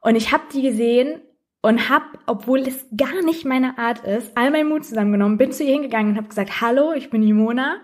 [0.00, 1.20] Und ich habe die gesehen
[1.62, 5.62] und habe, obwohl es gar nicht meine Art ist, all meinen Mut zusammengenommen, bin zu
[5.62, 7.76] ihr hingegangen und habe gesagt, hallo, ich bin Jimona.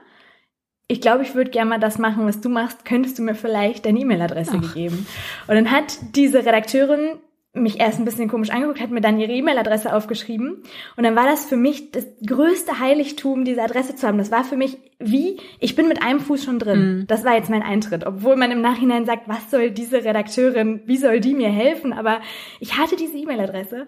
[0.88, 2.84] Ich glaube, ich würde gerne mal das machen, was du machst.
[2.84, 5.06] Könntest du mir vielleicht deine E-Mail-Adresse geben?
[5.46, 7.18] Und dann hat diese Redakteurin
[7.56, 10.62] mich erst ein bisschen komisch angeguckt, hat mir dann ihre E-Mail-Adresse aufgeschrieben.
[10.96, 14.18] Und dann war das für mich das größte Heiligtum, diese Adresse zu haben.
[14.18, 16.80] Das war für mich wie, ich bin mit einem Fuß schon drin.
[16.80, 17.06] Mhm.
[17.06, 18.06] Das war jetzt mein Eintritt.
[18.06, 21.92] Obwohl man im Nachhinein sagt, was soll diese Redakteurin, wie soll die mir helfen?
[21.92, 22.20] Aber
[22.60, 23.86] ich hatte diese E-Mail-Adresse.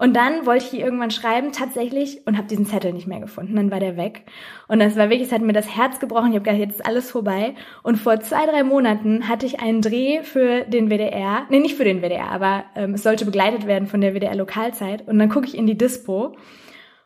[0.00, 3.54] Und dann wollte ich irgendwann schreiben, tatsächlich, und habe diesen Zettel nicht mehr gefunden.
[3.54, 4.22] Dann war der weg.
[4.66, 6.30] Und das war wirklich, es hat mir das Herz gebrochen.
[6.30, 7.54] Ich habe gedacht, jetzt ist alles vorbei.
[7.82, 11.42] Und vor zwei, drei Monaten hatte ich einen Dreh für den WDR.
[11.50, 15.06] Nee, nicht für den WDR, aber ähm, es sollte begleitet werden von der WDR Lokalzeit.
[15.06, 16.34] Und dann gucke ich in die Dispo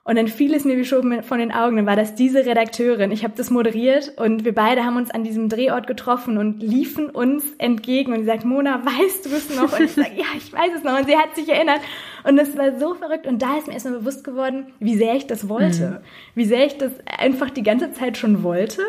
[0.07, 1.77] und dann fiel es mir wie schon von den Augen.
[1.77, 3.11] Dann war das diese Redakteurin.
[3.11, 7.09] Ich habe das moderiert und wir beide haben uns an diesem Drehort getroffen und liefen
[7.09, 8.13] uns entgegen.
[8.13, 9.73] Und sie sagt, Mona, weißt du es noch?
[9.73, 10.99] Und ich sage, ja, ich weiß es noch.
[10.99, 11.81] Und sie hat sich erinnert.
[12.23, 13.27] Und das war so verrückt.
[13.27, 15.89] Und da ist mir erstmal bewusst geworden, wie sehr ich das wollte.
[15.89, 15.99] Mhm.
[16.35, 18.83] Wie sehr ich das einfach die ganze Zeit schon wollte.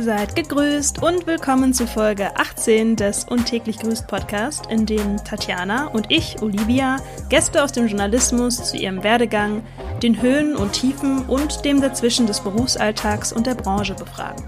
[0.00, 6.12] Seid gegrüßt und willkommen zu Folge 18 des Untäglich Grüßt Podcast, in dem Tatjana und
[6.12, 9.64] ich, Olivia, Gäste aus dem Journalismus zu ihrem Werdegang,
[10.00, 14.44] den Höhen und Tiefen und dem Dazwischen des Berufsalltags und der Branche befragen.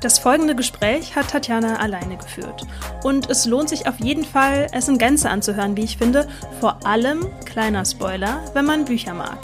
[0.00, 2.64] Das folgende Gespräch hat Tatjana alleine geführt.
[3.02, 6.28] Und es lohnt sich auf jeden Fall, es in Gänze anzuhören, wie ich finde.
[6.60, 9.38] Vor allem, kleiner Spoiler, wenn man Bücher mag.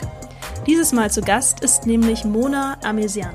[0.68, 3.34] Dieses Mal zu Gast ist nämlich Mona Amesian.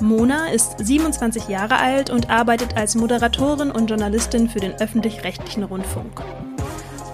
[0.00, 6.22] Mona ist 27 Jahre alt und arbeitet als Moderatorin und Journalistin für den öffentlich-rechtlichen Rundfunk.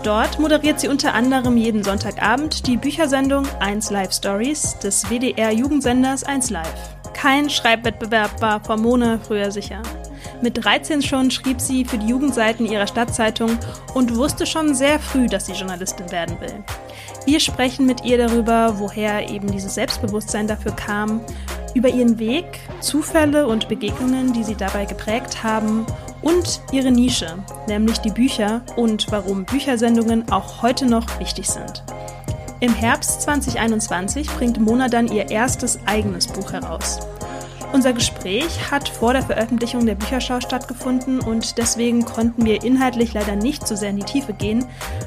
[0.03, 6.25] Dort moderiert sie unter anderem jeden Sonntagabend die Büchersendung 1 Live Stories des WDR Jugendsenders
[6.25, 6.97] 1 Live.
[7.13, 9.83] Kein Schreibwettbewerb war vor Mona früher sicher.
[10.41, 13.59] Mit 13 schon schrieb sie für die Jugendseiten ihrer Stadtzeitung
[13.93, 16.65] und wusste schon sehr früh, dass sie Journalistin werden will.
[17.27, 21.21] Wir sprechen mit ihr darüber, woher eben dieses Selbstbewusstsein dafür kam,
[21.75, 25.87] über ihren Weg, Zufälle und Begegnungen, die sie dabei geprägt haben
[26.23, 31.85] und ihre Nische, nämlich die Bücher und warum Büchersendungen auch heute noch wichtig sind.
[32.61, 37.01] Im Herbst 2021 bringt Mona dann ihr erstes eigenes Buch heraus.
[37.73, 43.37] Unser Gespräch hat vor der Veröffentlichung der Bücherschau stattgefunden und deswegen konnten wir inhaltlich leider
[43.37, 44.65] nicht so sehr in die Tiefe gehen.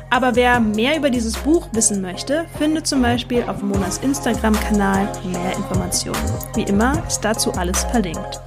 [0.09, 5.55] Aber wer mehr über dieses Buch wissen möchte, findet zum Beispiel auf Monas Instagram-Kanal mehr
[5.57, 6.15] Informationen.
[6.55, 8.39] Wie immer ist dazu alles verlinkt.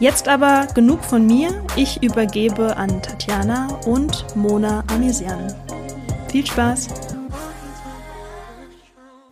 [0.00, 1.50] Jetzt aber genug von mir.
[1.76, 5.54] Ich übergebe an Tatjana und Mona Amesian.
[6.28, 7.17] Viel Spaß!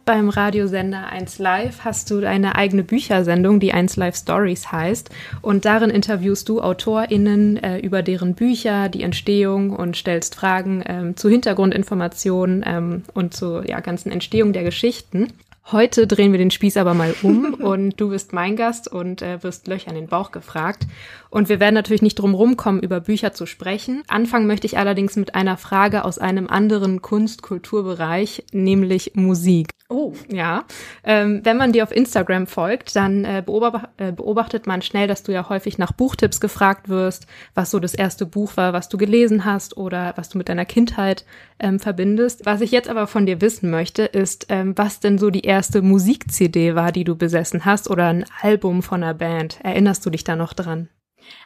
[0.06, 5.10] Beim Radiosender 1 Live hast du eine eigene Büchersendung, die 1 Live Stories heißt.
[5.42, 11.16] Und darin interviewst du AutorInnen äh, über deren Bücher, die Entstehung und stellst Fragen ähm,
[11.16, 15.32] zu Hintergrundinformationen ähm, und zur ja, ganzen Entstehung der Geschichten.
[15.72, 19.42] Heute drehen wir den Spieß aber mal um und du bist mein Gast und äh,
[19.42, 20.86] wirst Löcher in den Bauch gefragt.
[21.30, 24.04] Und wir werden natürlich nicht drum rumkommen, über Bücher zu sprechen.
[24.06, 29.70] Anfangen möchte ich allerdings mit einer Frage aus einem anderen Kunst-Kulturbereich, nämlich Musik.
[29.88, 30.14] Oh.
[30.28, 30.64] Ja.
[31.04, 35.22] Ähm, wenn man dir auf Instagram folgt, dann äh, beobacht, äh, beobachtet man schnell, dass
[35.22, 38.98] du ja häufig nach Buchtipps gefragt wirst, was so das erste Buch war, was du
[38.98, 41.24] gelesen hast oder was du mit deiner Kindheit
[41.60, 42.46] ähm, verbindest.
[42.46, 45.82] Was ich jetzt aber von dir wissen möchte, ist, ähm, was denn so die erste
[45.82, 49.60] Musik-CD war, die du besessen hast oder ein Album von einer Band.
[49.62, 50.88] Erinnerst du dich da noch dran?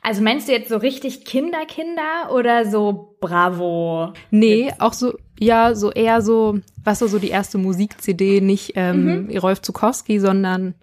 [0.03, 4.13] Also meinst du jetzt so richtig Kinderkinder oder so Bravo?
[4.31, 9.27] Nee, auch so, ja, so eher so, was war so die erste Musik-CD, nicht ähm,
[9.27, 9.37] mhm.
[9.39, 10.75] Rolf Zukowski, sondern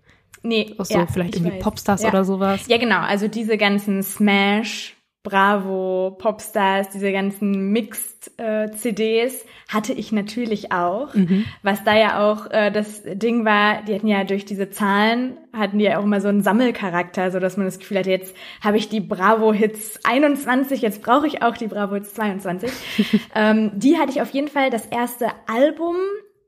[0.43, 1.63] nee, auch so ja, vielleicht irgendwie weiß.
[1.63, 2.09] Popstars ja.
[2.09, 2.67] oder sowas.
[2.67, 4.96] Ja, genau, also diese ganzen Smash,
[5.27, 11.13] Bravo, Popstars, diese ganzen Mixed-CDs äh, hatte ich natürlich auch.
[11.13, 11.43] Mhm.
[11.63, 15.79] Was da ja auch äh, das Ding war, die hatten ja durch diese Zahlen, hatten
[15.79, 18.77] die ja auch immer so einen Sammelcharakter, so dass man das Gefühl hatte, jetzt habe
[18.77, 22.71] ich die Bravo-Hits 21, jetzt brauche ich auch die Bravo-Hits 22.
[23.35, 25.97] ähm, die hatte ich auf jeden Fall das erste Album,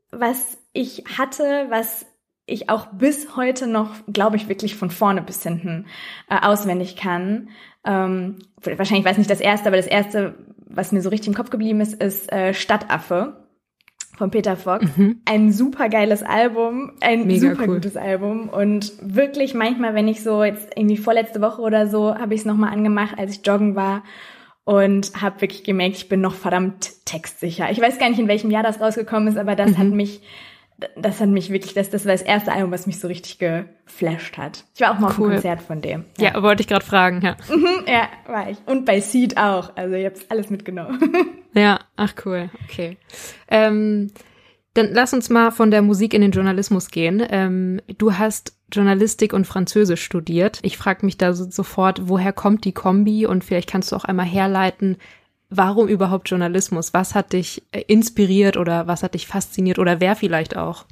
[0.09, 2.05] was ich hatte, was
[2.49, 5.85] ich auch bis heute noch, glaube ich, wirklich von vorne bis hinten
[6.29, 7.49] äh, auswendig kann.
[7.85, 10.35] Ähm, wahrscheinlich weiß nicht das erste, aber das erste,
[10.67, 13.45] was mir so richtig im Kopf geblieben ist, ist äh, Stadtaffe
[14.17, 14.85] von Peter Fox.
[14.97, 15.21] Mhm.
[15.25, 17.75] Ein super geiles Album, ein Mega super cool.
[17.75, 22.33] gutes Album und wirklich manchmal, wenn ich so jetzt irgendwie vorletzte Woche oder so, habe
[22.33, 24.03] ich es nochmal angemacht, als ich joggen war
[24.65, 27.71] und habe wirklich gemerkt, ich bin noch verdammt textsicher.
[27.71, 29.77] Ich weiß gar nicht, in welchem Jahr das rausgekommen ist, aber das mhm.
[29.77, 30.21] hat mich
[30.95, 34.37] das hat mich wirklich, das, das war das erste Album, was mich so richtig geflasht
[34.37, 34.65] hat.
[34.75, 35.11] Ich war auch mal cool.
[35.11, 36.05] auf einem Konzert von dem.
[36.17, 37.37] Ja, ja wollte ich gerade fragen, ja.
[37.49, 38.57] Mhm, ja, war ich.
[38.65, 39.75] Und bei Seed auch.
[39.75, 40.99] Also ich hab's alles mitgenommen.
[41.55, 42.97] Ja, ach cool, okay.
[43.47, 44.11] Ähm,
[44.75, 47.25] dann lass uns mal von der Musik in den Journalismus gehen.
[47.27, 50.59] Ähm, du hast Journalistik und Französisch studiert.
[50.61, 53.25] Ich frage mich da so, sofort, woher kommt die Kombi?
[53.25, 54.97] Und vielleicht kannst du auch einmal herleiten,
[55.49, 56.93] warum überhaupt Journalismus?
[56.93, 60.85] Was hat dich äh, inspiriert oder was hat dich fasziniert oder wer vielleicht auch?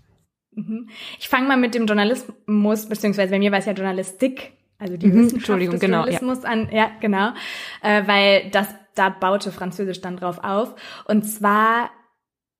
[0.52, 0.90] Mhm.
[1.20, 5.08] Ich fange mal mit dem Journalismus, beziehungsweise bei mir war es ja Journalistik, also die
[5.08, 6.50] mhm, Wissenschaft des genau, Journalismus ja.
[6.50, 7.30] an, ja, genau,
[7.82, 10.76] äh, weil das, da baute Französisch dann drauf auf.
[11.06, 11.92] Und zwar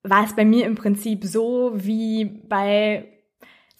[0.04, 3.17] war es bei mir im Prinzip so wie bei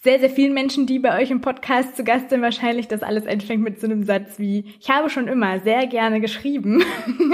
[0.00, 3.26] sehr, sehr vielen Menschen, die bei euch im Podcast zu Gast sind, wahrscheinlich das alles
[3.26, 6.84] anfängt mit so einem Satz wie, ich habe schon immer sehr gerne geschrieben.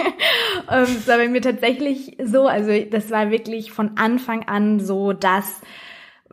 [0.67, 5.13] das ähm, war bei mir tatsächlich so, also das war wirklich von Anfang an so,
[5.13, 5.61] dass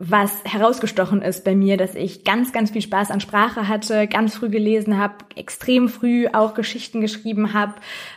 [0.04, 4.34] was herausgestochen ist bei mir, dass ich ganz, ganz viel Spaß an Sprache hatte, ganz
[4.34, 7.74] früh gelesen habe, extrem früh auch Geschichten geschrieben habe.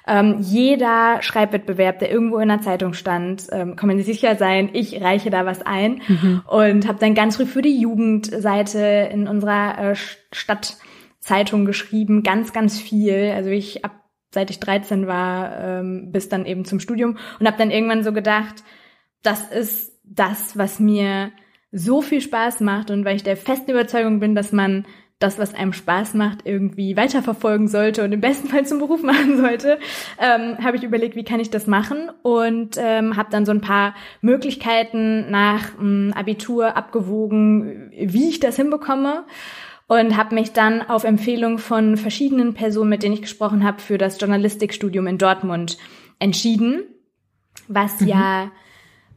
[0.07, 4.71] Ähm, jeder Schreibwettbewerb, der irgendwo in der Zeitung stand, ähm, kann man sich sicher sein,
[4.73, 6.41] ich reiche da was ein mhm.
[6.47, 9.95] und habe dann ganz früh für die Jugendseite in unserer äh,
[10.31, 13.31] Stadtzeitung geschrieben, ganz, ganz viel.
[13.35, 13.91] Also ich ab
[14.31, 18.11] seit ich 13 war, ähm, bis dann eben zum Studium und habe dann irgendwann so
[18.11, 18.63] gedacht,
[19.21, 21.31] das ist das, was mir
[21.77, 24.85] so viel Spaß macht und weil ich der festen Überzeugung bin, dass man
[25.19, 29.37] das, was einem Spaß macht, irgendwie weiterverfolgen sollte und im besten Fall zum Beruf machen
[29.37, 29.79] sollte,
[30.19, 33.61] ähm, habe ich überlegt, wie kann ich das machen und ähm, habe dann so ein
[33.61, 39.25] paar Möglichkeiten nach ähm, Abitur abgewogen, wie ich das hinbekomme
[39.87, 43.97] und habe mich dann auf Empfehlung von verschiedenen Personen, mit denen ich gesprochen habe, für
[43.97, 45.77] das Journalistikstudium in Dortmund
[46.19, 46.83] entschieden,
[47.67, 48.07] was mhm.
[48.07, 48.51] ja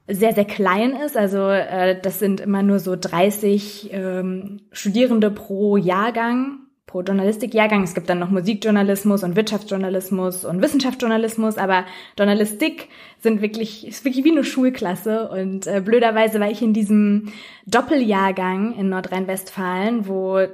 [0.08, 1.16] sehr, sehr klein ist.
[1.16, 7.82] Also äh, das sind immer nur so 30 ähm, Studierende pro Jahrgang, pro Journalistikjahrgang.
[7.82, 11.84] Es gibt dann noch Musikjournalismus und Wirtschaftsjournalismus und Wissenschaftsjournalismus, aber
[12.19, 12.88] Journalistik
[13.20, 15.28] sind wirklich, ist wirklich wie eine Schulklasse.
[15.28, 17.32] Und äh, blöderweise war ich in diesem
[17.66, 20.46] Doppeljahrgang in Nordrhein-Westfalen, wo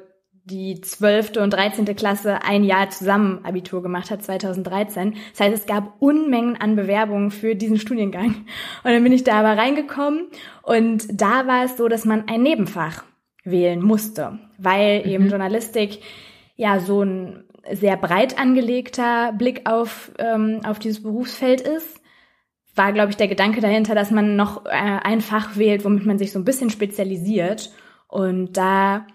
[0.44, 5.17] die zwölfte und dreizehnte Klasse ein Jahr zusammen Abitur gemacht hat, 2013.
[5.32, 8.44] Das heißt, es gab Unmengen an Bewerbungen für diesen Studiengang.
[8.85, 10.26] Und dann bin ich da aber reingekommen
[10.62, 13.05] und da war es so, dass man ein Nebenfach
[13.44, 15.11] wählen musste, weil mhm.
[15.11, 16.00] eben Journalistik
[16.56, 22.00] ja so ein sehr breit angelegter Blick auf, ähm, auf dieses Berufsfeld ist
[22.75, 26.19] war, glaube ich, der Gedanke dahinter, dass man noch äh, ein Fach wählt, womit man
[26.19, 27.70] sich so ein bisschen spezialisiert.
[28.08, 29.06] Und da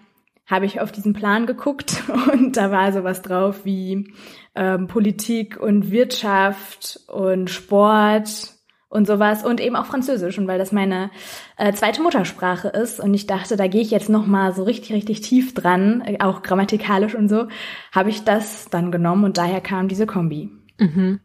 [0.50, 2.02] habe ich auf diesen Plan geguckt
[2.32, 4.12] und da war sowas drauf wie
[4.54, 8.54] ähm, Politik und Wirtschaft und Sport
[8.88, 11.10] und sowas und eben auch Französisch und weil das meine
[11.56, 14.92] äh, zweite Muttersprache ist und ich dachte, da gehe ich jetzt noch mal so richtig
[14.92, 17.46] richtig tief dran, äh, auch grammatikalisch und so,
[17.92, 20.50] habe ich das dann genommen und daher kam diese Kombi.
[20.78, 21.20] Mhm.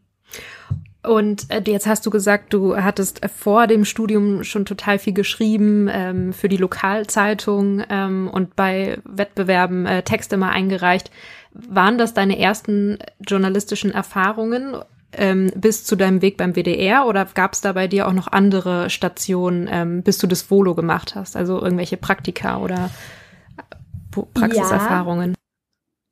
[1.06, 5.12] Und äh, jetzt hast du gesagt, du hattest äh, vor dem Studium schon total viel
[5.12, 11.10] geschrieben ähm, für die Lokalzeitung ähm, und bei Wettbewerben äh, Texte mal eingereicht.
[11.52, 14.76] Waren das deine ersten journalistischen Erfahrungen
[15.12, 18.28] ähm, bis zu deinem Weg beim WDR oder gab es da bei dir auch noch
[18.28, 21.36] andere Stationen, ähm, bis du das Volo gemacht hast?
[21.36, 22.90] Also irgendwelche Praktika oder
[24.34, 25.30] Praxiserfahrungen?
[25.30, 25.45] Ja.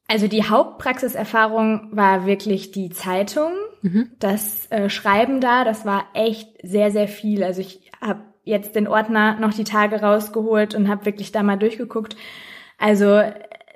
[0.06, 3.52] Also die Hauptpraxiserfahrung war wirklich die Zeitung
[3.84, 4.08] Mhm.
[4.18, 7.44] Das äh, Schreiben da, das war echt sehr, sehr viel.
[7.44, 11.58] Also ich habe jetzt den Ordner noch die Tage rausgeholt und habe wirklich da mal
[11.58, 12.16] durchgeguckt.
[12.78, 13.20] Also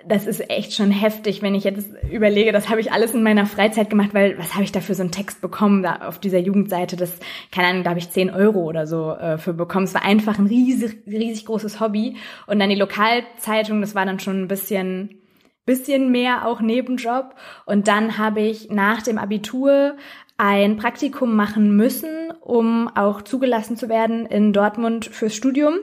[0.07, 3.45] das ist echt schon heftig, wenn ich jetzt überlege, das habe ich alles in meiner
[3.45, 6.39] Freizeit gemacht, weil was habe ich da für so einen Text bekommen da auf dieser
[6.39, 6.97] Jugendseite?
[6.97, 7.13] Das,
[7.53, 9.85] keine Ahnung, da habe ich 10 Euro oder so äh, für bekommen.
[9.85, 12.17] Es war einfach ein riesig, riesig großes Hobby.
[12.47, 15.21] Und dann die Lokalzeitung, das war dann schon ein bisschen
[15.69, 17.35] bisschen mehr auch Nebenjob.
[17.67, 19.97] Und dann habe ich nach dem Abitur
[20.39, 25.75] ein Praktikum machen müssen, um auch zugelassen zu werden in Dortmund fürs Studium.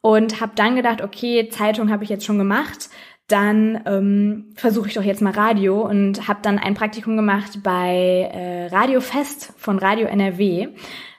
[0.00, 2.90] Und habe dann gedacht, okay, Zeitung habe ich jetzt schon gemacht,
[3.28, 8.28] dann ähm, versuche ich doch jetzt mal Radio und habe dann ein Praktikum gemacht bei
[8.32, 10.68] äh, Radio Fest von Radio NRW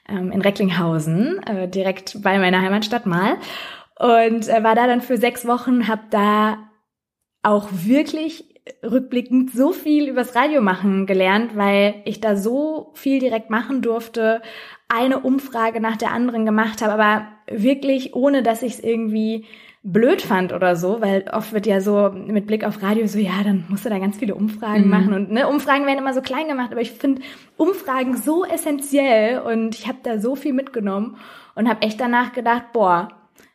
[0.10, 3.38] ähm, in Recklinghausen, äh, direkt bei meiner Heimatstadt mal.
[3.98, 6.58] Und äh, war da dann für sechs Wochen, habe da
[7.44, 8.46] auch wirklich
[8.82, 14.42] rückblickend so viel übers Radio machen gelernt, weil ich da so viel direkt machen durfte,
[14.88, 19.46] eine Umfrage nach der anderen gemacht habe, aber wirklich ohne, dass ich es irgendwie
[19.84, 23.44] blöd fand oder so, weil oft wird ja so mit Blick auf Radio so, ja,
[23.44, 24.90] dann musst du da ganz viele Umfragen mhm.
[24.90, 27.22] machen und ne, Umfragen werden immer so klein gemacht, aber ich finde
[27.58, 31.18] Umfragen so essentiell und ich habe da so viel mitgenommen
[31.56, 33.10] und habe echt danach gedacht, boah,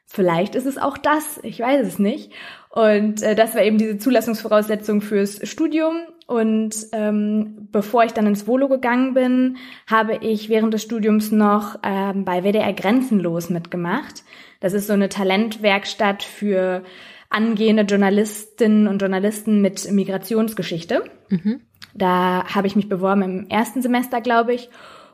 [0.04, 2.30] vielleicht ist es auch das, ich weiß es nicht.
[2.70, 5.96] Und äh, das war eben diese Zulassungsvoraussetzung fürs Studium.
[6.26, 9.56] Und ähm, bevor ich dann ins Volo gegangen bin,
[9.86, 14.24] habe ich während des Studiums noch ähm, bei WDR Grenzenlos mitgemacht.
[14.60, 16.82] Das ist so eine Talentwerkstatt für
[17.30, 21.04] angehende Journalistinnen und Journalisten mit Migrationsgeschichte.
[21.30, 21.60] Mhm.
[21.94, 24.68] Da habe ich mich beworben im ersten Semester, glaube ich,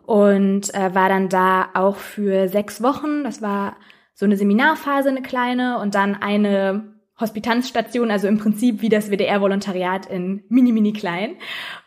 [0.06, 3.24] und äh, war dann da auch für sechs Wochen.
[3.24, 3.76] Das war
[4.14, 10.06] so eine Seminarphase, eine kleine, und dann eine Hospitanzstation, also im Prinzip wie das WDR-Volontariat
[10.06, 11.36] in mini, mini klein.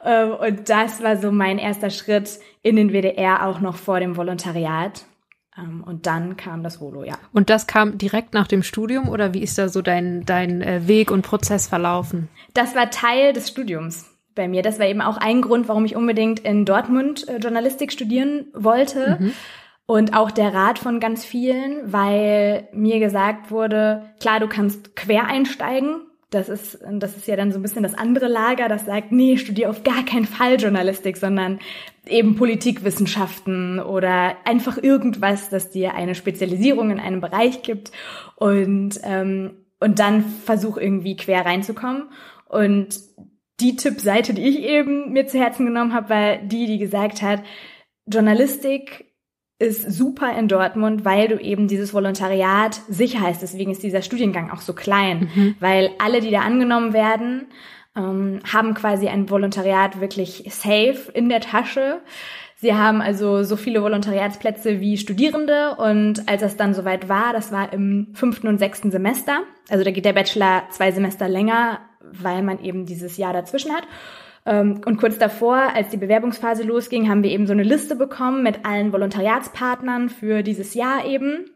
[0.04, 4.16] Ähm, und das war so mein erster Schritt in den WDR, auch noch vor dem
[4.16, 5.06] Volontariat.
[5.58, 7.16] Ähm, und dann kam das Volo, ja.
[7.34, 10.88] Und das kam direkt nach dem Studium oder wie ist da so dein, dein äh,
[10.88, 12.30] Weg und Prozess verlaufen?
[12.54, 14.06] Das war Teil des Studiums
[14.36, 14.62] bei mir.
[14.62, 19.18] Das war eben auch ein Grund, warum ich unbedingt in Dortmund äh, Journalistik studieren wollte.
[19.20, 19.34] Mhm.
[19.88, 25.28] Und auch der Rat von ganz vielen, weil mir gesagt wurde, klar, du kannst quer
[25.28, 26.02] einsteigen.
[26.30, 29.38] Das ist, das ist ja dann so ein bisschen das andere Lager, das sagt, nee,
[29.38, 31.60] studier auf gar keinen Fall Journalistik, sondern
[32.06, 37.94] eben Politikwissenschaften oder einfach irgendwas, das dir eine Spezialisierung in einem Bereich gibt
[38.36, 42.10] und, ähm, und dann versuch irgendwie quer reinzukommen.
[42.50, 43.00] Und
[43.62, 47.42] die Tippseite, die ich eben mir zu Herzen genommen habe, war die, die gesagt hat,
[48.06, 49.07] Journalistik
[49.60, 53.42] ist super in Dortmund, weil du eben dieses Volontariat sicher heißt.
[53.42, 55.56] Deswegen ist dieser Studiengang auch so klein, mhm.
[55.60, 57.48] weil alle, die da angenommen werden,
[57.96, 62.02] ähm, haben quasi ein Volontariat wirklich safe in der Tasche.
[62.60, 67.52] Sie haben also so viele Volontariatsplätze wie Studierende und als es dann soweit war, das
[67.52, 72.42] war im fünften und sechsten Semester, also da geht der Bachelor zwei Semester länger, weil
[72.42, 73.84] man eben dieses Jahr dazwischen hat.
[74.48, 78.42] Ähm, und kurz davor, als die Bewerbungsphase losging, haben wir eben so eine Liste bekommen
[78.42, 81.52] mit allen Volontariatspartnern für dieses Jahr eben.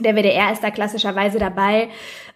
[0.00, 1.88] Der WDR ist da klassischerweise dabei,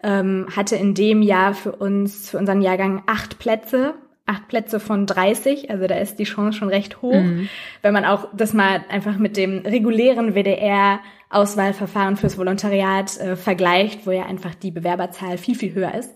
[0.02, 3.94] ähm, hatte in dem Jahr für uns, für unseren Jahrgang acht Plätze,
[4.26, 7.49] acht Plätze von 30, also da ist die Chance schon recht hoch, mhm.
[7.80, 14.06] wenn man auch das mal einfach mit dem regulären WDR Auswahlverfahren fürs Volontariat äh, vergleicht,
[14.06, 16.14] wo ja einfach die Bewerberzahl viel, viel höher ist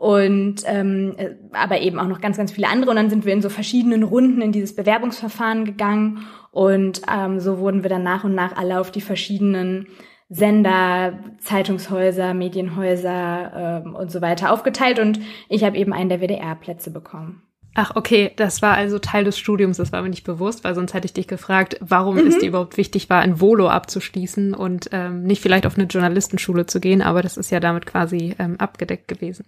[0.00, 2.88] und ähm, äh, aber eben auch noch ganz, ganz viele andere.
[2.88, 7.58] Und dann sind wir in so verschiedenen Runden in dieses Bewerbungsverfahren gegangen und ähm, so
[7.58, 9.88] wurden wir dann nach und nach alle auf die verschiedenen
[10.30, 16.90] Sender, Zeitungshäuser, Medienhäuser ähm, und so weiter aufgeteilt und ich habe eben einen der WDR-Plätze
[16.90, 17.42] bekommen.
[17.74, 20.92] Ach, okay, das war also Teil des Studiums, das war mir nicht bewusst, weil sonst
[20.92, 22.26] hätte ich dich gefragt, warum mhm.
[22.26, 26.66] es dir überhaupt wichtig war, ein Volo abzuschließen und ähm, nicht vielleicht auf eine Journalistenschule
[26.66, 29.44] zu gehen, aber das ist ja damit quasi ähm, abgedeckt gewesen.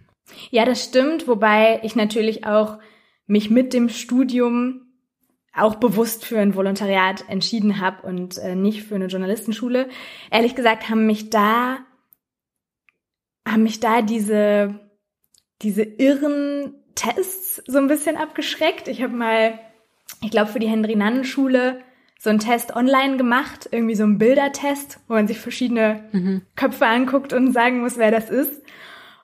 [0.50, 2.78] Ja, das stimmt, wobei ich natürlich auch
[3.26, 4.82] mich mit dem Studium
[5.54, 9.88] auch bewusst für ein Volontariat entschieden habe und äh, nicht für eine Journalistenschule.
[10.30, 11.78] Ehrlich gesagt haben mich da
[13.46, 14.78] haben mich da diese
[15.60, 18.88] diese irren Tests so ein bisschen abgeschreckt.
[18.88, 19.58] Ich habe mal,
[20.22, 21.80] ich glaube, für die Henry-Nannen-Schule
[22.18, 26.42] so einen Test online gemacht, irgendwie so einen Bildertest, wo man sich verschiedene mhm.
[26.54, 28.62] Köpfe anguckt und sagen muss, wer das ist.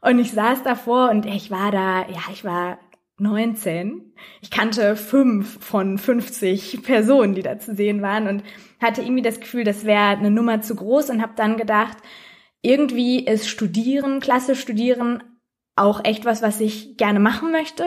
[0.00, 2.78] Und ich saß davor und ich war da, ja, ich war
[3.18, 4.12] 19.
[4.40, 8.42] Ich kannte fünf von 50 Personen, die da zu sehen waren und
[8.80, 11.98] hatte irgendwie das Gefühl, das wäre eine Nummer zu groß und habe dann gedacht,
[12.62, 15.22] irgendwie ist Studieren, Klasse studieren
[15.78, 17.84] auch echt was, was ich gerne machen möchte.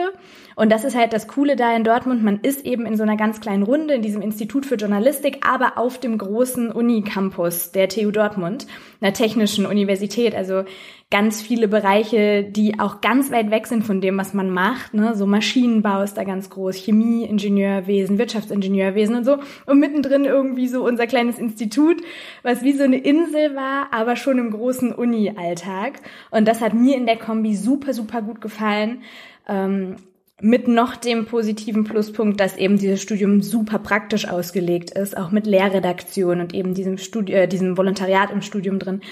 [0.54, 2.22] Und das ist halt das Coole da in Dortmund.
[2.22, 5.78] Man ist eben in so einer ganz kleinen Runde in diesem Institut für Journalistik, aber
[5.78, 8.66] auf dem großen Unicampus der TU Dortmund,
[9.00, 10.34] einer technischen Universität.
[10.34, 10.64] Also
[11.12, 14.94] ganz viele Bereiche, die auch ganz weit weg sind von dem, was man macht.
[14.94, 15.14] Ne?
[15.14, 19.36] So Maschinenbau ist da ganz groß, Chemie, Ingenieurwesen, Wirtschaftsingenieurwesen und so.
[19.66, 22.02] Und mittendrin irgendwie so unser kleines Institut,
[22.42, 26.00] was wie so eine Insel war, aber schon im großen Uni-Alltag.
[26.30, 29.02] Und das hat mir in der Kombi super, super gut gefallen.
[29.46, 29.96] Ähm,
[30.40, 35.46] mit noch dem positiven Pluspunkt, dass eben dieses Studium super praktisch ausgelegt ist, auch mit
[35.46, 39.02] Lehrredaktion und eben diesem Studium, äh, diesem Volontariat im Studium drin.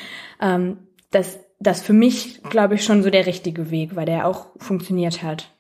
[0.41, 0.79] Ähm,
[1.11, 5.23] das das für mich, glaube ich, schon so der richtige Weg, weil der auch funktioniert
[5.23, 5.51] hat.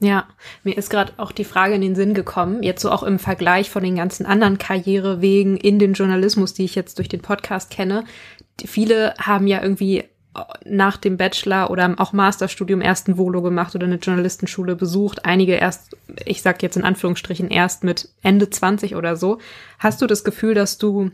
[0.00, 0.28] Ja,
[0.62, 3.68] mir ist gerade auch die Frage in den Sinn gekommen, jetzt so auch im Vergleich
[3.68, 8.04] von den ganzen anderen Karrierewegen in den Journalismus, die ich jetzt durch den Podcast kenne.
[8.64, 10.04] Viele haben ja irgendwie
[10.64, 15.24] nach dem Bachelor oder auch Masterstudium erst ein Volo gemacht oder eine Journalistenschule besucht.
[15.24, 19.38] Einige erst, ich sag jetzt in Anführungsstrichen, erst mit Ende 20 oder so.
[19.80, 21.10] Hast du das Gefühl, dass du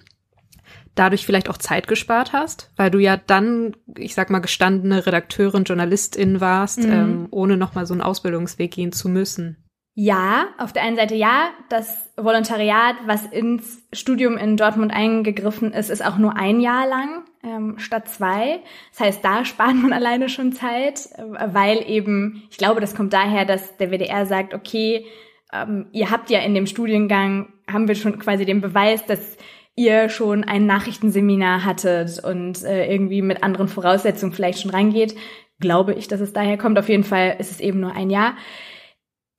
[0.94, 5.64] dadurch vielleicht auch Zeit gespart hast, weil du ja dann, ich sag mal, gestandene Redakteurin,
[5.64, 6.92] Journalistin warst, mhm.
[6.92, 9.56] ähm, ohne nochmal so einen Ausbildungsweg gehen zu müssen.
[9.96, 15.88] Ja, auf der einen Seite ja, das Volontariat, was ins Studium in Dortmund eingegriffen ist,
[15.88, 18.60] ist auch nur ein Jahr lang ähm, statt zwei.
[18.90, 23.44] Das heißt, da spart man alleine schon Zeit, weil eben, ich glaube, das kommt daher,
[23.44, 25.06] dass der WDR sagt, okay,
[25.52, 29.36] ähm, ihr habt ja in dem Studiengang, haben wir schon quasi den Beweis, dass
[29.76, 35.14] ihr schon ein Nachrichtenseminar hattet und äh, irgendwie mit anderen Voraussetzungen vielleicht schon reingeht.
[35.60, 36.78] Glaube ich, dass es daher kommt.
[36.78, 38.34] Auf jeden Fall ist es eben nur ein Jahr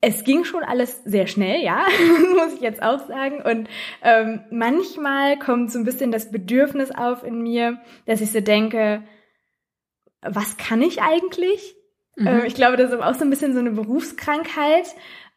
[0.00, 1.84] es ging schon alles sehr schnell, ja,
[2.36, 3.42] muss ich jetzt auch sagen.
[3.42, 3.68] Und
[4.02, 9.02] ähm, manchmal kommt so ein bisschen das Bedürfnis auf in mir, dass ich so denke,
[10.22, 11.74] was kann ich eigentlich?
[12.16, 12.26] Mhm.
[12.26, 14.86] Ähm, ich glaube, das ist auch so ein bisschen so eine Berufskrankheit.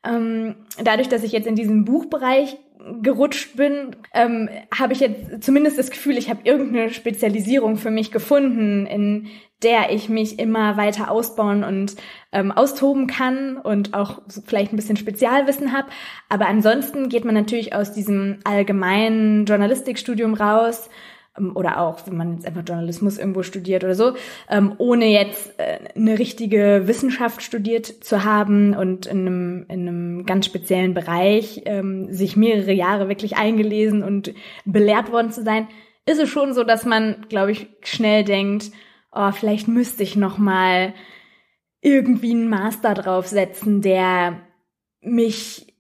[0.04, 2.58] Ähm, dadurch, dass ich jetzt in diesem Buchbereich
[3.02, 8.12] gerutscht bin, ähm, habe ich jetzt zumindest das Gefühl, ich habe irgendeine Spezialisierung für mich
[8.12, 9.28] gefunden, in
[9.64, 11.96] der ich mich immer weiter ausbauen und
[12.32, 15.90] ähm, austoben kann und auch vielleicht ein bisschen Spezialwissen habe.
[16.30, 20.90] Aber ansonsten geht man natürlich aus diesem allgemeinen Journalistikstudium raus
[21.38, 24.14] oder auch, wenn man jetzt einfach Journalismus irgendwo studiert oder so,
[24.50, 30.26] ähm, ohne jetzt äh, eine richtige Wissenschaft studiert zu haben und in einem, in einem
[30.26, 34.34] ganz speziellen Bereich ähm, sich mehrere Jahre wirklich eingelesen und
[34.66, 35.68] belehrt worden zu sein,
[36.06, 38.72] ist es schon so, dass man, glaube ich, schnell denkt,
[39.12, 40.94] oh, vielleicht müsste ich noch mal
[41.82, 44.42] irgendwie einen Master draufsetzen, der
[45.02, 45.74] mich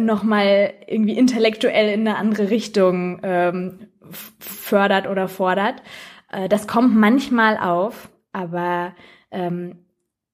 [0.00, 5.82] noch mal irgendwie intellektuell in eine andere Richtung ähm, fördert oder fordert.
[6.30, 8.94] Äh, das kommt manchmal auf, aber
[9.30, 9.78] ähm,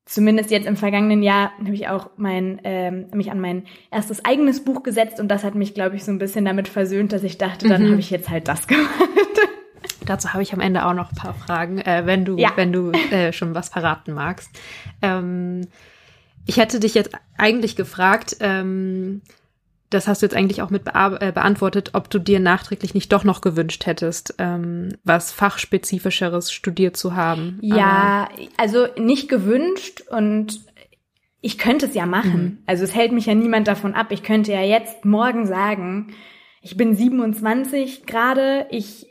[0.05, 4.65] zumindest jetzt im vergangenen Jahr habe ich auch mein, ähm, mich an mein erstes eigenes
[4.65, 7.39] Buch gesetzt und das hat mich, glaube ich, so ein bisschen damit versöhnt, dass ich
[7.39, 7.91] dachte, dann mhm.
[7.91, 8.89] habe ich jetzt halt das gemacht.
[10.07, 12.53] Dazu habe ich am Ende auch noch ein paar Fragen, äh, wenn du, ja.
[12.57, 14.49] wenn du äh, schon was verraten magst.
[15.03, 15.69] Ähm,
[16.47, 19.21] ich hätte dich jetzt eigentlich gefragt, ähm,
[19.91, 23.25] das hast du jetzt eigentlich auch mit äh, beantwortet, ob du dir nachträglich nicht doch
[23.25, 27.59] noch gewünscht hättest, ähm, was fachspezifischeres studiert zu haben.
[27.63, 30.61] Ja, Aber also nicht gewünscht und
[31.41, 32.43] ich könnte es ja machen.
[32.43, 32.59] Mhm.
[32.67, 34.09] Also es hält mich ja niemand davon ab.
[34.11, 36.15] Ich könnte ja jetzt morgen sagen,
[36.61, 39.07] ich bin 27 gerade, ich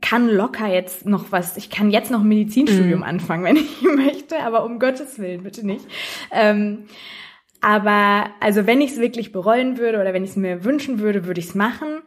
[0.00, 3.04] kann locker jetzt noch was, ich kann jetzt noch ein Medizinstudium mm.
[3.04, 5.86] anfangen, wenn ich möchte, aber um Gottes Willen, bitte nicht.
[6.32, 6.84] Ähm,
[7.66, 11.26] aber also wenn ich es wirklich bereuen würde oder wenn ich es mir wünschen würde,
[11.26, 12.02] würde ich es machen.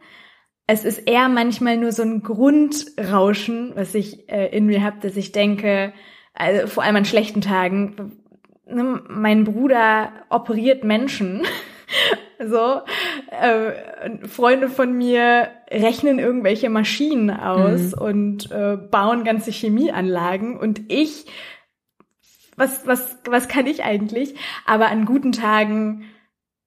[0.66, 5.18] Es ist eher manchmal nur so ein Grundrauschen, was ich äh, in mir habe, dass
[5.18, 5.92] ich denke,
[6.32, 8.22] also vor allem an schlechten Tagen,
[8.64, 11.42] ne, mein Bruder operiert Menschen
[12.42, 12.80] So,
[13.30, 18.02] äh, Freunde von mir rechnen irgendwelche Maschinen aus mhm.
[18.02, 21.26] und äh, bauen ganze Chemieanlagen und ich,
[22.60, 24.34] was, was, was kann ich eigentlich?
[24.66, 26.04] Aber an guten Tagen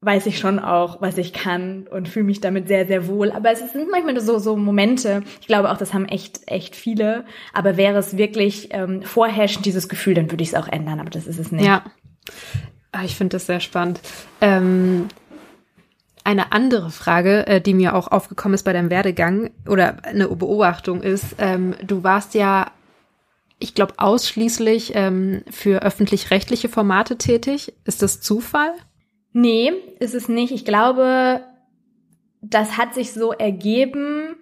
[0.02, 3.32] weiß ich schon auch, was ich kann und fühle mich damit sehr, sehr wohl.
[3.32, 7.26] Aber es sind manchmal so, so Momente, ich glaube auch, das haben echt, echt viele.
[7.54, 11.10] Aber wäre es wirklich ähm, vorherrschend, dieses Gefühl, dann würde ich es auch ändern, aber
[11.10, 11.66] das ist es nicht.
[11.66, 11.84] Ja.
[12.92, 14.02] Ah, ich finde das sehr spannend.
[14.42, 15.08] Ähm,
[16.24, 21.02] eine andere Frage, äh, die mir auch aufgekommen ist bei deinem Werdegang oder eine Beobachtung
[21.02, 22.72] ist, ähm, du warst ja,
[23.64, 27.74] ich glaube, ausschließlich ähm, für öffentlich-rechtliche Formate tätig.
[27.86, 28.74] Ist das Zufall?
[29.32, 30.52] Nee, ist es nicht.
[30.52, 31.42] Ich glaube,
[32.42, 34.36] das hat sich so ergeben,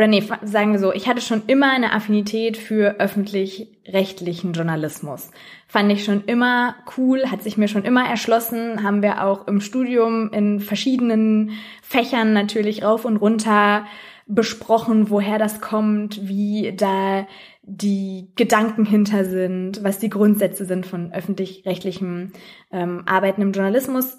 [0.00, 5.30] oder nee, sagen wir so, ich hatte schon immer eine Affinität für öffentlich-rechtlichen Journalismus.
[5.68, 9.60] Fand ich schon immer cool, hat sich mir schon immer erschlossen, haben wir auch im
[9.60, 11.50] Studium in verschiedenen
[11.82, 13.84] Fächern natürlich rauf und runter
[14.26, 17.26] besprochen, woher das kommt, wie da
[17.62, 22.32] die Gedanken hinter sind, was die Grundsätze sind von öffentlich-rechtlichem
[22.72, 24.16] ähm, Arbeiten im Journalismus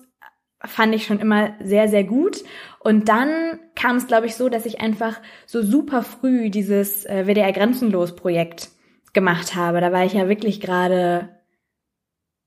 [0.66, 2.44] fand ich schon immer sehr, sehr gut.
[2.80, 7.26] Und dann kam es, glaube ich, so, dass ich einfach so super früh dieses äh,
[7.26, 8.70] WDR Grenzenlos Projekt
[9.14, 9.82] gemacht habe.
[9.82, 11.30] Da war ich ja wirklich gerade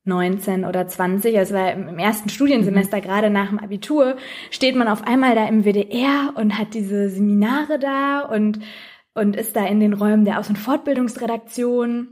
[0.04, 3.02] 19 oder 20, also war im ersten Studiensemester, mhm.
[3.02, 4.16] gerade nach dem Abitur,
[4.50, 8.60] steht man auf einmal da im WDR und hat diese Seminare da und,
[9.14, 12.08] und ist da in den Räumen der Aus- und Fortbildungsredaktion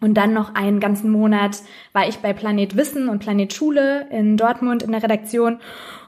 [0.00, 1.58] und dann noch einen ganzen Monat
[1.92, 5.60] war ich bei Planet Wissen und Planet Schule in Dortmund in der Redaktion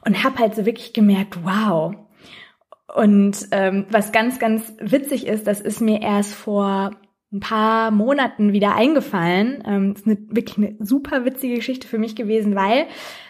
[0.05, 1.95] und habe halt so wirklich gemerkt, wow.
[2.95, 6.91] Und ähm, was ganz, ganz witzig ist, das ist mir erst vor
[7.31, 9.63] ein paar Monaten wieder eingefallen.
[9.65, 12.85] Ähm, ist eine, wirklich eine super witzige Geschichte für mich gewesen, weil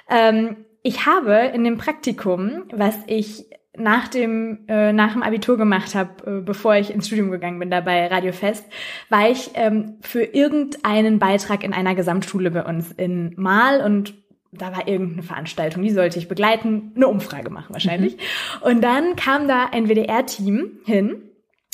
[0.10, 3.46] ähm, ich habe in dem Praktikum, was ich
[3.76, 7.72] nach dem äh, nach dem Abitur gemacht habe, äh, bevor ich ins Studium gegangen bin,
[7.72, 8.66] da bei Radio Fest,
[9.10, 14.14] war ich ähm, für irgendeinen Beitrag in einer Gesamtschule bei uns in Mal und
[14.52, 18.16] da war irgendeine Veranstaltung, die sollte ich begleiten, eine Umfrage machen wahrscheinlich.
[18.16, 18.70] Mhm.
[18.70, 21.24] Und dann kam da ein WDR-Team hin,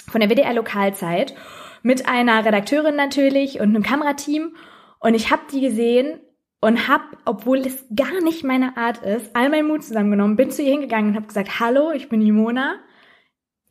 [0.07, 1.35] von der WDR Lokalzeit,
[1.83, 4.55] mit einer Redakteurin natürlich und einem Kamerateam.
[4.99, 6.19] Und ich habe die gesehen
[6.61, 10.61] und hab, obwohl es gar nicht meine Art ist, all meinen Mut zusammengenommen, bin zu
[10.61, 12.75] ihr hingegangen und habe gesagt, hallo, ich bin Imona.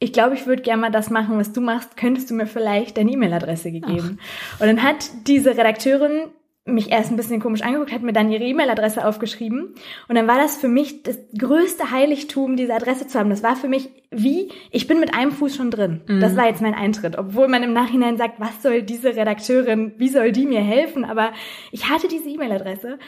[0.01, 1.97] Ich glaube, ich würde gerne mal das machen, was du machst.
[1.97, 4.19] Könntest du mir vielleicht deine E-Mail-Adresse gegeben?
[4.21, 4.61] Ach.
[4.61, 6.31] Und dann hat diese Redakteurin
[6.69, 9.75] mich erst ein bisschen komisch angeguckt, hat mir dann ihre E-Mail-Adresse aufgeschrieben.
[10.09, 13.31] Und dann war das für mich das größte Heiligtum, diese Adresse zu haben.
[13.31, 16.01] Das war für mich wie, ich bin mit einem Fuß schon drin.
[16.07, 16.21] Mhm.
[16.21, 17.19] Das war jetzt mein Eintritt.
[17.19, 21.05] Obwohl man im Nachhinein sagt, was soll diese Redakteurin, wie soll die mir helfen?
[21.05, 21.33] Aber
[21.73, 22.99] ich hatte diese E-Mail-Adresse.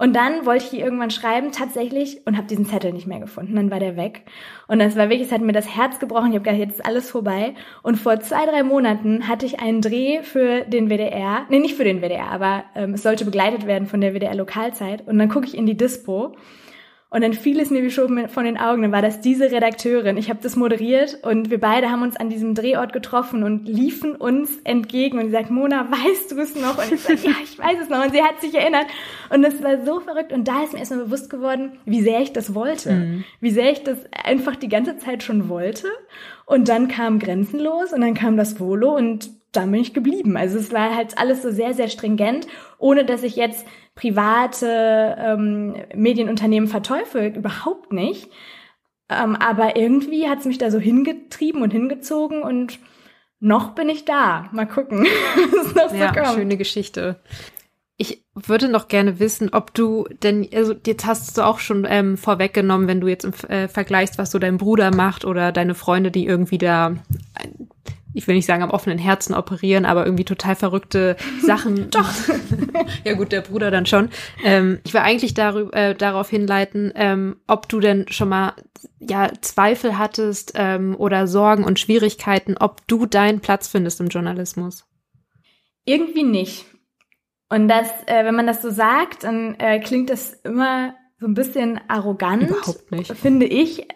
[0.00, 3.54] Und dann wollte ich irgendwann schreiben, tatsächlich, und habe diesen Zettel nicht mehr gefunden.
[3.54, 4.22] Dann war der weg.
[4.66, 6.28] Und das war wirklich, es hat mir das Herz gebrochen.
[6.28, 7.52] Ich habe gedacht, jetzt ist alles vorbei.
[7.82, 11.44] Und vor zwei, drei Monaten hatte ich einen Dreh für den WDR.
[11.50, 15.06] Nee, nicht für den WDR, aber ähm, es sollte begleitet werden von der WDR Lokalzeit.
[15.06, 16.34] Und dann gucke ich in die Dispo
[17.12, 18.82] und dann fiel es mir wie schon von den Augen.
[18.82, 20.16] Dann war das diese Redakteurin.
[20.16, 24.14] Ich habe das moderiert und wir beide haben uns an diesem Drehort getroffen und liefen
[24.14, 25.18] uns entgegen.
[25.18, 26.78] Und sie sagt, Mona, weißt du es noch?
[26.78, 28.04] Und ich sage, ja, ich weiß es noch.
[28.04, 28.86] Und sie hat sich erinnert.
[29.28, 30.32] Und es war so verrückt.
[30.32, 32.92] Und da ist mir erstmal bewusst geworden, wie sehr ich das wollte.
[32.92, 33.24] Mhm.
[33.40, 35.88] Wie sehr ich das einfach die ganze Zeit schon wollte.
[36.46, 40.36] Und dann kam Grenzenlos und dann kam das Volo und dann bin ich geblieben.
[40.36, 42.46] Also es war halt alles so sehr, sehr stringent,
[42.78, 48.30] ohne dass ich jetzt private ähm, Medienunternehmen verteufelt, überhaupt nicht.
[49.08, 52.78] Ähm, aber irgendwie hat es mich da so hingetrieben und hingezogen und
[53.40, 54.48] noch bin ich da.
[54.52, 55.00] Mal gucken.
[55.74, 56.34] was noch ja, so kommt.
[56.34, 57.20] schöne Geschichte.
[57.96, 62.16] Ich würde noch gerne wissen, ob du denn, also jetzt hast du auch schon ähm,
[62.16, 66.10] vorweggenommen, wenn du jetzt im, äh, vergleichst, was so dein Bruder macht oder deine Freunde,
[66.10, 66.94] die irgendwie da
[68.14, 71.90] ich will nicht sagen am offenen Herzen operieren, aber irgendwie total verrückte Sachen.
[71.90, 72.10] Doch.
[73.04, 74.10] ja gut, der Bruder dann schon.
[74.44, 78.54] Ähm, ich will eigentlich darüber, äh, darauf hinleiten, ähm, ob du denn schon mal
[78.98, 84.84] ja Zweifel hattest ähm, oder Sorgen und Schwierigkeiten, ob du deinen Platz findest im Journalismus.
[85.84, 86.66] Irgendwie nicht.
[87.48, 91.34] Und das, äh, wenn man das so sagt, dann äh, klingt das immer so ein
[91.34, 92.44] bisschen arrogant.
[92.44, 93.12] Überhaupt nicht.
[93.12, 93.86] Finde ich.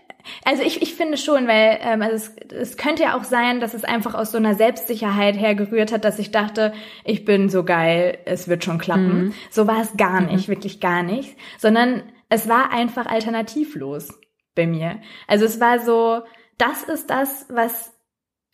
[0.44, 3.74] Also ich, ich finde schon, weil ähm, also es, es könnte ja auch sein, dass
[3.74, 6.72] es einfach aus so einer Selbstsicherheit hergerührt hat, dass ich dachte,
[7.04, 9.24] ich bin so geil, es wird schon klappen.
[9.24, 9.34] Mhm.
[9.50, 10.52] So war es gar nicht, mhm.
[10.52, 11.36] wirklich gar nicht.
[11.58, 14.18] Sondern es war einfach alternativlos
[14.54, 15.00] bei mir.
[15.26, 16.22] Also es war so,
[16.58, 17.92] das ist das, was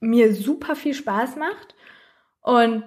[0.00, 1.74] mir super viel Spaß macht.
[2.42, 2.84] Und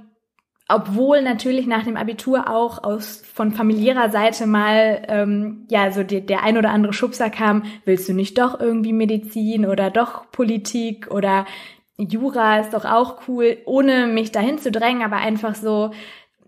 [0.69, 6.26] obwohl natürlich nach dem Abitur auch aus von familiärer Seite mal ähm, ja so die,
[6.26, 11.12] der ein oder andere Schubser kam, willst du nicht doch irgendwie Medizin oder doch Politik
[11.12, 11.45] oder
[11.97, 15.91] Jura ist doch auch cool, ohne mich dahin zu drängen, aber einfach so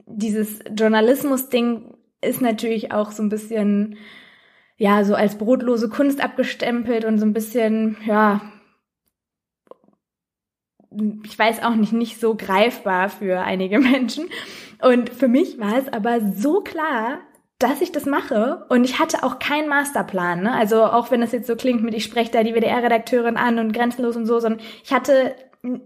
[0.08, 3.98] dieses Journalismus-Ding ist natürlich auch so ein bisschen
[4.78, 8.42] ja so als brotlose Kunst abgestempelt und so ein bisschen ja
[11.24, 14.26] ich weiß auch nicht, nicht so greifbar für einige Menschen.
[14.82, 17.20] Und für mich war es aber so klar,
[17.60, 20.44] dass ich das mache und ich hatte auch keinen Masterplan.
[20.44, 20.54] Ne?
[20.54, 23.72] Also auch wenn das jetzt so klingt mit, ich spreche da die WDR-Redakteurin an und
[23.72, 25.36] grenzenlos und so, sondern ich hatte,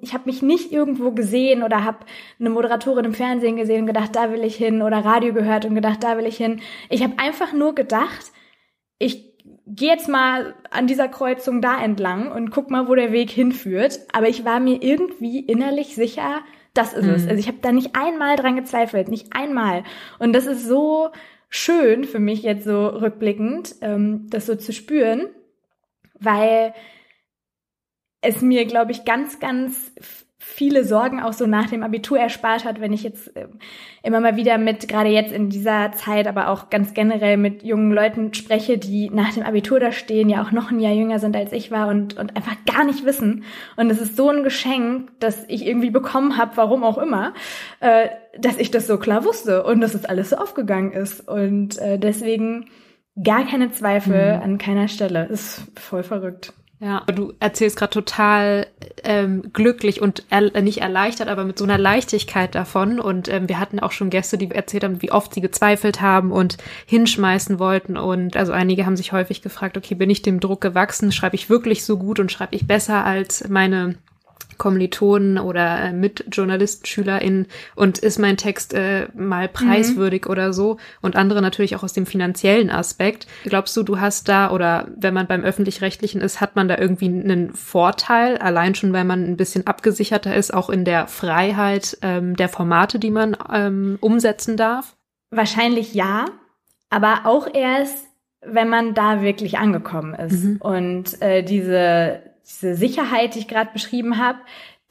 [0.02, 2.00] ich habe mich nicht irgendwo gesehen oder habe
[2.40, 5.76] eine Moderatorin im Fernsehen gesehen und gedacht, da will ich hin oder Radio gehört und
[5.76, 6.60] gedacht, da will ich hin.
[6.90, 8.32] Ich habe einfach nur gedacht,
[8.98, 9.29] ich
[9.70, 14.00] geh jetzt mal an dieser Kreuzung da entlang und guck mal, wo der Weg hinführt.
[14.12, 16.42] Aber ich war mir irgendwie innerlich sicher,
[16.74, 17.14] das ist mhm.
[17.14, 17.28] es.
[17.28, 19.84] Also ich habe da nicht einmal dran gezweifelt, nicht einmal.
[20.18, 21.10] Und das ist so
[21.50, 25.28] schön für mich jetzt so rückblickend, ähm, das so zu spüren,
[26.20, 26.74] weil
[28.22, 29.94] es mir, glaube ich, ganz, ganz
[30.50, 33.48] viele Sorgen auch so nach dem Abitur erspart hat, wenn ich jetzt äh,
[34.04, 37.92] immer mal wieder mit, gerade jetzt in dieser Zeit, aber auch ganz generell mit jungen
[37.92, 41.36] Leuten spreche, die nach dem Abitur da stehen, ja auch noch ein Jahr jünger sind
[41.36, 43.44] als ich war und, und einfach gar nicht wissen.
[43.78, 47.34] Und es ist so ein Geschenk, das ich irgendwie bekommen habe, warum auch immer,
[47.80, 51.26] äh, dass ich das so klar wusste und dass es alles so aufgegangen ist.
[51.28, 52.66] Und äh, deswegen
[53.22, 54.44] gar keine Zweifel mhm.
[54.44, 55.26] an keiner Stelle.
[55.28, 56.54] Ist voll verrückt.
[56.82, 58.68] Ja, du erzählst gerade total
[59.04, 63.02] ähm, glücklich und er, äh, nicht erleichtert, aber mit so einer Leichtigkeit davon.
[63.02, 66.32] Und ähm, wir hatten auch schon Gäste, die erzählt haben, wie oft sie gezweifelt haben
[66.32, 67.98] und hinschmeißen wollten.
[67.98, 71.12] Und also einige haben sich häufig gefragt, okay, bin ich dem Druck gewachsen?
[71.12, 73.96] Schreibe ich wirklich so gut und schreibe ich besser als meine
[74.60, 79.54] Kommilitonen oder äh, MitjournalistenschülerInnen und ist mein Text äh, mal mhm.
[79.54, 80.32] preiswürdig mhm.
[80.32, 83.26] oder so und andere natürlich auch aus dem finanziellen Aspekt.
[83.46, 87.08] Glaubst du, du hast da oder wenn man beim öffentlich-rechtlichen ist, hat man da irgendwie
[87.08, 92.36] einen Vorteil, allein schon, weil man ein bisschen abgesicherter ist, auch in der Freiheit ähm,
[92.36, 94.96] der Formate, die man ähm, umsetzen darf?
[95.32, 96.26] Wahrscheinlich ja.
[96.90, 98.08] aber auch erst,
[98.42, 100.44] wenn man da wirklich angekommen ist.
[100.44, 100.58] Mhm.
[100.58, 104.40] Und äh, diese, diese Sicherheit, die ich gerade beschrieben habe,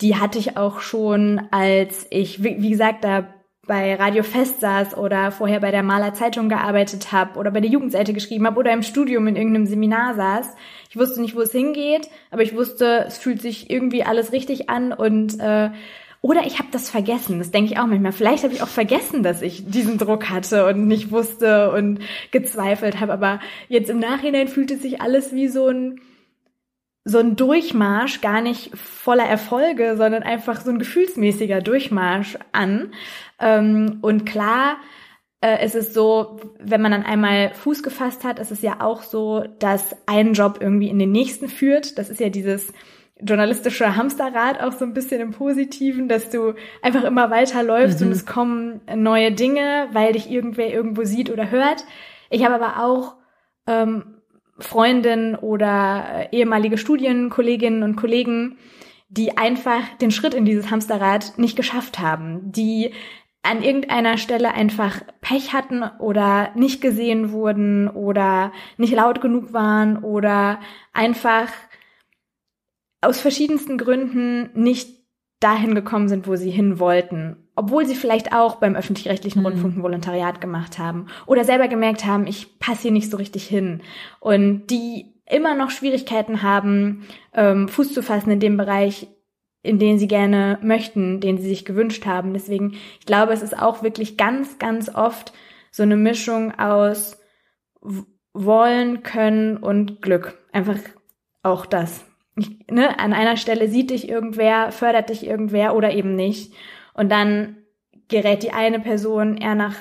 [0.01, 3.35] die hatte ich auch schon, als ich, wie, gesagt, da
[3.66, 7.71] bei Radio Fest saß oder vorher bei der Maler Zeitung gearbeitet habe oder bei der
[7.71, 10.57] Jugendseite geschrieben habe oder im Studium in irgendeinem Seminar saß.
[10.88, 14.71] Ich wusste nicht, wo es hingeht, aber ich wusste, es fühlt sich irgendwie alles richtig
[14.71, 15.71] an und äh,
[16.21, 17.38] oder ich habe das vergessen.
[17.38, 18.12] Das denke ich auch manchmal.
[18.12, 22.01] Vielleicht habe ich auch vergessen, dass ich diesen Druck hatte und nicht wusste und
[22.33, 23.12] gezweifelt habe.
[23.12, 26.01] Aber jetzt im Nachhinein fühlt es sich alles wie so ein
[27.09, 32.92] so ein Durchmarsch, gar nicht voller Erfolge, sondern einfach so ein gefühlsmäßiger Durchmarsch an.
[33.40, 34.77] Ähm, und klar,
[35.40, 39.03] äh, ist es so, wenn man dann einmal Fuß gefasst hat, ist es ja auch
[39.03, 41.97] so, dass ein Job irgendwie in den nächsten führt.
[41.97, 42.75] Das ist ja dieses
[43.21, 48.09] journalistische Hamsterrad auch so ein bisschen im Positiven, dass du einfach immer weiterläufst mhm.
[48.09, 51.85] und es kommen neue Dinge, weil dich irgendwer irgendwo sieht oder hört.
[52.29, 53.14] Ich habe aber auch
[53.66, 54.18] ähm,
[54.59, 58.59] Freundinnen oder äh, ehemalige Studienkolleginnen und Kollegen,
[59.09, 62.92] die einfach den Schritt in dieses Hamsterrad nicht geschafft haben, die
[63.42, 69.99] an irgendeiner Stelle einfach Pech hatten oder nicht gesehen wurden oder nicht laut genug waren
[70.05, 70.61] oder
[70.92, 71.51] einfach
[73.01, 74.99] aus verschiedensten Gründen nicht
[75.40, 77.48] dahin gekommen sind, wo sie hin wollten.
[77.59, 79.47] Obwohl sie vielleicht auch beim öffentlich-rechtlichen mhm.
[79.47, 83.49] Rundfunk ein Volontariat gemacht haben oder selber gemerkt haben, ich passe hier nicht so richtig
[83.49, 83.83] hin.
[84.21, 89.09] Und die immer noch Schwierigkeiten haben, ähm, Fuß zu fassen in dem Bereich,
[89.62, 92.33] in den sie gerne möchten, den sie sich gewünscht haben.
[92.33, 95.33] Deswegen, ich glaube, es ist auch wirklich ganz, ganz oft
[95.73, 97.18] so eine Mischung aus
[98.33, 100.38] wollen, können und Glück.
[100.53, 100.79] Einfach
[101.42, 102.05] auch das
[102.38, 106.53] ich, ne, an einer Stelle sieht dich irgendwer, fördert dich irgendwer oder eben nicht.
[106.99, 107.59] Und dann
[108.09, 109.77] gerät die eine Person eher nach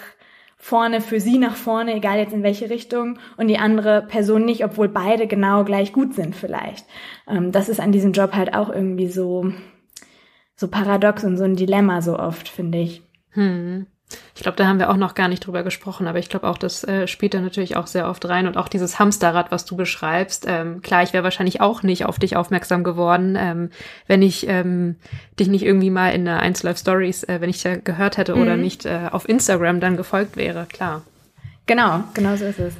[0.56, 4.63] vorne, für sie nach vorne, egal jetzt in welche Richtung, und die andere Person nicht,
[4.63, 6.86] obwohl beide genau gleich gut sind vielleicht.
[7.27, 9.51] Ähm, das ist an diesem Job halt auch irgendwie so,
[10.56, 13.01] so paradox und so ein Dilemma so oft, finde ich.
[13.32, 13.88] Hm.
[14.35, 16.57] Ich glaube, da haben wir auch noch gar nicht drüber gesprochen, aber ich glaube auch,
[16.57, 19.75] das äh, spielt da natürlich auch sehr oft rein und auch dieses Hamsterrad, was du
[19.75, 20.45] beschreibst.
[20.47, 23.69] Ähm, klar, ich wäre wahrscheinlich auch nicht auf dich aufmerksam geworden, ähm,
[24.05, 24.95] wenn ich ähm,
[25.39, 28.35] dich nicht irgendwie mal in der 1 Live Stories, äh, wenn ich da gehört hätte
[28.35, 28.41] mhm.
[28.41, 31.01] oder nicht äh, auf Instagram dann gefolgt wäre, klar.
[31.65, 32.73] Genau, genau so ist es.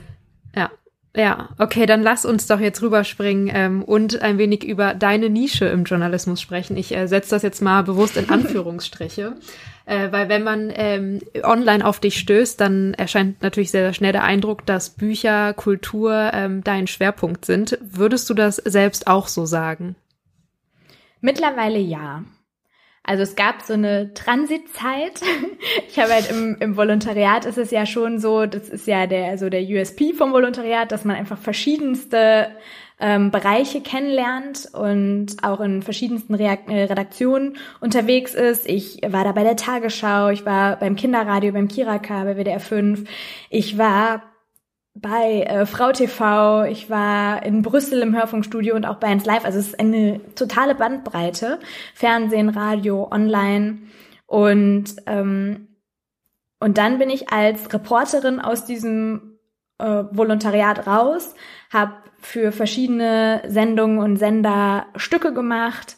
[1.16, 1.50] Ja.
[1.58, 5.84] Okay, dann lass uns doch jetzt rüberspringen ähm, und ein wenig über deine Nische im
[5.84, 6.78] Journalismus sprechen.
[6.78, 9.36] Ich äh, setze das jetzt mal bewusst in Anführungsstriche.
[9.86, 14.12] Äh, weil wenn man ähm, online auf dich stößt, dann erscheint natürlich sehr, sehr schnell
[14.12, 17.78] der Eindruck, dass Bücher, Kultur ähm, dein Schwerpunkt sind.
[17.82, 19.96] Würdest du das selbst auch so sagen?
[21.22, 22.24] Mittlerweile ja.
[23.08, 25.22] Also es gab so eine Transitzeit.
[25.90, 29.38] Ich habe halt im, im Volontariat ist es ja schon so, das ist ja der
[29.38, 32.50] so der USP vom Volontariat, dass man einfach verschiedenste
[33.00, 38.68] ähm, Bereiche kennenlernt und auch in verschiedensten Reak äh, Redaktionen unterwegs ist.
[38.68, 43.10] Ich war da bei der Tagesschau, ich war beim Kinderradio, beim Kiraka, bei WDR 5.
[43.50, 44.24] Ich war
[45.02, 49.46] bei äh, Frau TV, ich war in Brüssel im Hörfunkstudio und auch bei 1 Live.
[49.46, 51.60] Also es ist eine totale Bandbreite.
[51.94, 53.80] Fernsehen, Radio, online.
[54.26, 55.68] Und, ähm,
[56.60, 59.38] und dann bin ich als Reporterin aus diesem
[59.78, 61.36] äh, Volontariat raus,
[61.72, 65.98] habe für verschiedene Sendungen und Sender Stücke gemacht,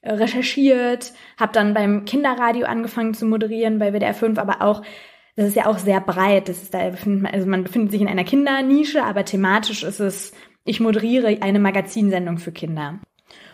[0.00, 4.82] äh, recherchiert, habe dann beim Kinderradio angefangen zu moderieren bei WDR 5, aber auch
[5.36, 6.48] das ist ja auch sehr breit.
[6.48, 10.32] Das ist da also man befindet sich in einer Kindernische, aber thematisch ist es,
[10.64, 12.98] ich moderiere eine Magazinsendung für Kinder.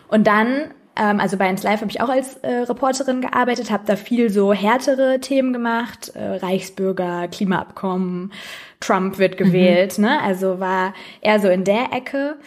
[0.07, 3.85] Und dann ähm, also bei 1 Live habe ich auch als äh, Reporterin gearbeitet, habe
[3.85, 8.33] da viel so härtere Themen gemacht, äh, Reichsbürger, Klimaabkommen,
[8.81, 9.45] Trump wird mhm.
[9.45, 10.05] gewählt, mhm.
[10.05, 10.21] ne?
[10.21, 12.37] Also war eher so in der Ecke,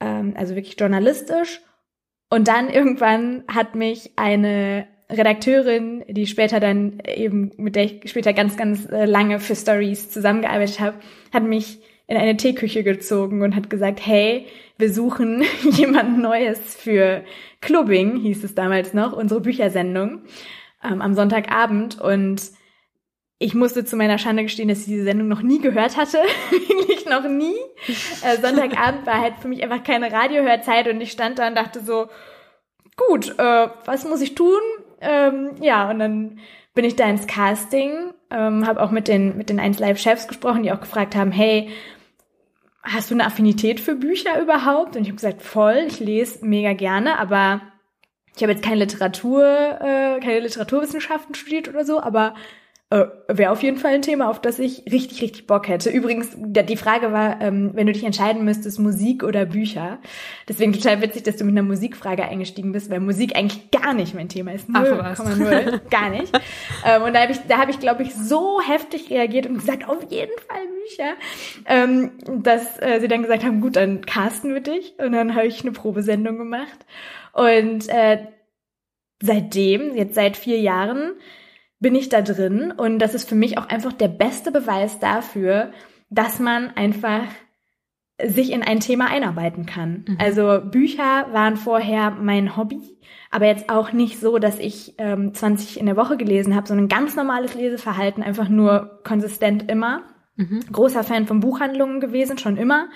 [0.00, 1.62] ähm, also wirklich journalistisch.
[2.28, 8.32] Und dann irgendwann hat mich eine Redakteurin, die später dann eben, mit der ich später
[8.32, 10.96] ganz, ganz äh, lange für Stories zusammengearbeitet habe,
[11.32, 14.46] hat mich in eine Teeküche gezogen und hat gesagt, hey,
[14.78, 17.24] wir suchen jemand Neues für
[17.60, 20.22] Clubbing, hieß es damals noch, unsere Büchersendung
[20.84, 22.00] ähm, am Sonntagabend.
[22.00, 22.42] Und
[23.38, 26.18] ich musste zu meiner Schande gestehen, dass ich diese Sendung noch nie gehört hatte.
[26.50, 27.56] Wirklich noch nie.
[28.22, 31.80] Äh, Sonntagabend war halt für mich einfach keine Radiohörzeit und ich stand da und dachte
[31.80, 32.08] so,
[32.96, 34.60] gut, äh, was muss ich tun?
[35.00, 36.38] Ähm, ja, und dann
[36.74, 40.62] bin ich da ins Casting, ähm, habe auch mit den, mit den 1 Live-Chefs gesprochen,
[40.62, 41.70] die auch gefragt haben, hey,
[42.82, 44.96] hast du eine Affinität für Bücher überhaupt?
[44.96, 47.60] Und ich habe gesagt, voll, ich lese mega gerne, aber
[48.36, 52.34] ich habe jetzt keine Literatur, äh, keine Literaturwissenschaften studiert oder so, aber
[52.88, 55.90] äh, wäre auf jeden Fall ein Thema, auf das ich richtig, richtig Bock hätte.
[55.90, 59.98] Übrigens, die Frage war, ähm, wenn du dich entscheiden müsstest, Musik oder Bücher.
[60.48, 64.14] Deswegen total witzig, dass du mit einer Musikfrage eingestiegen bist, weil Musik eigentlich gar nicht
[64.14, 64.68] mein Thema ist.
[64.68, 65.80] 0,0.
[65.90, 66.32] gar nicht.
[66.84, 69.88] ähm, und da habe ich, da habe ich, glaube ich, so heftig reagiert und gesagt,
[69.88, 71.14] auf jeden Fall Bücher,
[71.66, 72.12] ähm,
[72.44, 74.94] dass äh, sie dann gesagt haben, gut, dann casten wir dich.
[74.98, 76.86] Und dann habe ich eine Probesendung gemacht.
[77.32, 78.28] Und äh,
[79.20, 81.14] seitdem, jetzt seit vier Jahren,
[81.78, 85.72] bin ich da drin und das ist für mich auch einfach der beste Beweis dafür,
[86.08, 87.26] dass man einfach
[88.24, 90.04] sich in ein Thema einarbeiten kann.
[90.08, 90.16] Mhm.
[90.18, 92.80] Also Bücher waren vorher mein Hobby,
[93.30, 96.86] aber jetzt auch nicht so, dass ich ähm, 20 in der Woche gelesen habe, sondern
[96.86, 100.02] ein ganz normales Leseverhalten, einfach nur konsistent immer.
[100.36, 100.60] Mhm.
[100.72, 102.88] Großer Fan von Buchhandlungen gewesen, schon immer,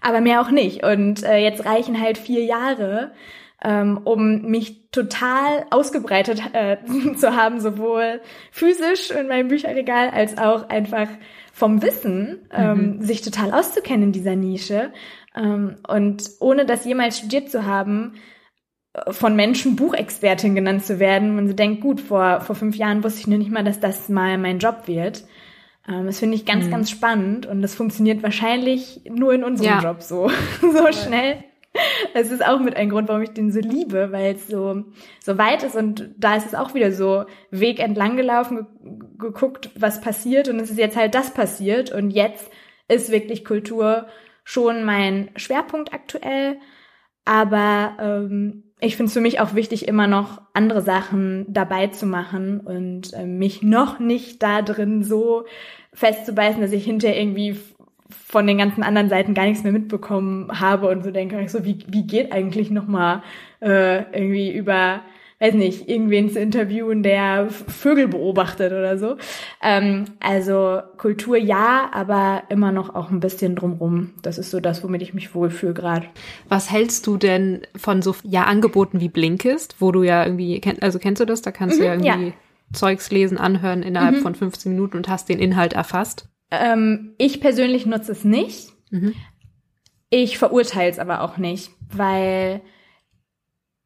[0.00, 0.84] aber mehr auch nicht.
[0.84, 3.12] Und äh, jetzt reichen halt vier Jahre,
[3.64, 6.78] ähm, um mich total ausgebreitet äh,
[7.16, 8.20] zu haben, sowohl
[8.50, 11.08] physisch in meinem Bücherregal als auch einfach
[11.52, 13.02] vom Wissen, ähm, mhm.
[13.02, 14.92] sich total auszukennen in dieser Nische.
[15.36, 18.14] Ähm, und ohne das jemals studiert zu haben,
[18.94, 21.36] äh, von Menschen Buchexpertin genannt zu werden.
[21.36, 24.08] Man so denkt, gut, vor, vor fünf Jahren wusste ich nur nicht mal, dass das
[24.08, 25.24] mal mein Job wird.
[25.88, 26.70] Ähm, das finde ich ganz, mhm.
[26.70, 29.82] ganz spannend und das funktioniert wahrscheinlich nur in unserem ja.
[29.82, 31.44] Job so, so schnell.
[32.14, 34.84] Es ist auch mit ein Grund, warum ich den so liebe, weil es so,
[35.20, 38.66] so weit ist und da ist es auch wieder so Weg entlang gelaufen,
[39.18, 42.50] geguckt, was passiert und es ist jetzt halt das passiert und jetzt
[42.88, 44.06] ist wirklich Kultur
[44.44, 46.58] schon mein Schwerpunkt aktuell,
[47.24, 52.04] aber ähm, ich finde es für mich auch wichtig, immer noch andere Sachen dabei zu
[52.04, 55.44] machen und äh, mich noch nicht da drin so
[55.94, 57.56] festzubeißen, dass ich hinterher irgendwie
[58.32, 61.66] von den ganzen anderen Seiten gar nichts mehr mitbekommen habe und so denke ich so,
[61.66, 63.22] wie, wie geht eigentlich nochmal
[63.60, 65.02] äh, irgendwie über,
[65.38, 69.18] weiß nicht, irgendwen zu interviewen, der Vögel beobachtet oder so.
[69.62, 74.14] Ähm, also Kultur ja, aber immer noch auch ein bisschen drumrum.
[74.22, 76.06] Das ist so das, womit ich mich wohlfühle gerade.
[76.48, 80.98] Was hältst du denn von so ja Angeboten wie Blinkist, wo du ja irgendwie, also
[80.98, 81.42] kennst du das?
[81.42, 82.34] Da kannst mhm, du ja irgendwie ja.
[82.72, 84.22] Zeugs lesen, anhören innerhalb mhm.
[84.22, 86.31] von 15 Minuten und hast den Inhalt erfasst.
[86.52, 88.68] Ähm, ich persönlich nutze es nicht.
[88.90, 89.14] Mhm.
[90.10, 92.60] Ich verurteile es aber auch nicht, weil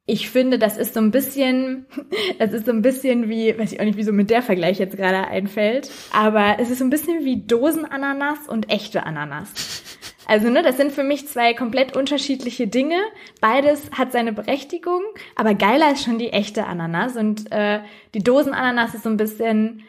[0.04, 1.86] ich finde, das ist so ein bisschen,
[2.40, 4.80] das ist so ein bisschen wie, weiß ich auch nicht, wie so mit der Vergleich
[4.80, 9.84] jetzt gerade einfällt, aber es ist so ein bisschen wie Dosenananas und echte Ananas.
[10.28, 12.98] Also, ne, das sind für mich zwei komplett unterschiedliche Dinge.
[13.40, 15.02] Beides hat seine Berechtigung,
[15.36, 17.80] aber geiler ist schon die echte Ananas und äh,
[18.12, 19.84] die Dosenananas ist so ein bisschen,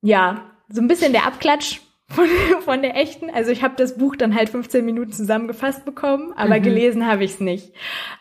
[0.00, 2.26] ja, so ein bisschen der Abklatsch von,
[2.64, 3.28] von der echten.
[3.28, 6.62] Also ich habe das Buch dann halt 15 Minuten zusammengefasst bekommen, aber mhm.
[6.62, 7.72] gelesen habe ich es nicht.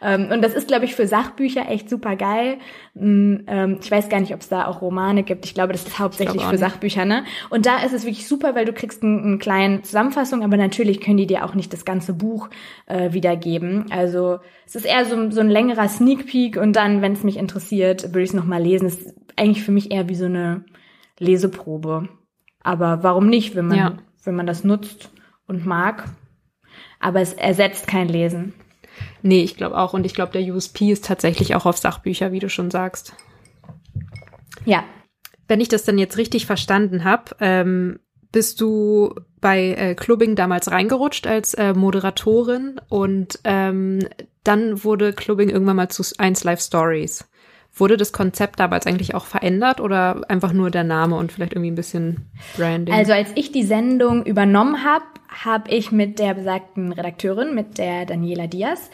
[0.01, 2.57] Ähm, und das ist, glaube ich, für Sachbücher echt super geil.
[2.95, 5.45] Mm, ähm, ich weiß gar nicht, ob es da auch Romane gibt.
[5.45, 7.05] Ich glaube, das ist hauptsächlich für Sachbücher.
[7.05, 7.23] Ne?
[7.49, 10.99] Und da ist es wirklich super, weil du kriegst eine ein kleine Zusammenfassung, aber natürlich
[10.99, 12.49] können die dir auch nicht das ganze Buch
[12.87, 13.85] äh, wiedergeben.
[13.89, 17.37] Also es ist eher so, so ein längerer Sneak Peek und dann, wenn es mich
[17.37, 18.85] interessiert, würde ich es nochmal lesen.
[18.85, 20.65] Es ist eigentlich für mich eher wie so eine
[21.19, 22.09] Leseprobe.
[22.61, 23.97] Aber warum nicht, wenn man, ja.
[24.23, 25.09] wenn man das nutzt
[25.47, 26.05] und mag?
[26.99, 28.53] Aber es ersetzt kein Lesen.
[29.21, 29.93] Nee, ich glaube auch.
[29.93, 33.13] Und ich glaube, der USP ist tatsächlich auch auf Sachbücher, wie du schon sagst.
[34.65, 34.83] Ja.
[35.47, 37.99] Wenn ich das dann jetzt richtig verstanden habe, ähm,
[38.31, 43.99] bist du bei äh, Clubbing damals reingerutscht als äh, Moderatorin und ähm,
[44.43, 47.27] dann wurde Clubbing irgendwann mal zu 1 Live Stories.
[47.77, 51.71] Wurde das Konzept damals eigentlich auch verändert oder einfach nur der Name und vielleicht irgendwie
[51.71, 52.93] ein bisschen Branding?
[52.93, 58.05] Also als ich die Sendung übernommen habe, habe ich mit der besagten Redakteurin, mit der
[58.05, 58.89] Daniela Diaz,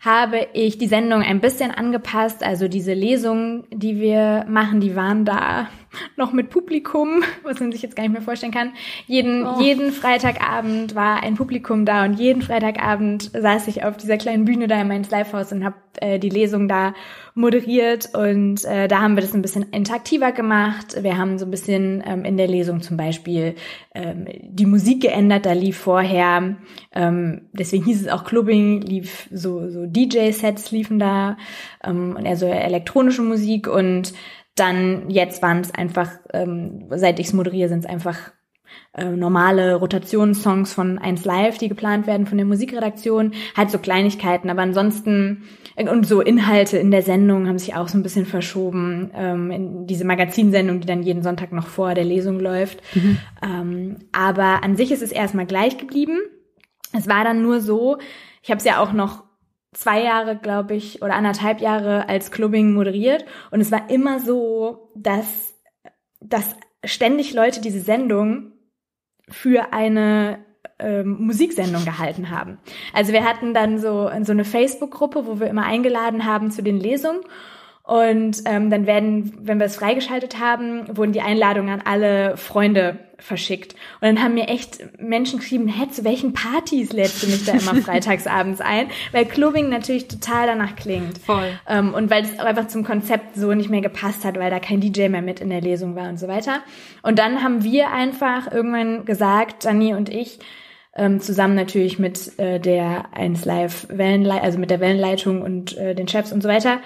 [0.00, 2.42] habe ich die Sendung ein bisschen angepasst.
[2.42, 5.68] Also diese Lesungen, die wir machen, die waren da
[6.16, 8.72] noch mit Publikum, was man sich jetzt gar nicht mehr vorstellen kann.
[9.06, 9.60] Jeden, oh.
[9.60, 14.68] jeden Freitagabend war ein Publikum da und jeden Freitagabend saß ich auf dieser kleinen Bühne
[14.68, 16.94] da in meinem Livehaus und habe äh, die Lesung da
[17.34, 21.02] moderiert und äh, da haben wir das ein bisschen interaktiver gemacht.
[21.02, 23.54] Wir haben so ein bisschen ähm, in der Lesung zum Beispiel
[23.94, 25.46] ähm, die Musik geändert.
[25.46, 26.56] Da lief vorher,
[26.92, 31.36] ähm, deswegen hieß es auch Clubbing, lief so, so DJ-Sets liefen da
[31.84, 34.12] ähm, und eher so elektronische Musik und
[34.60, 38.32] dann jetzt waren es einfach, ähm, seit ich es moderiere, sind es einfach
[38.92, 44.50] äh, normale Rotationssongs von 1 Live, die geplant werden von der Musikredaktion, halt so Kleinigkeiten,
[44.50, 45.44] aber ansonsten
[45.76, 49.50] äh, und so Inhalte in der Sendung haben sich auch so ein bisschen verschoben, ähm,
[49.50, 52.82] in diese Magazinsendung, die dann jeden Sonntag noch vor der Lesung läuft.
[52.94, 53.18] Mhm.
[53.42, 56.18] Ähm, aber an sich ist es erstmal gleich geblieben.
[56.92, 57.98] Es war dann nur so,
[58.42, 59.24] ich habe es ja auch noch
[59.72, 64.90] zwei Jahre, glaube ich, oder anderthalb Jahre als Clubbing moderiert und es war immer so,
[64.94, 65.54] dass,
[66.20, 68.52] dass ständig Leute diese Sendung
[69.28, 70.44] für eine
[70.78, 72.58] ähm, Musiksendung gehalten haben.
[72.92, 76.78] Also wir hatten dann so, so eine Facebook-Gruppe, wo wir immer eingeladen haben zu den
[76.78, 77.20] Lesungen
[77.90, 83.00] und ähm, dann werden, wenn wir es freigeschaltet haben, wurden die Einladungen an alle Freunde
[83.18, 83.72] verschickt.
[84.00, 87.50] Und dann haben mir echt Menschen geschrieben, hä, zu welchen Partys lädst du mich da
[87.50, 88.86] immer freitagsabends ein?
[89.10, 91.18] Weil Clubbing natürlich total danach klingt.
[91.18, 91.48] Voll.
[91.68, 94.60] Ähm, und weil es auch einfach zum Konzept so nicht mehr gepasst hat, weil da
[94.60, 96.60] kein DJ mehr mit in der Lesung war und so weiter.
[97.02, 100.38] Und dann haben wir einfach irgendwann gesagt, Dani und ich,
[100.94, 105.96] ähm, zusammen natürlich mit äh, der 1 Live Wellenleitung, also mit der Wellenleitung und äh,
[105.96, 106.78] den Chefs und so weiter,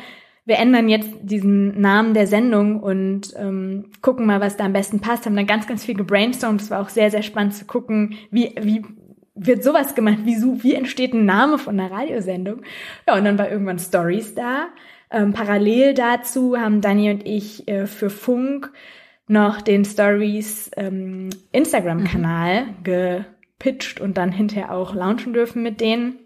[0.46, 5.00] wir ändern jetzt diesen Namen der Sendung und ähm, gucken mal, was da am besten
[5.00, 5.24] passt.
[5.24, 6.60] Haben dann ganz, ganz viel gebrainstormt.
[6.60, 8.84] Es war auch sehr, sehr spannend zu gucken, wie, wie
[9.34, 10.18] wird sowas gemacht?
[10.24, 12.62] Wie, wie entsteht ein Name von einer Radiosendung?
[13.08, 14.68] Ja, und dann war irgendwann Stories da.
[15.10, 18.70] Ähm, parallel dazu haben Dani und ich äh, für Funk
[19.26, 22.84] noch den Stories ähm, Instagram-Kanal mhm.
[22.84, 26.18] gepitcht und dann hinterher auch launchen dürfen mit denen.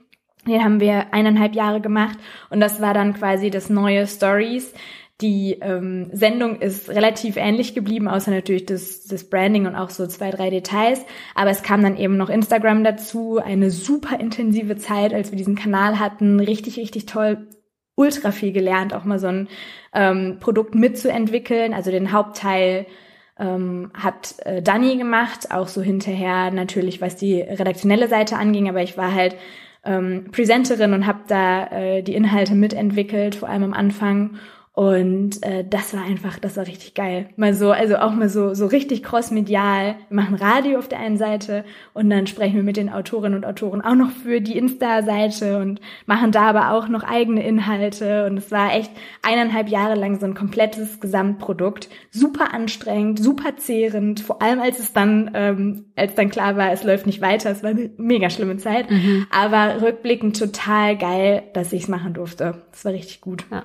[0.47, 2.19] Den haben wir eineinhalb Jahre gemacht
[2.51, 4.73] und das war dann quasi das neue Stories.
[5.21, 10.07] Die ähm, Sendung ist relativ ähnlich geblieben, außer natürlich das, das Branding und auch so
[10.07, 11.05] zwei, drei Details.
[11.35, 15.57] Aber es kam dann eben noch Instagram dazu, eine super intensive Zeit, als wir diesen
[15.57, 17.49] Kanal hatten, richtig, richtig toll,
[17.97, 19.49] ultra viel gelernt, auch mal so ein
[19.93, 21.75] ähm, Produkt mitzuentwickeln.
[21.75, 22.87] Also den Hauptteil
[23.41, 28.83] ähm, hat äh, Dani gemacht, auch so hinterher natürlich, was die redaktionelle Seite anging, aber
[28.83, 29.35] ich war halt
[29.89, 34.37] ähm, Presenterin und habe da äh, die Inhalte mitentwickelt, vor allem am Anfang.
[34.79, 37.31] Und äh, das war einfach, das war richtig geil.
[37.35, 39.97] Mal so, also auch mal so, so richtig crossmedial.
[40.09, 41.65] Wir machen Radio auf der einen Seite
[41.95, 45.81] und dann sprechen wir mit den Autorinnen und Autoren auch noch für die Insta-Seite und
[46.07, 48.27] machen da aber auch noch eigene Inhalte.
[48.27, 51.89] Und es war echt eineinhalb Jahre lang so ein komplettes Gesamtprodukt.
[52.13, 56.85] Super anstrengend, super zehrend, vor allem als es dann, ähm, als dann klar war, es
[56.85, 57.51] läuft nicht weiter.
[57.51, 58.89] Es war eine mega schlimme Zeit.
[58.93, 59.27] Mhm.
[59.33, 62.63] Aber rückblickend total geil, dass ich es machen durfte.
[62.73, 63.45] Es war richtig gut.
[63.51, 63.65] Ja.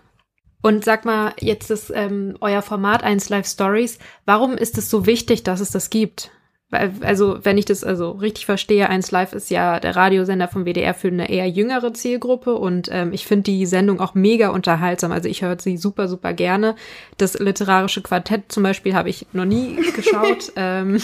[0.64, 4.00] Und sag mal, jetzt ist ähm, euer Format 1 Live Stories.
[4.26, 6.32] Warum ist es so wichtig, dass es das gibt?
[6.70, 10.64] Weil, also, wenn ich das also richtig verstehe, 1 Live ist ja der Radiosender vom
[10.64, 15.12] WDR für eine eher jüngere Zielgruppe und ähm, ich finde die Sendung auch mega unterhaltsam.
[15.12, 16.76] Also ich höre sie super, super gerne.
[17.18, 20.54] Das literarische Quartett zum Beispiel habe ich noch nie geschaut.
[20.56, 21.02] ähm,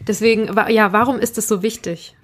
[0.00, 2.16] deswegen, ja, warum ist es so wichtig?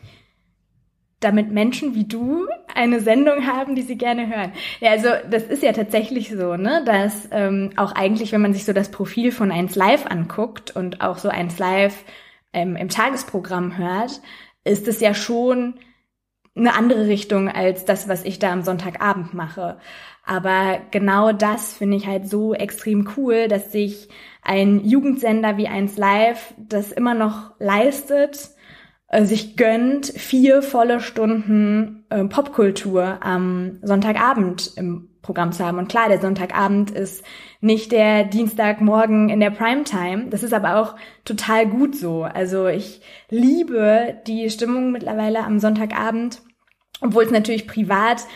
[1.21, 4.53] Damit Menschen wie du eine Sendung haben, die sie gerne hören.
[4.81, 8.65] Ja, also das ist ja tatsächlich so, ne, dass ähm, auch eigentlich, wenn man sich
[8.65, 12.05] so das Profil von 1 Live anguckt und auch so 1 Live
[12.53, 14.21] ähm, im Tagesprogramm hört,
[14.65, 15.75] ist es ja schon
[16.57, 19.79] eine andere Richtung als das, was ich da am Sonntagabend mache.
[20.25, 24.09] Aber genau das finde ich halt so extrem cool, dass sich
[24.43, 28.51] ein Jugendsender wie 1 Live das immer noch leistet,
[29.11, 35.79] äh, sich gönnt, vier volle Stunden äh, Popkultur am Sonntagabend im Programm zu haben.
[35.79, 37.25] Und klar, der Sonntagabend ist
[37.61, 40.29] nicht der Dienstagmorgen in der Primetime.
[40.31, 40.95] Das ist aber auch
[41.25, 42.23] total gut so.
[42.23, 46.41] Also ich liebe die Stimmung mittlerweile am Sonntagabend,
[47.01, 48.27] obwohl es natürlich privat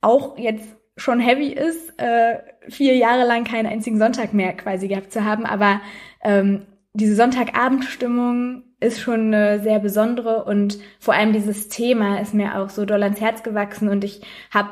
[0.00, 5.12] auch jetzt schon heavy ist, äh, vier Jahre lang keinen einzigen Sonntag mehr quasi gehabt
[5.12, 5.44] zu haben.
[5.44, 5.80] Aber
[6.22, 12.58] ähm, diese Sonntagabendstimmung ist schon eine sehr besondere und vor allem dieses Thema ist mir
[12.58, 14.70] auch so doll ans Herz gewachsen und ich habe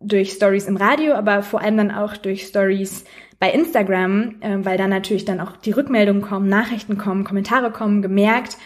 [0.00, 3.04] durch Stories im Radio, aber vor allem dann auch durch Stories
[3.38, 8.02] bei Instagram, äh, weil da natürlich dann auch die Rückmeldungen kommen, Nachrichten kommen, Kommentare kommen,
[8.02, 8.56] gemerkt,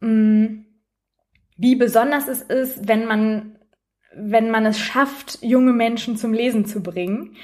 [0.00, 0.66] mh, mm,
[1.56, 3.54] wie besonders es ist, wenn man
[4.16, 7.36] wenn man es schafft, junge Menschen zum Lesen zu bringen.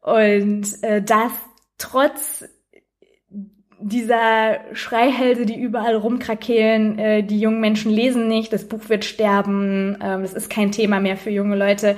[0.00, 1.32] Und äh, das
[1.78, 2.44] trotz
[3.80, 9.96] dieser Schreihälse, die überall rumkrakehlen, äh, die jungen Menschen lesen nicht, das Buch wird sterben,
[10.02, 11.96] ähm, es ist kein Thema mehr für junge Leute.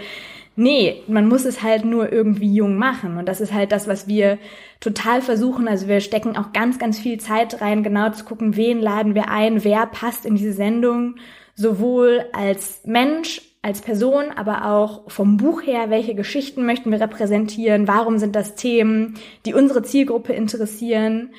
[0.57, 3.16] Nee, man muss es halt nur irgendwie jung machen.
[3.16, 4.39] Und das ist halt das, was wir
[4.81, 5.68] total versuchen.
[5.68, 9.31] Also wir stecken auch ganz, ganz viel Zeit rein, genau zu gucken, wen laden wir
[9.31, 11.16] ein, wer passt in diese Sendung,
[11.55, 17.89] sowohl als Mensch, als Person, aber auch vom Buch her, welche Geschichten möchten wir repräsentieren,
[17.89, 19.14] warum sind das Themen,
[19.47, 21.31] die unsere Zielgruppe interessieren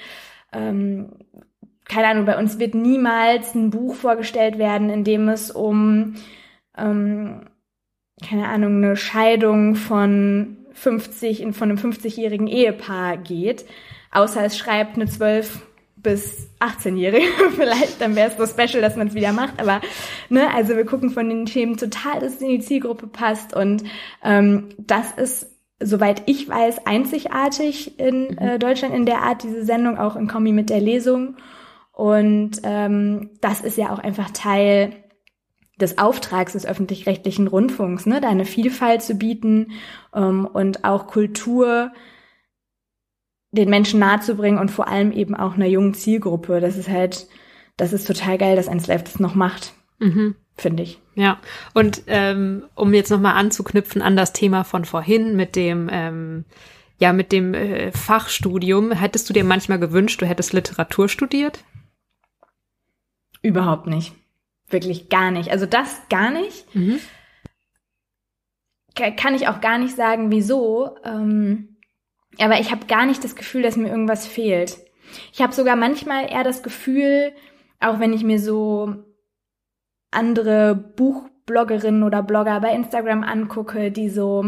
[0.51, 1.11] ähm,
[1.85, 6.15] keine Ahnung, bei uns wird niemals ein Buch vorgestellt werden, in dem es um,
[6.77, 7.49] ähm,
[8.27, 13.65] keine Ahnung, eine Scheidung von 50, von einem 50-jährigen Ehepaar geht,
[14.11, 15.61] außer es schreibt eine 12
[15.97, 19.59] bis 18-Jährige vielleicht, dann wäre es so special, dass man es wieder macht.
[19.59, 19.81] Aber
[20.29, 23.53] ne, also wir gucken von den Themen total, dass es in die Zielgruppe passt.
[23.53, 23.83] Und
[24.23, 25.50] ähm, das ist
[25.81, 30.51] soweit ich weiß, einzigartig in äh, Deutschland in der Art, diese Sendung, auch in Kombi
[30.51, 31.37] mit der Lesung.
[31.91, 34.93] Und ähm, das ist ja auch einfach Teil
[35.79, 39.71] des Auftrags des öffentlich-rechtlichen Rundfunks, ne, da eine Vielfalt zu bieten
[40.13, 41.91] ähm, und auch Kultur
[43.51, 46.61] den Menschen nahezubringen und vor allem eben auch einer jungen Zielgruppe.
[46.61, 47.27] Das ist halt,
[47.77, 49.73] das ist total geil, dass 1Live das noch macht.
[49.99, 51.00] Mhm finde ich.
[51.13, 51.39] Ja,
[51.73, 56.45] und ähm, um jetzt nochmal anzuknüpfen an das Thema von vorhin mit dem, ähm,
[56.99, 61.63] ja, mit dem äh, Fachstudium, hättest du dir manchmal gewünscht, du hättest Literatur studiert?
[63.41, 64.13] Überhaupt nicht.
[64.69, 65.51] Wirklich gar nicht.
[65.51, 66.73] Also das gar nicht.
[66.73, 66.99] Mhm.
[68.95, 70.95] Kann ich auch gar nicht sagen, wieso.
[71.03, 71.77] Ähm,
[72.39, 74.77] aber ich habe gar nicht das Gefühl, dass mir irgendwas fehlt.
[75.33, 77.33] Ich habe sogar manchmal eher das Gefühl,
[77.79, 78.95] auch wenn ich mir so
[80.11, 84.45] andere Buchbloggerinnen oder Blogger bei Instagram angucke, die so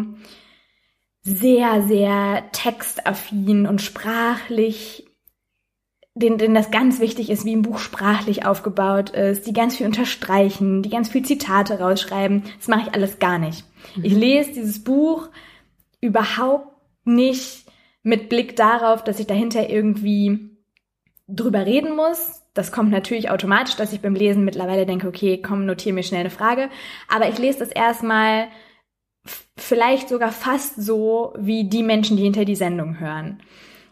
[1.21, 5.07] sehr, sehr textaffin und sprachlich,
[6.15, 9.87] denen, denen das ganz wichtig ist, wie ein Buch sprachlich aufgebaut ist, die ganz viel
[9.87, 12.43] unterstreichen, die ganz viel Zitate rausschreiben.
[12.57, 13.65] Das mache ich alles gar nicht.
[13.95, 14.03] Mhm.
[14.03, 15.29] Ich lese dieses Buch
[16.01, 16.67] überhaupt
[17.05, 17.65] nicht
[18.03, 20.57] mit Blick darauf, dass ich dahinter irgendwie
[21.27, 25.65] drüber reden muss, das kommt natürlich automatisch, dass ich beim Lesen mittlerweile denke, okay, komm,
[25.65, 26.69] notiere mir schnell eine Frage.
[27.07, 28.47] Aber ich lese das erstmal
[29.57, 33.39] vielleicht sogar fast so wie die Menschen, die hinter die Sendung hören.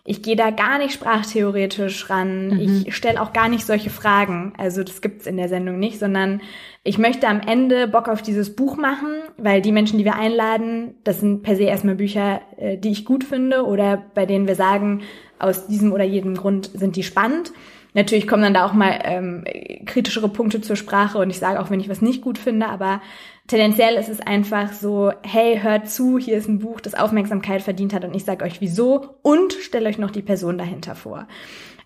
[0.04, 2.48] Ich gehe da gar nicht sprachtheoretisch ran.
[2.48, 2.84] Mhm.
[2.86, 4.54] Ich stelle auch gar nicht solche Fragen.
[4.58, 6.42] Also das gibt's in der Sendung nicht, sondern
[6.84, 10.96] ich möchte am Ende Bock auf dieses Buch machen, weil die Menschen, die wir einladen,
[11.04, 14.56] das sind per se erstmal Bücher, äh, die ich gut finde oder bei denen wir
[14.56, 15.02] sagen,
[15.38, 17.54] aus diesem oder jedem Grund sind die spannend.
[17.94, 19.44] Natürlich kommen dann da auch mal ähm,
[19.86, 23.02] kritischere Punkte zur Sprache und ich sage auch, wenn ich was nicht gut finde, aber
[23.48, 27.94] tendenziell ist es einfach so, hey, hört zu, hier ist ein Buch, das Aufmerksamkeit verdient
[27.94, 31.28] hat und ich sage euch wieso und stelle euch noch die Person dahinter vor.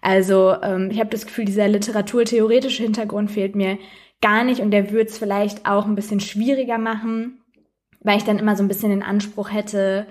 [0.02, 3.80] Also ähm, ich habe das Gefühl, dieser literaturtheoretische Hintergrund fehlt mir
[4.22, 7.42] gar nicht und der würde es vielleicht auch ein bisschen schwieriger machen,
[8.02, 10.06] weil ich dann immer so ein bisschen den Anspruch hätte,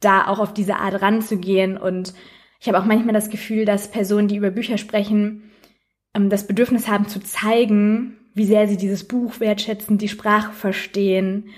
[0.00, 2.14] da auch auf diese Art ranzugehen und
[2.60, 5.50] ich habe auch manchmal das Gefühl, dass Personen, die über Bücher sprechen,
[6.14, 11.50] ähm, das Bedürfnis haben zu zeigen, wie sehr sie dieses Buch wertschätzen, die Sprache verstehen.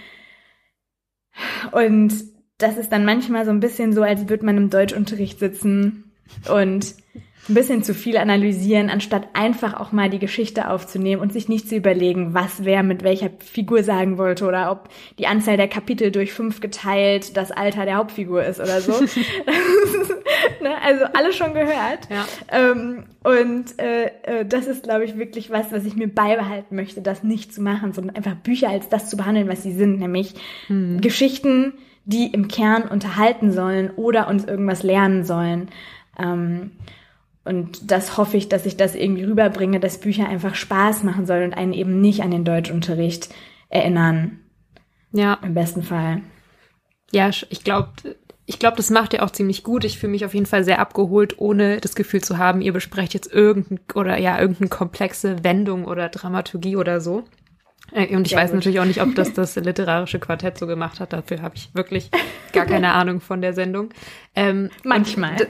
[1.72, 2.14] Und
[2.58, 6.12] das ist dann manchmal so ein bisschen so, als würde man im Deutschunterricht sitzen
[6.50, 6.94] und
[7.48, 11.68] ein bisschen zu viel analysieren, anstatt einfach auch mal die Geschichte aufzunehmen und sich nicht
[11.68, 14.88] zu überlegen, was wer mit welcher Figur sagen wollte oder ob
[15.18, 18.92] die Anzahl der Kapitel durch fünf geteilt das Alter der Hauptfigur ist oder so.
[20.62, 20.80] ne?
[20.82, 22.08] Also alles schon gehört.
[22.10, 22.26] Ja.
[22.50, 27.02] Ähm, und äh, äh, das ist, glaube ich, wirklich was, was ich mir beibehalten möchte,
[27.02, 30.34] das nicht zu machen, sondern einfach Bücher als das zu behandeln, was sie sind, nämlich
[30.68, 31.00] hm.
[31.00, 31.74] Geschichten,
[32.04, 35.68] die im Kern unterhalten sollen oder uns irgendwas lernen sollen.
[36.18, 36.72] Ähm,
[37.50, 41.50] und das hoffe ich, dass ich das irgendwie rüberbringe, dass Bücher einfach Spaß machen sollen
[41.50, 43.28] und einen eben nicht an den Deutschunterricht
[43.68, 44.38] erinnern.
[45.10, 45.36] Ja.
[45.42, 46.22] Im besten Fall.
[47.10, 47.88] Ja, ich glaube,
[48.46, 49.84] ich glaube, das macht ihr auch ziemlich gut.
[49.84, 53.14] Ich fühle mich auf jeden Fall sehr abgeholt, ohne das Gefühl zu haben, ihr besprecht
[53.14, 57.24] jetzt irgendein oder ja, irgendeine komplexe Wendung oder Dramaturgie oder so.
[57.90, 58.58] Äh, und ich sehr weiß gut.
[58.58, 61.12] natürlich auch nicht, ob das das literarische Quartett so gemacht hat.
[61.12, 62.12] Dafür habe ich wirklich
[62.52, 63.90] gar keine Ahnung von der Sendung.
[64.36, 65.48] Ähm, Manchmal.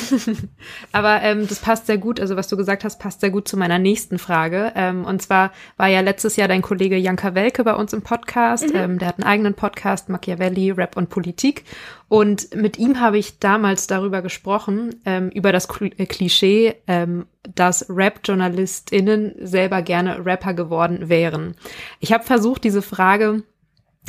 [0.92, 3.56] Aber ähm, das passt sehr gut, also was du gesagt hast, passt sehr gut zu
[3.56, 4.72] meiner nächsten Frage.
[4.74, 8.72] Ähm, und zwar war ja letztes Jahr dein Kollege Janka Welke bei uns im Podcast.
[8.72, 8.76] Mhm.
[8.76, 11.64] Ähm, der hat einen eigenen Podcast, Machiavelli, Rap und Politik.
[12.08, 17.86] Und mit ihm habe ich damals darüber gesprochen, ähm, über das äh, Klischee, ähm, dass
[17.88, 21.54] Rap-JournalistInnen selber gerne Rapper geworden wären.
[22.00, 23.42] Ich habe versucht, diese Frage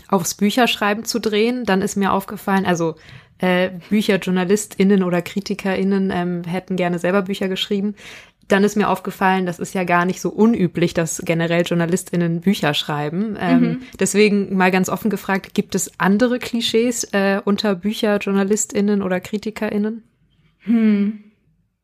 [0.07, 1.65] aufs Bücherschreiben zu drehen.
[1.65, 2.95] Dann ist mir aufgefallen, also
[3.39, 7.95] äh, BücherjournalistInnen oder KritikerInnen ähm, hätten gerne selber Bücher geschrieben.
[8.47, 12.73] Dann ist mir aufgefallen, das ist ja gar nicht so unüblich, dass generell JournalistInnen Bücher
[12.73, 13.37] schreiben.
[13.39, 13.81] Ähm, mhm.
[13.99, 20.03] Deswegen mal ganz offen gefragt, gibt es andere Klischees äh, unter BücherjournalistInnen oder KritikerInnen?
[20.59, 21.23] Hm.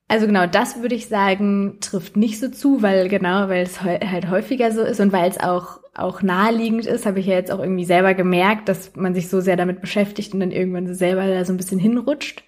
[0.10, 4.30] Also genau, das würde ich sagen, trifft nicht so zu, weil genau, weil es halt
[4.30, 7.60] häufiger so ist und weil es auch auch naheliegend ist, habe ich ja jetzt auch
[7.60, 11.28] irgendwie selber gemerkt, dass man sich so sehr damit beschäftigt und dann irgendwann so selber
[11.28, 12.44] da so ein bisschen hinrutscht.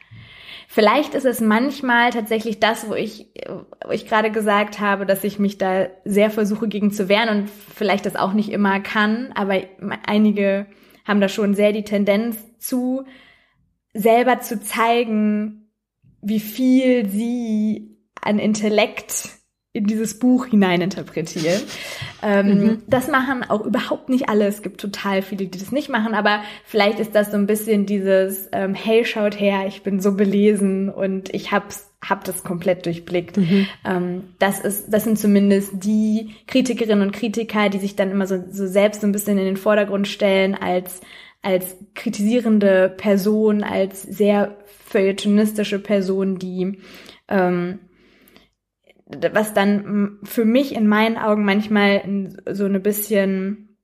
[0.68, 3.28] Vielleicht ist es manchmal tatsächlich das, wo ich,
[3.86, 7.49] wo ich gerade gesagt habe, dass ich mich da sehr versuche gegen zu wehren und
[7.49, 9.62] vielleicht das auch nicht immer kann, aber
[10.07, 10.66] einige
[11.05, 13.03] haben da schon sehr die Tendenz zu,
[13.93, 15.61] selber zu zeigen,
[16.22, 19.30] wie viel sie an Intellekt
[19.74, 21.61] in dieses Buch hineininterpretieren.
[22.22, 22.84] Ähm, mhm.
[22.88, 24.45] Das machen auch überhaupt nicht alle.
[24.45, 27.86] Es gibt total viele, die das nicht machen, aber vielleicht ist das so ein bisschen
[27.86, 32.86] dieses, ähm, hey, schaut her, ich bin so belesen und ich hab's hab das komplett
[32.86, 33.38] durchblickt.
[33.38, 33.67] Mhm.
[33.86, 38.43] Ähm, das ist, das sind zumindest die Kritikerinnen und Kritiker, die sich dann immer so,
[38.51, 40.99] so selbst so ein bisschen in den Vordergrund stellen als
[41.43, 44.57] als kritisierende Person, als sehr
[44.92, 46.80] feuilletonistische Person, die
[47.28, 47.80] ähm,
[49.34, 53.78] was dann für mich in meinen Augen manchmal so eine bisschen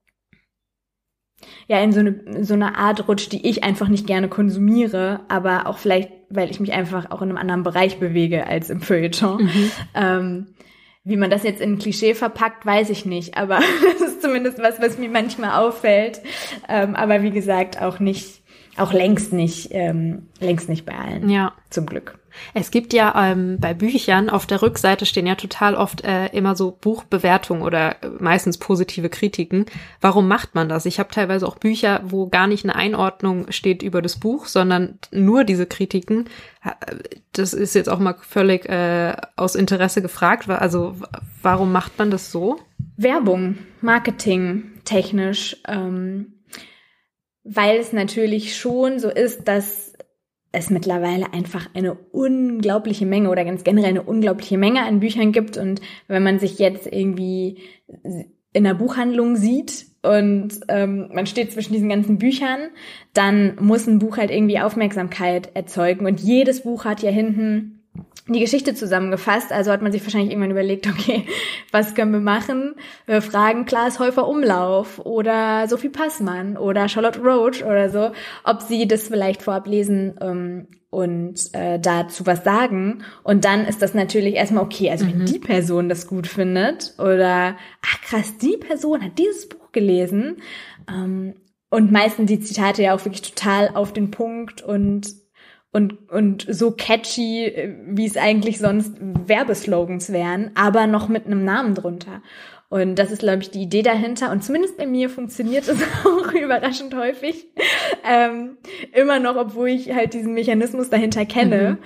[1.67, 5.67] ja in so eine so eine Art rutscht, die ich einfach nicht gerne konsumiere, aber
[5.67, 9.43] auch vielleicht, weil ich mich einfach auch in einem anderen Bereich bewege als im Feuilleton.
[9.43, 9.71] Mhm.
[9.93, 10.47] Ähm,
[11.03, 13.59] wie man das jetzt in ein Klischee verpackt, weiß ich nicht, aber
[13.99, 16.21] das ist zumindest was, was mir manchmal auffällt.
[16.67, 18.41] Ähm, aber wie gesagt, auch nicht,
[18.79, 21.29] auch längst nicht, ähm, längst nicht bei allen.
[21.29, 21.53] Ja.
[21.69, 22.17] Zum Glück.
[22.53, 26.55] Es gibt ja ähm, bei Büchern auf der Rückseite stehen ja total oft äh, immer
[26.55, 29.65] so Buchbewertungen oder äh, meistens positive Kritiken.
[30.01, 30.85] Warum macht man das?
[30.85, 34.99] Ich habe teilweise auch Bücher, wo gar nicht eine Einordnung steht über das Buch, sondern
[35.11, 36.25] nur diese Kritiken.
[37.33, 40.49] Das ist jetzt auch mal völlig äh, aus Interesse gefragt.
[40.49, 40.95] Also
[41.41, 42.59] warum macht man das so?
[42.97, 45.57] Werbung, Marketing, technisch.
[45.67, 46.33] Ähm
[47.47, 49.93] weil es natürlich schon so ist, dass
[50.51, 55.57] es mittlerweile einfach eine unglaubliche Menge oder ganz generell eine unglaubliche Menge an Büchern gibt.
[55.57, 57.59] Und wenn man sich jetzt irgendwie
[58.53, 62.69] in der Buchhandlung sieht und ähm, man steht zwischen diesen ganzen Büchern,
[63.13, 66.05] dann muss ein Buch halt irgendwie Aufmerksamkeit erzeugen.
[66.05, 67.76] Und jedes Buch hat ja hinten
[68.27, 69.51] die Geschichte zusammengefasst.
[69.51, 71.25] Also hat man sich wahrscheinlich irgendwann überlegt, okay,
[71.71, 72.75] was können wir machen?
[73.05, 78.11] Wir fragen Klaas Häufer Umlauf oder Sophie Passmann oder Charlotte Roach oder so,
[78.43, 83.03] ob sie das vielleicht vorab lesen ähm, und äh, dazu was sagen.
[83.23, 84.89] Und dann ist das natürlich erstmal okay.
[84.89, 85.25] Also wenn mhm.
[85.25, 90.37] die Person das gut findet oder, ach krass, die Person hat dieses Buch gelesen.
[90.89, 91.35] Ähm,
[91.69, 95.07] und meistens die Zitate ja auch wirklich total auf den Punkt und
[95.77, 101.45] und, und so catchy, äh, wie es eigentlich sonst Werbeslogans wären, aber noch mit einem
[101.45, 102.23] Namen drunter.
[102.69, 104.31] Und das ist, glaube ich, die Idee dahinter.
[104.31, 107.45] Und zumindest bei mir funktioniert es auch überraschend häufig.
[108.03, 108.57] Ähm,
[108.91, 111.77] immer noch, obwohl ich halt diesen Mechanismus dahinter kenne.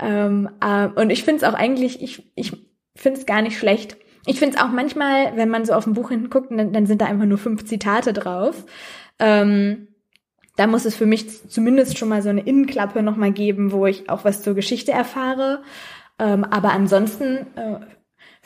[0.00, 0.06] Mhm.
[0.06, 2.52] Ähm, äh, und ich finde es auch eigentlich, ich, ich
[2.96, 3.96] finde es gar nicht schlecht.
[4.26, 6.86] Ich finde es auch manchmal, wenn man so auf ein Buch hinten guckt, dann, dann
[6.86, 8.64] sind da einfach nur fünf Zitate drauf.
[9.20, 9.85] Ähm,
[10.56, 14.08] da muss es für mich zumindest schon mal so eine Innenklappe nochmal geben, wo ich
[14.08, 15.62] auch was zur Geschichte erfahre.
[16.18, 17.78] Ähm, aber ansonsten äh,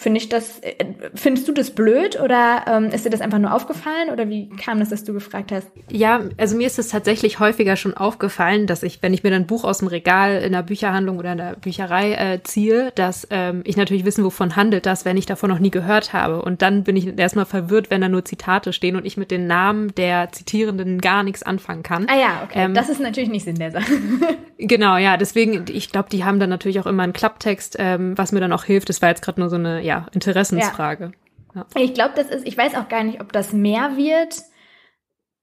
[0.00, 0.76] Finde ich das, äh,
[1.14, 4.80] findest du das blöd oder ähm, ist dir das einfach nur aufgefallen oder wie kam
[4.80, 5.66] das, dass du gefragt hast?
[5.90, 9.42] Ja, also mir ist es tatsächlich häufiger schon aufgefallen, dass ich, wenn ich mir dann
[9.42, 13.28] ein Buch aus dem Regal in der Bücherhandlung oder in der Bücherei äh, ziehe, dass
[13.28, 16.40] ähm, ich natürlich wissen, wovon handelt das, wenn ich davon noch nie gehört habe.
[16.40, 19.46] Und dann bin ich erstmal verwirrt, wenn da nur Zitate stehen und ich mit den
[19.46, 22.06] Namen der Zitierenden gar nichts anfangen kann.
[22.08, 22.64] Ah ja, okay.
[22.64, 23.92] Ähm, das ist natürlich nicht Sinn der Sache.
[24.56, 28.32] genau, ja, deswegen, ich glaube, die haben dann natürlich auch immer einen Klapptext, ähm, was
[28.32, 28.88] mir dann auch hilft.
[28.88, 31.04] Das war jetzt gerade nur so eine, ja, Interessensfrage.
[31.04, 31.10] Ja.
[31.54, 31.66] Ja.
[31.76, 34.42] Ich glaube, das ist, ich weiß auch gar nicht, ob das mehr wird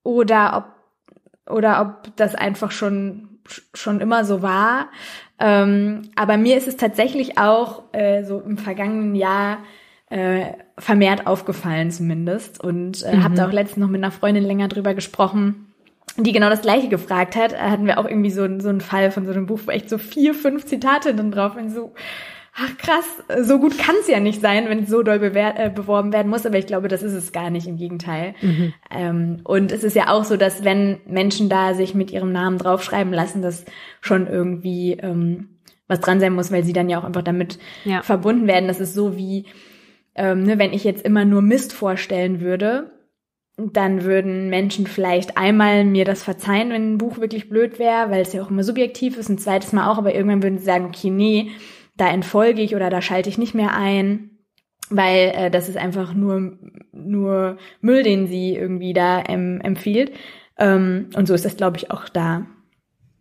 [0.04, 3.40] oder ob, oder ob das einfach schon,
[3.74, 4.90] schon immer so war.
[5.40, 9.60] Ähm, aber mir ist es tatsächlich auch äh, so im vergangenen Jahr
[10.10, 13.24] äh, vermehrt aufgefallen zumindest und äh, mhm.
[13.24, 15.74] habe da auch letztens noch mit einer Freundin länger drüber gesprochen,
[16.16, 17.52] die genau das gleiche gefragt hat.
[17.52, 19.90] Da hatten wir auch irgendwie so, so einen Fall von so einem Buch, wo echt
[19.90, 21.94] so vier, fünf Zitate dann drauf und so,
[22.60, 23.06] ach krass,
[23.46, 26.46] so gut kann es ja nicht sein, wenn es so doll äh, beworben werden muss,
[26.46, 28.34] aber ich glaube, das ist es gar nicht, im Gegenteil.
[28.42, 28.74] Mhm.
[28.90, 32.58] Ähm, und es ist ja auch so, dass wenn Menschen da sich mit ihrem Namen
[32.58, 33.66] draufschreiben lassen, dass
[34.02, 35.50] schon irgendwie ähm,
[35.88, 38.02] was dran sein muss, weil sie dann ja auch einfach damit ja.
[38.02, 38.68] verbunden werden.
[38.68, 39.46] Das ist so wie,
[40.16, 42.92] ähm, ne, wenn ich jetzt immer nur Mist vorstellen würde,
[43.58, 48.22] dann würden Menschen vielleicht einmal mir das verzeihen, wenn ein Buch wirklich blöd wäre, weil
[48.22, 50.86] es ja auch immer subjektiv ist, ein zweites Mal auch, aber irgendwann würden sie sagen,
[50.86, 51.52] okay, nee,
[51.98, 54.38] da entfolge ich oder da schalte ich nicht mehr ein,
[54.90, 56.58] weil äh, das ist einfach nur,
[56.92, 60.12] nur Müll, den sie irgendwie da ähm, empfiehlt.
[60.58, 62.46] Ähm, und so ist das, glaube ich, auch da.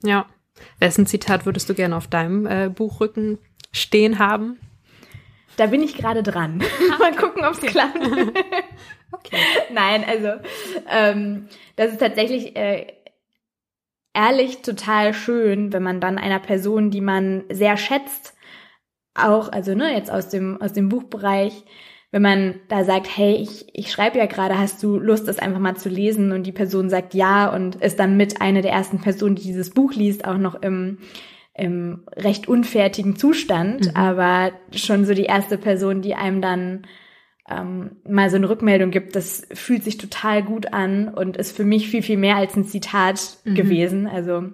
[0.02, 0.26] Ja.
[0.78, 3.38] Wessen Zitat würdest du gerne auf deinem äh, Buchrücken
[3.72, 4.58] stehen haben?
[5.56, 6.62] Da bin ich gerade dran.
[6.98, 7.98] Mal gucken, ob es klappt.
[9.12, 9.36] okay.
[9.72, 10.40] Nein, also
[10.90, 12.86] ähm, das ist tatsächlich äh,
[14.14, 18.35] ehrlich total schön, wenn man dann einer Person, die man sehr schätzt,
[19.16, 21.64] auch, also ne, jetzt aus dem, aus dem Buchbereich,
[22.12, 25.58] wenn man da sagt, hey, ich, ich schreibe ja gerade, hast du Lust, das einfach
[25.58, 26.32] mal zu lesen?
[26.32, 29.70] Und die Person sagt ja und ist dann mit einer der ersten Personen, die dieses
[29.70, 30.98] Buch liest, auch noch im,
[31.54, 33.96] im recht unfertigen Zustand, mhm.
[33.96, 36.86] aber schon so die erste Person, die einem dann
[37.48, 41.64] ähm, mal so eine Rückmeldung gibt, das fühlt sich total gut an und ist für
[41.64, 43.54] mich viel, viel mehr als ein Zitat mhm.
[43.54, 44.06] gewesen.
[44.06, 44.44] Also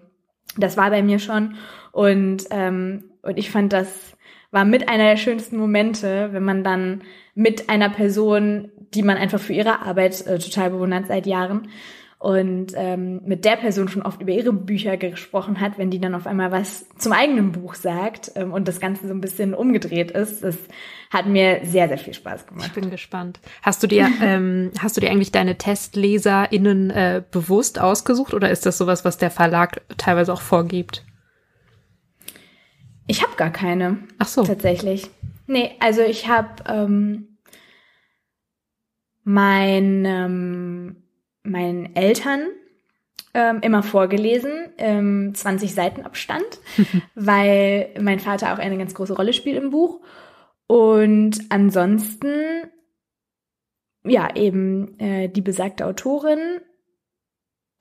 [0.57, 1.55] das war bei mir schon.
[1.93, 4.12] Und, ähm, und ich fand, das
[4.53, 7.03] war mit einer der schönsten Momente, wenn man dann
[7.35, 11.69] mit einer Person, die man einfach für ihre Arbeit äh, total bewundert seit Jahren,
[12.23, 16.15] und ähm, mit der Person schon oft über ihre Bücher gesprochen hat, wenn die dann
[16.15, 20.13] auf einmal was zum eigenen Buch sagt ähm, und das Ganze so ein bisschen umgedreht
[20.13, 20.45] ist.
[20.45, 20.57] Das
[21.11, 22.69] hat mir sehr, sehr viel Spaß gemacht.
[22.69, 23.41] Ich bin gespannt.
[23.63, 28.67] Hast du dir, ähm, hast du dir eigentlich deine TestleserInnen äh, bewusst ausgesucht oder ist
[28.67, 31.05] das sowas, was der Verlag teilweise auch vorgibt?
[33.13, 33.99] Ich habe gar keine.
[34.19, 34.43] Ach so.
[34.43, 35.11] Tatsächlich.
[35.47, 37.37] Nee, also ich habe ähm,
[39.23, 40.97] mein ähm,
[41.43, 42.49] meinen Eltern
[43.35, 46.43] ähm, immer vorgelesen, ähm, 20 Seiten Abstand,
[47.15, 50.01] weil mein Vater auch eine ganz große Rolle spielt im Buch.
[50.67, 52.33] Und ansonsten,
[54.05, 56.63] ja, eben äh, die besagte Autorin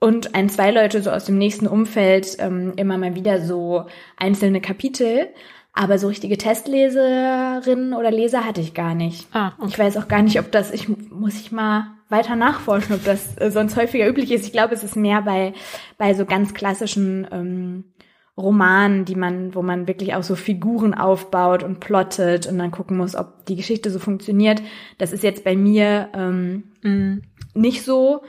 [0.02, 3.84] und ein, zwei Leute so aus dem nächsten Umfeld ähm, immer mal wieder so
[4.16, 5.28] einzelne Kapitel.
[5.74, 9.26] Aber so richtige Testleserinnen oder Leser hatte ich gar nicht.
[9.32, 9.68] Ah, okay.
[9.68, 13.38] Ich weiß auch gar nicht, ob das, ich muss ich mal weiter nachforschen, ob das
[13.38, 14.44] äh, sonst häufiger üblich ist.
[14.44, 15.54] Ich glaube, es ist mehr bei,
[15.98, 17.84] bei so ganz klassischen ähm,
[18.36, 22.96] Romanen, die man, wo man wirklich auch so Figuren aufbaut und plottet und dann gucken
[22.96, 24.60] muss, ob die Geschichte so funktioniert.
[24.98, 27.22] Das ist jetzt bei mir ähm, mm.
[27.54, 28.22] nicht so.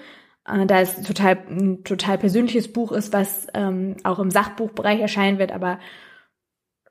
[0.47, 5.39] Äh, da es total ein total persönliches Buch ist, was ähm, auch im Sachbuchbereich erscheinen
[5.39, 5.79] wird, aber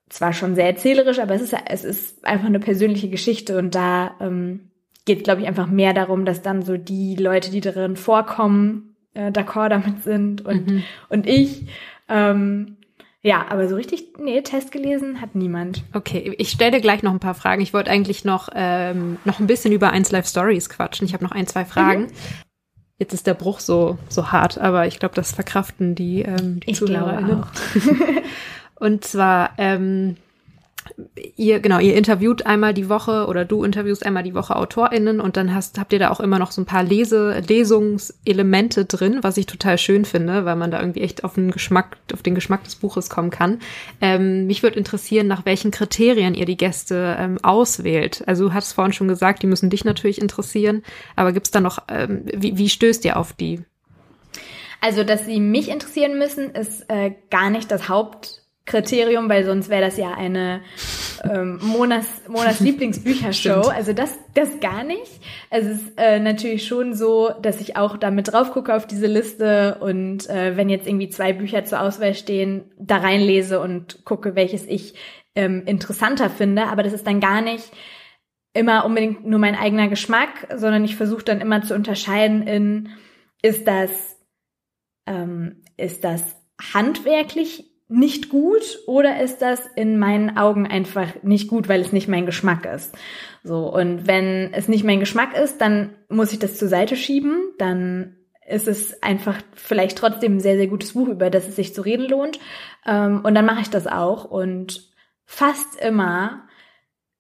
[0.08, 4.14] zwar schon sehr erzählerisch, aber es ist es ist einfach eine persönliche Geschichte und da
[4.20, 4.70] ähm,
[5.04, 9.30] geht, glaube ich, einfach mehr darum, dass dann so die Leute, die darin vorkommen, äh,
[9.30, 10.82] d'accord damit sind und, mhm.
[11.08, 11.66] und ich.
[12.08, 12.76] Ähm,
[13.24, 15.84] ja, aber so richtig, nee, Test gelesen hat niemand.
[15.92, 17.62] Okay, ich stelle gleich noch ein paar Fragen.
[17.62, 21.06] Ich wollte eigentlich noch, ähm, noch ein bisschen über 1 Live Stories quatschen.
[21.06, 22.02] Ich habe noch ein, zwei Fragen.
[22.02, 22.12] Mhm.
[23.02, 26.70] Jetzt ist der Bruch so, so hart, aber ich glaube, das verkraften die, ähm, die
[26.70, 27.42] ich ZuhörerInnen.
[28.76, 30.18] Und zwar, ähm,
[31.36, 35.36] ihr, genau, ihr interviewt einmal die Woche oder du interviewst einmal die Woche AutorInnen und
[35.36, 39.36] dann hast, habt ihr da auch immer noch so ein paar Lese, Lesungselemente drin, was
[39.36, 42.64] ich total schön finde, weil man da irgendwie echt auf den Geschmack, auf den Geschmack
[42.64, 43.60] des Buches kommen kann.
[44.00, 48.22] Ähm, mich würde interessieren, nach welchen Kriterien ihr die Gäste ähm, auswählt.
[48.26, 50.82] Also du hast vorhin schon gesagt, die müssen dich natürlich interessieren,
[51.16, 53.62] aber gibt's da noch, ähm, wie, wie stößt ihr auf die?
[54.84, 59.68] Also, dass sie mich interessieren müssen, ist äh, gar nicht das Haupt Kriterium, weil sonst
[59.68, 60.60] wäre das ja eine
[61.28, 63.62] ähm, Monas, Monas Lieblingsbüchershow.
[63.72, 65.20] Also das, das gar nicht.
[65.50, 69.78] Es ist äh, natürlich schon so, dass ich auch damit drauf gucke auf diese Liste
[69.80, 74.66] und äh, wenn jetzt irgendwie zwei Bücher zur Auswahl stehen, da reinlese und gucke, welches
[74.66, 74.94] ich
[75.34, 76.66] ähm, interessanter finde.
[76.66, 77.72] Aber das ist dann gar nicht
[78.54, 82.90] immer unbedingt nur mein eigener Geschmack, sondern ich versuche dann immer zu unterscheiden in,
[83.42, 83.90] ist das,
[85.06, 86.36] ähm, ist das
[86.72, 92.08] handwerklich nicht gut oder ist das in meinen Augen einfach nicht gut, weil es nicht
[92.08, 92.96] mein Geschmack ist?
[93.44, 97.38] So, und wenn es nicht mein Geschmack ist, dann muss ich das zur Seite schieben,
[97.58, 98.16] dann
[98.48, 101.82] ist es einfach vielleicht trotzdem ein sehr, sehr gutes Buch, über das es sich zu
[101.82, 102.40] reden lohnt.
[102.86, 104.24] Ähm, und dann mache ich das auch.
[104.24, 104.90] Und
[105.24, 106.48] fast immer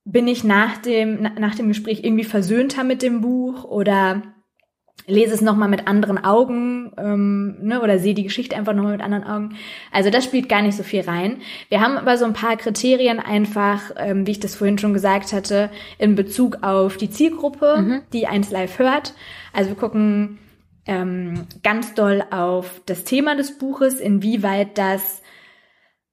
[0.04, 4.22] bin ich nach dem, nach dem Gespräch irgendwie versöhnter mit dem Buch oder
[5.06, 9.00] lese es nochmal mit anderen Augen ähm, ne, oder sehe die Geschichte einfach nochmal mit
[9.00, 9.56] anderen Augen.
[9.90, 11.38] Also das spielt gar nicht so viel rein.
[11.68, 15.32] Wir haben aber so ein paar Kriterien einfach, ähm, wie ich das vorhin schon gesagt
[15.32, 18.00] hatte, in Bezug auf die Zielgruppe, mhm.
[18.12, 19.14] die eins live hört.
[19.52, 20.38] Also wir gucken
[20.86, 25.21] ähm, ganz doll auf das Thema des Buches, inwieweit das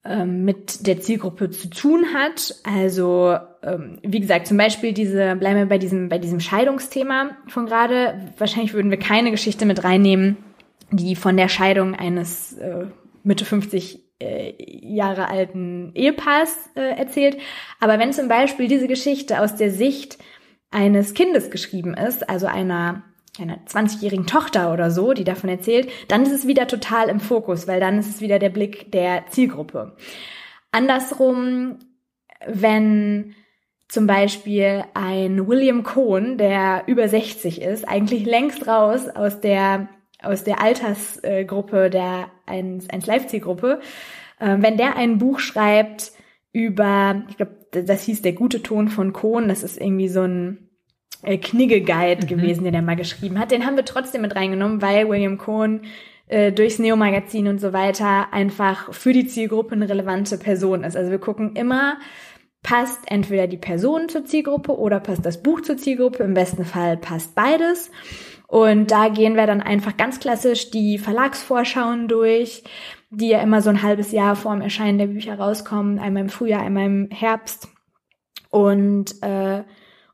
[0.05, 2.55] ähm, mit der Zielgruppe zu tun hat.
[2.63, 7.65] Also ähm, wie gesagt, zum Beispiel diese, bleiben wir bei diesem, bei diesem Scheidungsthema von
[7.65, 8.31] gerade.
[8.37, 10.37] Wahrscheinlich würden wir keine Geschichte mit reinnehmen,
[10.91, 12.85] die von der Scheidung eines äh,
[13.23, 17.37] Mitte 50 äh, Jahre alten Ehepaars äh, erzählt.
[17.79, 20.17] Aber wenn zum Beispiel diese Geschichte aus der Sicht
[20.71, 23.03] eines Kindes geschrieben ist, also einer
[23.37, 27.67] einer 20-jährigen Tochter oder so, die davon erzählt, dann ist es wieder total im Fokus,
[27.67, 29.95] weil dann ist es wieder der Blick der Zielgruppe.
[30.71, 31.79] Andersrum,
[32.45, 33.35] wenn
[33.87, 39.89] zum Beispiel ein William Cohn, der über 60 ist, eigentlich längst raus aus der
[40.21, 43.79] aus der Altersgruppe der 1, 1 Live-Zielgruppe,
[44.39, 46.11] äh, wenn der ein Buch schreibt
[46.51, 50.68] über, ich glaube, das hieß der gute Ton von Cohn, das ist irgendwie so ein
[51.23, 52.27] äh, Knigge-Guide mhm.
[52.27, 53.51] gewesen, den er mal geschrieben hat.
[53.51, 55.81] Den haben wir trotzdem mit reingenommen, weil William Cohn
[56.27, 60.95] äh, durchs Neo-Magazin und so weiter einfach für die Zielgruppe eine relevante Person ist.
[60.95, 61.97] Also wir gucken immer,
[62.63, 66.23] passt entweder die Person zur Zielgruppe oder passt das Buch zur Zielgruppe.
[66.23, 67.91] Im besten Fall passt beides.
[68.47, 72.63] Und da gehen wir dann einfach ganz klassisch die Verlagsvorschauen durch,
[73.11, 76.29] die ja immer so ein halbes Jahr vor dem Erscheinen der Bücher rauskommen, einmal im
[76.29, 77.67] Frühjahr, einmal im Herbst.
[78.49, 79.63] Und äh,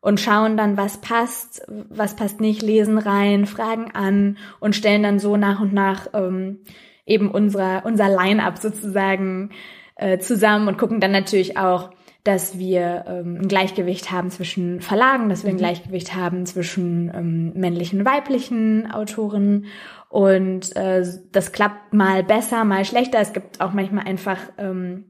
[0.06, 5.18] und schauen dann, was passt, was passt nicht, lesen rein, fragen an und stellen dann
[5.18, 6.60] so nach und nach ähm,
[7.08, 9.50] eben unser, unser Line-up sozusagen
[9.96, 11.90] äh, zusammen und gucken dann natürlich auch,
[12.24, 15.60] dass wir ähm, ein Gleichgewicht haben zwischen Verlagen, dass wir ein mhm.
[15.60, 19.66] Gleichgewicht haben zwischen ähm, männlichen und weiblichen Autoren.
[20.10, 23.18] Und äh, das klappt mal besser, mal schlechter.
[23.22, 25.06] Es gibt auch manchmal einfach ähm,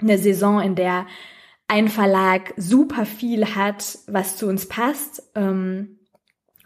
[0.00, 1.04] eine Saison, in der
[1.68, 5.22] ein Verlag super viel hat, was zu uns passt.
[5.34, 5.98] Ähm,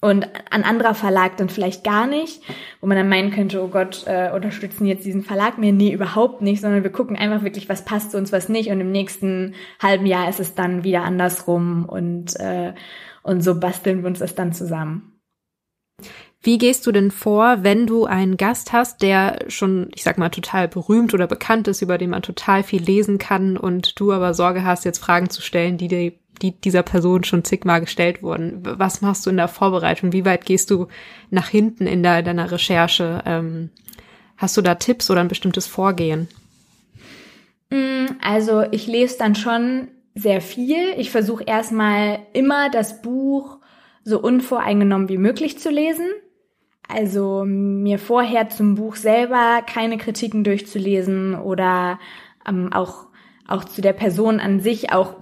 [0.01, 2.43] und ein anderer Verlag dann vielleicht gar nicht,
[2.81, 5.73] wo man dann meinen könnte, oh Gott, äh, unterstützen jetzt diesen Verlag mir?
[5.73, 8.71] Nee, überhaupt nicht, sondern wir gucken einfach wirklich, was passt zu uns, was nicht.
[8.71, 12.75] Und im nächsten halben Jahr ist es dann wieder andersrum und, äh,
[13.23, 15.12] und so basteln wir uns das dann zusammen.
[16.45, 20.31] Wie gehst du denn vor, wenn du einen Gast hast, der schon, ich sag mal,
[20.31, 24.35] total berühmt oder bekannt ist, über den man total viel lesen kann und du aber
[24.35, 28.59] Sorge hast, jetzt Fragen zu stellen, die, die, die dieser Person schon zigmal gestellt wurden?
[28.63, 30.13] Was machst du in der Vorbereitung?
[30.13, 30.89] Wie weit gehst du
[31.31, 33.23] nach hinten in der, deiner Recherche?
[33.25, 33.71] Ähm,
[34.37, 36.27] hast du da Tipps oder ein bestimmtes Vorgehen?
[37.71, 40.95] Mm, also ich lese dann schon sehr viel.
[40.97, 43.59] Ich versuche erstmal immer das Buch
[44.03, 46.07] so unvoreingenommen wie möglich zu lesen.
[46.93, 51.99] Also mir vorher zum Buch selber keine Kritiken durchzulesen oder
[52.47, 53.07] ähm, auch,
[53.47, 55.15] auch zu der Person an sich auch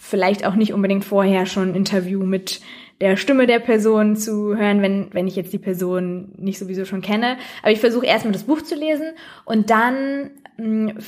[0.00, 2.60] vielleicht auch nicht unbedingt vorher schon ein Interview mit
[3.00, 7.02] der Stimme der Person zu hören, wenn, wenn ich jetzt die Person nicht sowieso schon
[7.02, 7.36] kenne.
[7.62, 9.12] Aber ich versuche erstmal das Buch zu lesen
[9.44, 10.98] und dann mh, hm,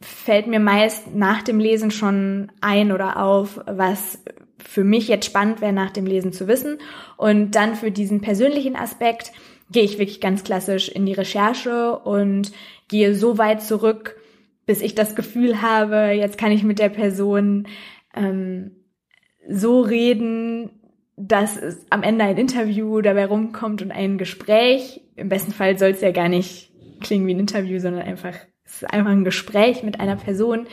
[0.00, 4.22] fällt mir meist nach dem Lesen schon ein oder auf, was
[4.64, 6.78] für mich jetzt spannend wäre, nach dem Lesen zu wissen.
[7.16, 9.32] Und dann für diesen persönlichen Aspekt
[9.70, 12.52] gehe ich wirklich ganz klassisch in die Recherche und
[12.88, 14.16] gehe so weit zurück,
[14.66, 17.66] bis ich das Gefühl habe, jetzt kann ich mit der Person
[18.14, 18.72] ähm,
[19.48, 20.70] so reden,
[21.16, 25.00] dass es am Ende ein Interview dabei rumkommt und ein Gespräch.
[25.16, 28.34] Im besten Fall soll es ja gar nicht klingen wie ein Interview, sondern einfach
[28.64, 30.66] es ist einfach ein Gespräch mit einer Person.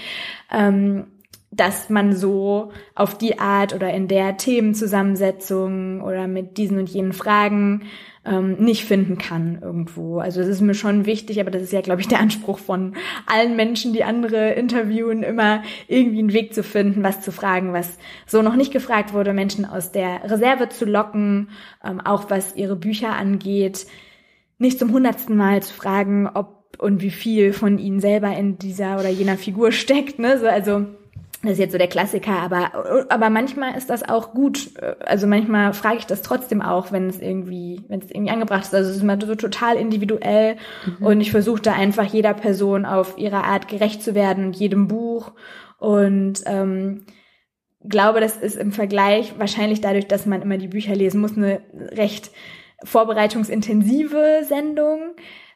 [0.52, 1.08] Ähm,
[1.52, 7.14] dass man so auf die Art oder in der Themenzusammensetzung oder mit diesen und jenen
[7.14, 7.84] Fragen
[8.24, 10.20] ähm, nicht finden kann irgendwo.
[10.20, 12.94] Also es ist mir schon wichtig, aber das ist ja, glaube ich, der Anspruch von
[13.26, 17.98] allen Menschen, die andere interviewen, immer irgendwie einen Weg zu finden, was zu fragen, was
[18.28, 21.50] so noch nicht gefragt wurde, Menschen aus der Reserve zu locken,
[21.84, 23.88] ähm, auch was ihre Bücher angeht,
[24.60, 29.00] nicht zum hundertsten Mal zu fragen, ob und wie viel von ihnen selber in dieser
[29.00, 30.18] oder jener Figur steckt.
[30.18, 30.40] Ne?
[30.40, 30.86] So, also
[31.42, 34.72] das ist jetzt so der Klassiker, aber, aber manchmal ist das auch gut.
[35.06, 38.76] Also manchmal frage ich das trotzdem auch, wenn es irgendwie, wenn es irgendwie angebracht ist.
[38.76, 41.06] Also es ist immer so total individuell mhm.
[41.06, 44.90] und ich versuche da einfach jeder Person auf ihre Art gerecht zu werden und jedem
[44.90, 45.32] Buch
[45.78, 47.06] und ähm,
[47.88, 51.62] glaube, das ist im Vergleich wahrscheinlich dadurch, dass man immer die Bücher lesen muss, eine
[51.74, 52.32] recht
[52.84, 55.16] vorbereitungsintensive Sendung.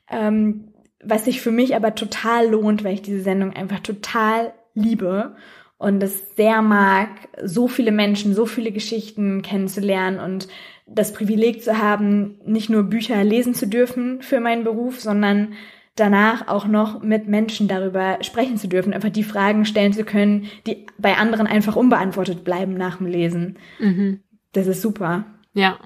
[0.09, 0.69] Ähm,
[1.05, 5.35] was sich für mich aber total lohnt, weil ich diese Sendung einfach total liebe
[5.83, 7.09] und es sehr mag,
[7.43, 10.47] so viele Menschen, so viele Geschichten kennenzulernen und
[10.87, 15.53] das Privileg zu haben, nicht nur Bücher lesen zu dürfen für meinen Beruf, sondern
[15.95, 20.47] danach auch noch mit Menschen darüber sprechen zu dürfen, einfach die Fragen stellen zu können,
[20.65, 23.57] die bei anderen einfach unbeantwortet bleiben nach dem Lesen.
[23.79, 24.21] Mhm.
[24.53, 25.25] Das ist super.
[25.53, 25.77] Ja.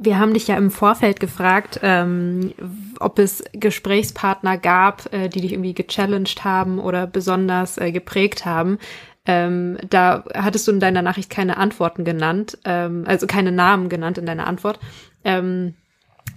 [0.00, 2.54] Wir haben dich ja im Vorfeld gefragt, ähm,
[3.00, 8.78] ob es Gesprächspartner gab, äh, die dich irgendwie gechallenged haben oder besonders äh, geprägt haben.
[9.30, 14.16] Ähm, da hattest du in deiner Nachricht keine Antworten genannt, ähm, also keine Namen genannt
[14.16, 14.80] in deiner Antwort.
[15.22, 15.74] Ähm,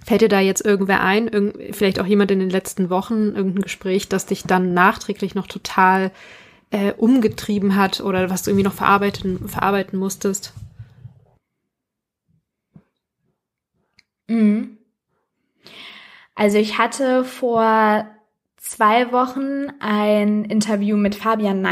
[0.04, 3.62] fällt dir da jetzt irgendwer ein, irgend, vielleicht auch jemand in den letzten Wochen, irgendein
[3.62, 6.10] Gespräch, das dich dann nachträglich noch total
[6.70, 10.52] äh, umgetrieben hat oder was du irgendwie noch verarbeiten, verarbeiten musstest?
[14.28, 14.76] Mhm.
[16.34, 18.06] Also ich hatte vor
[18.58, 21.62] zwei Wochen ein Interview mit Fabian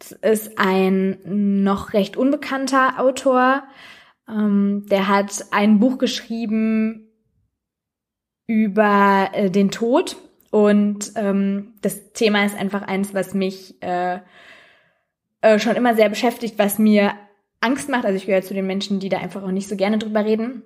[0.00, 1.18] Neithardt ist ein
[1.62, 3.64] noch recht unbekannter Autor.
[4.28, 7.08] Ähm, der hat ein Buch geschrieben
[8.46, 10.16] über äh, den Tod
[10.50, 14.18] und ähm, das Thema ist einfach eins, was mich äh,
[15.42, 17.12] äh, schon immer sehr beschäftigt, was mir
[17.60, 18.04] Angst macht.
[18.04, 20.62] Also ich gehöre zu den Menschen, die da einfach auch nicht so gerne drüber reden.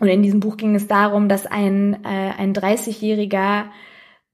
[0.00, 3.66] und in diesem Buch ging es darum, dass ein, äh, ein 30-jähriger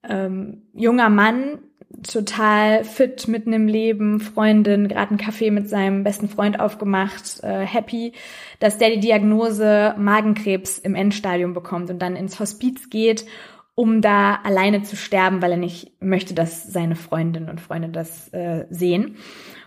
[0.05, 1.59] ähm, junger Mann
[2.03, 7.61] total fit mitten im Leben, Freundin, gerade einen Kaffee mit seinem besten Freund aufgemacht, äh,
[7.61, 8.13] happy,
[8.59, 13.27] dass der die Diagnose Magenkrebs im Endstadium bekommt und dann ins Hospiz geht,
[13.75, 18.33] um da alleine zu sterben, weil er nicht möchte, dass seine Freundin und Freunde das
[18.33, 19.17] äh, sehen.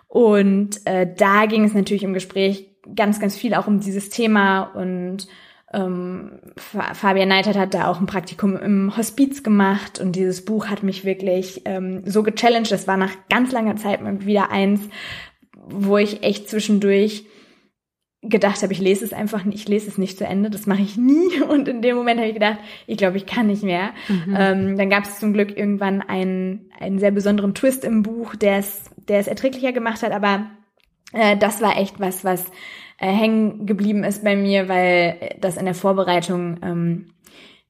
[0.08, 4.62] Und äh, da ging es natürlich im Gespräch ganz, ganz viel auch um dieses Thema
[4.62, 5.28] und
[5.74, 10.82] ähm, Fabian Neidert hat da auch ein Praktikum im Hospiz gemacht und dieses Buch hat
[10.82, 12.72] mich wirklich ähm, so gechallenged.
[12.72, 14.82] Das war nach ganz langer Zeit mal wieder eins,
[15.54, 17.26] wo ich echt zwischendurch
[18.22, 20.82] gedacht habe, ich lese es einfach nicht, ich lese es nicht zu Ende, das mache
[20.82, 21.42] ich nie.
[21.48, 23.92] Und in dem Moment habe ich gedacht, ich glaube, ich kann nicht mehr.
[24.08, 24.36] Mhm.
[24.38, 28.58] Ähm, dann gab es zum Glück irgendwann einen, einen sehr besonderen Twist im Buch, der
[28.58, 30.50] es, der es erträglicher gemacht hat, aber
[31.14, 32.46] äh, das war echt was, was
[32.98, 37.14] äh, hängen geblieben ist bei mir, weil das in der Vorbereitung ähm,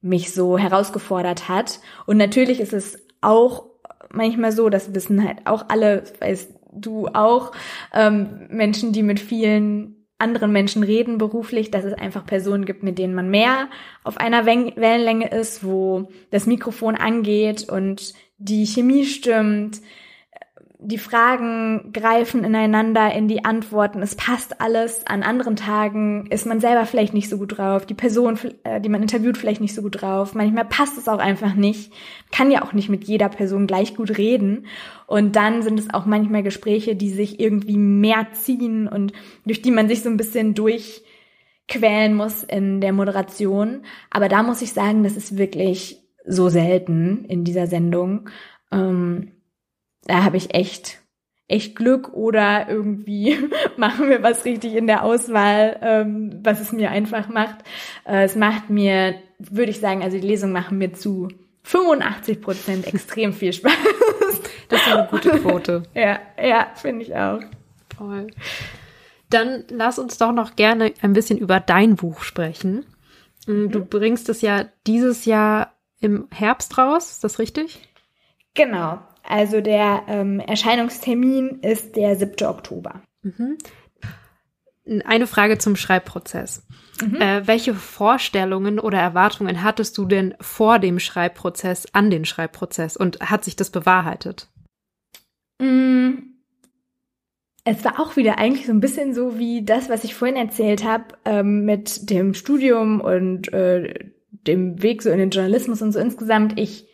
[0.00, 1.80] mich so herausgefordert hat.
[2.06, 3.64] Und natürlich ist es auch
[4.10, 7.52] manchmal so, das wissen halt auch alle, weißt du auch,
[7.92, 12.98] ähm, Menschen, die mit vielen anderen Menschen reden beruflich, dass es einfach Personen gibt, mit
[12.98, 13.68] denen man mehr
[14.02, 19.80] auf einer Wellenlänge ist, wo das Mikrofon angeht und die Chemie stimmt,
[20.80, 24.00] die Fragen greifen ineinander in die Antworten.
[24.00, 25.04] Es passt alles.
[25.08, 27.84] An anderen Tagen ist man selber vielleicht nicht so gut drauf.
[27.84, 30.36] Die Person, äh, die man interviewt, vielleicht nicht so gut drauf.
[30.36, 31.92] Manchmal passt es auch einfach nicht.
[32.30, 34.66] Kann ja auch nicht mit jeder Person gleich gut reden.
[35.08, 39.12] Und dann sind es auch manchmal Gespräche, die sich irgendwie mehr ziehen und
[39.44, 43.82] durch die man sich so ein bisschen durchquälen muss in der Moderation.
[44.10, 48.28] Aber da muss ich sagen, das ist wirklich so selten in dieser Sendung.
[48.70, 49.32] Ähm,
[50.08, 50.98] da habe ich echt
[51.48, 53.38] echt Glück oder irgendwie
[53.76, 57.56] machen wir was richtig in der Auswahl, ähm, was es mir einfach macht.
[58.04, 61.28] Äh, es macht mir, würde ich sagen, also die Lesungen machen mir zu
[61.64, 63.72] 85 Prozent extrem viel Spaß.
[64.68, 65.82] Das ist eine gute Quote.
[65.94, 67.40] ja, ja, finde ich auch.
[67.96, 68.26] Toll.
[69.30, 72.84] Dann lass uns doch noch gerne ein bisschen über dein Buch sprechen.
[73.46, 73.88] Mm, du mhm.
[73.88, 77.80] bringst es ja dieses Jahr im Herbst raus, ist das richtig?
[78.54, 79.00] Genau.
[79.28, 82.46] Also der ähm, Erscheinungstermin ist der 7.
[82.46, 83.02] Oktober.
[83.22, 83.58] Mhm.
[85.04, 86.66] Eine Frage zum Schreibprozess.
[87.02, 87.20] Mhm.
[87.20, 93.20] Äh, welche Vorstellungen oder Erwartungen hattest du denn vor dem Schreibprozess an den Schreibprozess und
[93.20, 94.48] hat sich das bewahrheitet?
[95.60, 96.14] Mm,
[97.64, 100.84] es war auch wieder eigentlich so ein bisschen so wie das, was ich vorhin erzählt
[100.84, 105.98] habe, ähm, mit dem Studium und äh, dem Weg so in den Journalismus und so
[105.98, 106.58] insgesamt.
[106.58, 106.87] Ich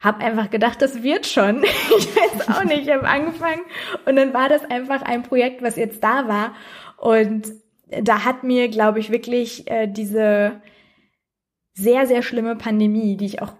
[0.00, 1.62] habe einfach gedacht, das wird schon.
[1.98, 3.62] ich weiß auch nicht, ich habe angefangen
[4.04, 6.54] und dann war das einfach ein Projekt, was jetzt da war
[6.96, 7.52] und
[7.88, 10.60] da hat mir, glaube ich, wirklich äh, diese
[11.74, 13.52] sehr, sehr schlimme Pandemie, die ich auch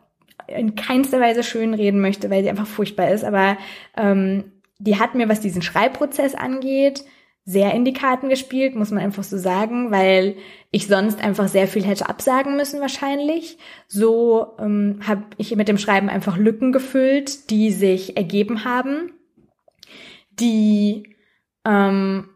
[0.49, 3.57] in keinster Weise schön reden möchte, weil sie einfach furchtbar ist, aber
[3.97, 7.05] ähm, die hat mir, was diesen Schreibprozess angeht,
[7.49, 10.37] sehr in die Karten gespielt, muss man einfach so sagen, weil
[10.73, 13.57] ich sonst einfach sehr viel hätte absagen müssen wahrscheinlich.
[13.87, 19.13] So ähm, habe ich mit dem Schreiben einfach Lücken gefüllt, die sich ergeben haben,
[20.33, 21.15] die
[21.65, 22.29] ähm,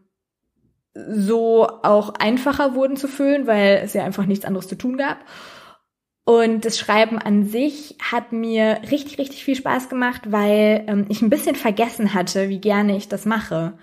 [0.94, 5.18] so auch einfacher wurden zu füllen, weil es ja einfach nichts anderes zu tun gab.
[6.24, 11.22] Und das Schreiben an sich hat mir richtig, richtig viel Spaß gemacht, weil ähm, ich
[11.22, 13.76] ein bisschen vergessen hatte, wie gerne ich das mache.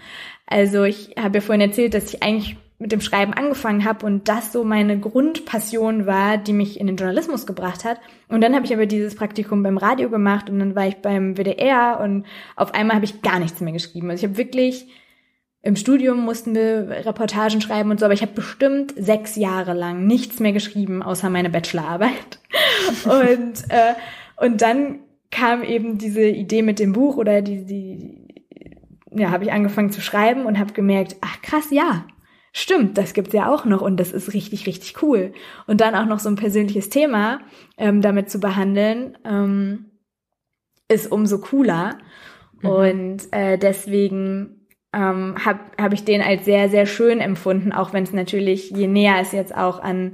[0.47, 4.27] Also ich habe ja vorhin erzählt, dass ich eigentlich mit dem Schreiben angefangen habe und
[4.27, 7.99] das so meine Grundpassion war, die mich in den Journalismus gebracht hat.
[8.29, 11.37] Und dann habe ich aber dieses Praktikum beim Radio gemacht und dann war ich beim
[11.37, 12.25] WDR und
[12.55, 14.09] auf einmal habe ich gar nichts mehr geschrieben.
[14.09, 14.87] Also ich habe wirklich
[15.63, 20.05] im Studium mussten wir Reportagen schreiben und so, aber ich habe bestimmt sechs Jahre lang
[20.05, 22.39] nichts mehr geschrieben, außer meine Bachelorarbeit.
[23.03, 23.95] und, äh,
[24.37, 24.99] und dann
[25.31, 28.26] kam eben diese Idee mit dem Buch oder die, die
[29.11, 32.05] ja, habe ich angefangen zu schreiben und habe gemerkt, ach krass, ja,
[32.51, 35.33] stimmt, das gibt's ja auch noch und das ist richtig, richtig cool.
[35.67, 37.39] Und dann auch noch so ein persönliches Thema
[37.77, 39.85] ähm, damit zu behandeln, ähm,
[40.87, 41.97] ist umso cooler.
[42.61, 42.69] Mhm.
[42.69, 48.03] Und äh, deswegen ähm, habe hab ich den als sehr, sehr schön empfunden, auch wenn
[48.03, 50.13] es natürlich, je näher es jetzt auch an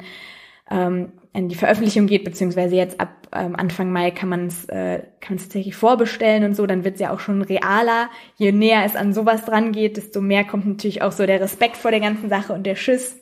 [0.70, 5.04] ähm, in die Veröffentlichung geht, beziehungsweise jetzt ab ähm, Anfang Mai kann man es äh,
[5.20, 8.10] kann es tatsächlich vorbestellen und so, dann wird es ja auch schon realer.
[8.36, 11.78] Je näher es an sowas dran geht, desto mehr kommt natürlich auch so der Respekt
[11.78, 13.20] vor der ganzen Sache und der Schiss.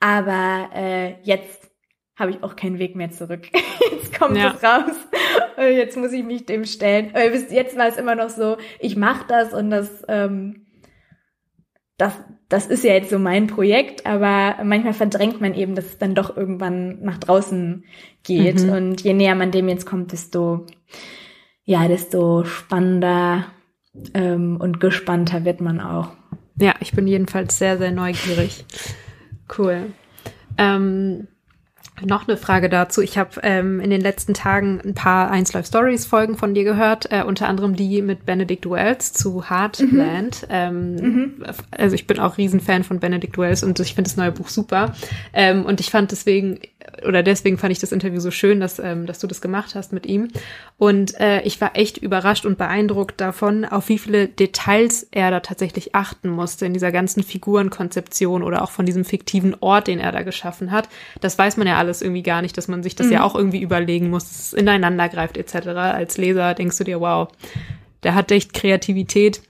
[0.00, 1.70] Aber äh, jetzt
[2.16, 3.48] habe ich auch keinen Weg mehr zurück.
[3.92, 4.54] jetzt kommt ja.
[4.56, 4.96] es raus.
[5.56, 7.12] Jetzt muss ich mich dem stellen.
[7.12, 10.68] Bis jetzt war es immer noch so, ich mache das und das ähm,
[11.98, 12.12] das,
[12.48, 16.14] das ist ja jetzt so mein Projekt, aber manchmal verdrängt man eben, dass es dann
[16.14, 17.84] doch irgendwann nach draußen
[18.22, 18.62] geht.
[18.62, 18.70] Mhm.
[18.70, 20.64] Und je näher man dem jetzt kommt, desto,
[21.64, 23.46] ja, desto spannender
[24.14, 26.12] ähm, und gespannter wird man auch.
[26.60, 28.64] Ja, ich bin jedenfalls sehr, sehr neugierig.
[29.56, 29.92] Cool.
[30.56, 31.28] Ähm,
[32.04, 33.02] noch eine Frage dazu.
[33.02, 36.64] Ich habe ähm, in den letzten Tagen ein paar 1 Life Stories Folgen von dir
[36.64, 40.42] gehört, äh, unter anderem die mit Benedict Wells zu Heartland.
[40.42, 40.48] Mhm.
[40.50, 41.44] Ähm, mhm.
[41.70, 44.94] Also ich bin auch Riesenfan von Benedict Wells und ich finde das neue Buch super.
[45.32, 46.60] Ähm, und ich fand deswegen
[47.06, 49.92] oder deswegen fand ich das Interview so schön, dass, ähm, dass du das gemacht hast
[49.92, 50.28] mit ihm.
[50.76, 55.40] Und äh, ich war echt überrascht und beeindruckt davon, auf wie viele Details er da
[55.40, 60.12] tatsächlich achten musste in dieser ganzen Figurenkonzeption oder auch von diesem fiktiven Ort, den er
[60.12, 60.88] da geschaffen hat.
[61.20, 63.12] Das weiß man ja alles irgendwie gar nicht, dass man sich das mhm.
[63.12, 65.68] ja auch irgendwie überlegen muss, dass es ineinander greift etc.
[65.68, 67.28] Als Leser denkst du dir, wow,
[68.02, 69.42] der hat echt Kreativität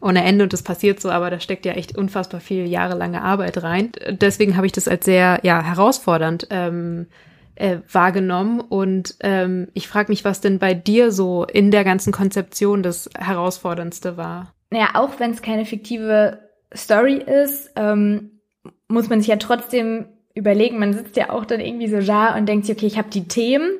[0.00, 3.62] ohne Ende und das passiert so, aber da steckt ja echt unfassbar viel jahrelange Arbeit
[3.62, 3.92] rein.
[4.10, 7.06] Deswegen habe ich das als sehr ja herausfordernd ähm,
[7.54, 12.12] äh, wahrgenommen und ähm, ich frage mich, was denn bei dir so in der ganzen
[12.12, 14.54] Konzeption das herausforderndste war.
[14.70, 16.38] Naja, auch wenn es keine fiktive
[16.74, 18.40] Story ist, ähm,
[18.86, 20.78] muss man sich ja trotzdem überlegen.
[20.78, 23.26] Man sitzt ja auch dann irgendwie so da und denkt sich, okay, ich habe die
[23.26, 23.70] Themen,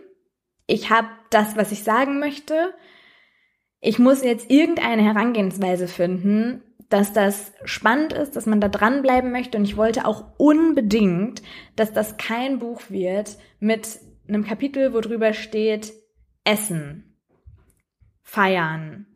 [0.66, 2.54] ich habe das, was ich sagen möchte
[3.80, 9.58] ich muss jetzt irgendeine Herangehensweise finden, dass das spannend ist, dass man da dranbleiben möchte.
[9.58, 11.42] Und ich wollte auch unbedingt,
[11.76, 15.92] dass das kein Buch wird mit einem Kapitel, wo drüber steht
[16.44, 17.16] Essen,
[18.22, 19.06] Feiern.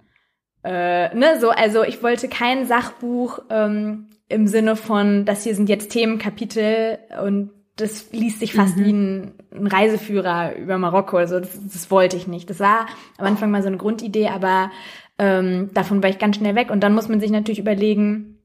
[0.64, 5.68] Äh, ne, so, also ich wollte kein Sachbuch ähm, im Sinne von, das hier sind
[5.68, 8.84] jetzt Themenkapitel und das liest sich fast mhm.
[8.84, 11.16] wie ein, ein, Reiseführer über Marokko.
[11.16, 12.50] Also das, das, wollte ich nicht.
[12.50, 12.86] Das war
[13.18, 14.70] am Anfang mal so eine Grundidee, aber
[15.18, 16.70] ähm, davon war ich ganz schnell weg.
[16.70, 18.38] Und dann muss man sich natürlich überlegen,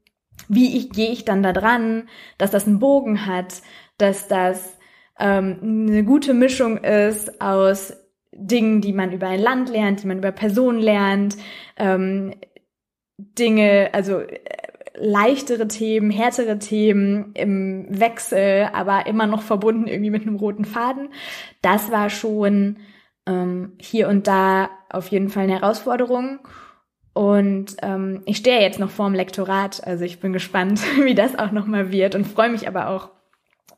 [0.47, 2.07] wie ich, gehe ich dann da dran,
[2.37, 3.61] dass das einen Bogen hat,
[3.97, 4.77] dass das
[5.19, 7.93] ähm, eine gute Mischung ist aus
[8.31, 11.37] Dingen, die man über ein Land lernt, die man über Personen lernt,
[11.75, 12.35] ähm,
[13.17, 14.21] Dinge, also
[14.99, 21.09] leichtere Themen, härtere Themen im Wechsel, aber immer noch verbunden irgendwie mit einem roten Faden.
[21.61, 22.77] Das war schon
[23.25, 26.39] ähm, hier und da auf jeden Fall eine Herausforderung.
[27.13, 31.51] Und ähm, ich stehe jetzt noch vorm Lektorat, also ich bin gespannt, wie das auch
[31.51, 33.09] nochmal wird und freue mich aber auch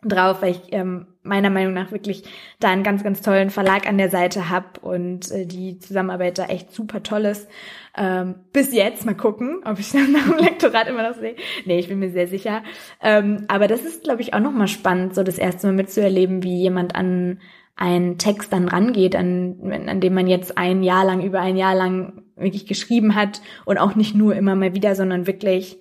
[0.03, 2.23] drauf, weil ich ähm, meiner Meinung nach wirklich
[2.59, 6.45] da einen ganz, ganz tollen Verlag an der Seite habe und äh, die Zusammenarbeit da
[6.45, 7.49] echt super toll ist.
[7.97, 11.35] Ähm, bis jetzt, mal gucken, ob ich dann nach dem Lektorat immer noch sehe.
[11.65, 12.63] Nee, ich bin mir sehr sicher.
[13.01, 16.57] Ähm, aber das ist, glaube ich, auch nochmal spannend, so das erste Mal mitzuerleben, wie
[16.57, 17.39] jemand an
[17.75, 21.75] einen Text dann rangeht, an, an dem man jetzt ein Jahr lang, über ein Jahr
[21.75, 25.79] lang wirklich geschrieben hat und auch nicht nur immer mal wieder, sondern wirklich,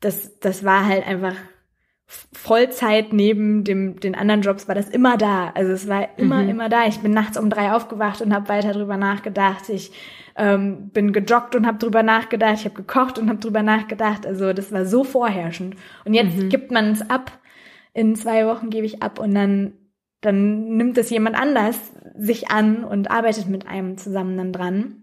[0.00, 1.34] das, das war halt einfach
[2.10, 5.50] Vollzeit neben dem, den anderen Jobs war das immer da.
[5.54, 6.48] Also es war immer, mhm.
[6.48, 6.86] immer da.
[6.86, 9.68] Ich bin nachts um drei aufgewacht und habe weiter drüber nachgedacht.
[9.68, 9.92] Ich
[10.34, 12.54] ähm, bin gejoggt und habe drüber nachgedacht.
[12.60, 14.26] Ich habe gekocht und habe drüber nachgedacht.
[14.26, 15.76] Also das war so vorherrschend.
[16.06, 16.48] Und jetzt mhm.
[16.48, 17.38] gibt man es ab.
[17.92, 19.74] In zwei Wochen gebe ich ab und dann,
[20.22, 21.78] dann nimmt es jemand anders
[22.16, 25.02] sich an und arbeitet mit einem zusammen dann dran.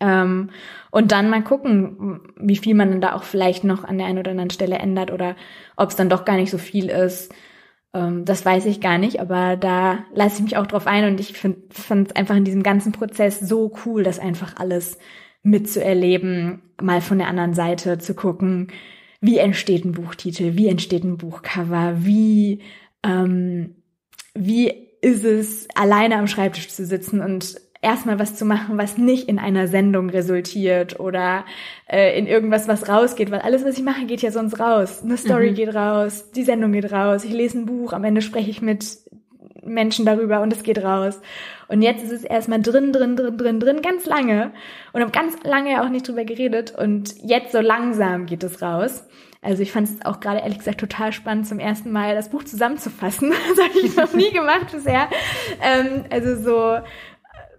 [0.00, 0.50] Ähm,
[0.90, 4.18] und dann mal gucken, wie viel man dann da auch vielleicht noch an der einen
[4.18, 5.36] oder anderen Stelle ändert oder
[5.76, 7.32] ob es dann doch gar nicht so viel ist.
[7.94, 11.20] Ähm, das weiß ich gar nicht, aber da lasse ich mich auch drauf ein und
[11.20, 14.98] ich fand es einfach in diesem ganzen Prozess so cool, das einfach alles
[15.42, 18.68] mitzuerleben, mal von der anderen Seite zu gucken,
[19.20, 22.62] wie entsteht ein Buchtitel, wie entsteht ein Buchcover, wie,
[23.02, 23.76] ähm,
[24.34, 29.28] wie ist es, alleine am Schreibtisch zu sitzen und erstmal was zu machen, was nicht
[29.28, 31.44] in einer Sendung resultiert oder
[31.86, 35.02] äh, in irgendwas, was rausgeht, weil alles, was ich mache, geht ja sonst raus.
[35.04, 35.54] Eine Story mhm.
[35.54, 38.98] geht raus, die Sendung geht raus, ich lese ein Buch, am Ende spreche ich mit
[39.62, 41.20] Menschen darüber und es geht raus.
[41.68, 44.50] Und jetzt ist es erstmal drin, drin, drin, drin, drin, ganz lange
[44.92, 49.04] und habe ganz lange auch nicht drüber geredet und jetzt so langsam geht es raus.
[49.42, 52.42] Also ich fand es auch gerade ehrlich gesagt total spannend, zum ersten Mal das Buch
[52.42, 53.32] zusammenzufassen.
[53.56, 55.08] Das habe ich noch nie gemacht bisher.
[55.62, 56.84] Ähm, also so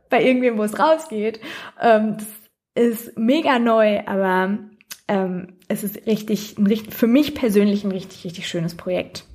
[0.10, 1.40] bei irgendwem, wo es rausgeht.
[1.82, 2.28] Ähm, das
[2.76, 4.60] ist mega neu, aber
[5.08, 9.26] ähm, es ist richtig, ein, richtig, für mich persönlich ein richtig, richtig schönes Projekt.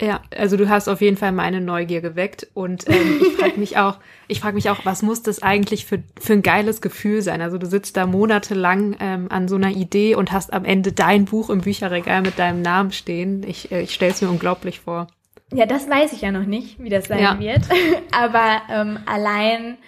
[0.00, 3.76] Ja, also du hast auf jeden Fall meine Neugier geweckt und ähm, ich frage mich
[3.76, 7.40] auch, ich frage mich auch, was muss das eigentlich für für ein geiles Gefühl sein?
[7.40, 11.26] Also du sitzt da monatelang ähm, an so einer Idee und hast am Ende dein
[11.26, 13.44] Buch im Bücherregal mit deinem Namen stehen.
[13.46, 15.06] Ich äh, ich stelle es mir unglaublich vor.
[15.54, 17.38] Ja, das weiß ich ja noch nicht, wie das sein ja.
[17.38, 17.60] wird.
[18.10, 19.78] Aber ähm, allein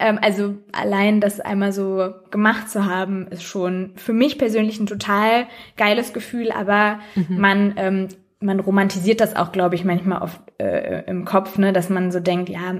[0.00, 4.86] ähm, also allein das einmal so gemacht zu haben, ist schon für mich persönlich ein
[4.86, 5.46] total
[5.76, 7.38] geiles Gefühl, aber mhm.
[7.38, 8.08] man ähm,
[8.42, 12.20] man romantisiert das auch, glaube ich, manchmal oft äh, im Kopf, ne, dass man so
[12.20, 12.74] denkt, ja,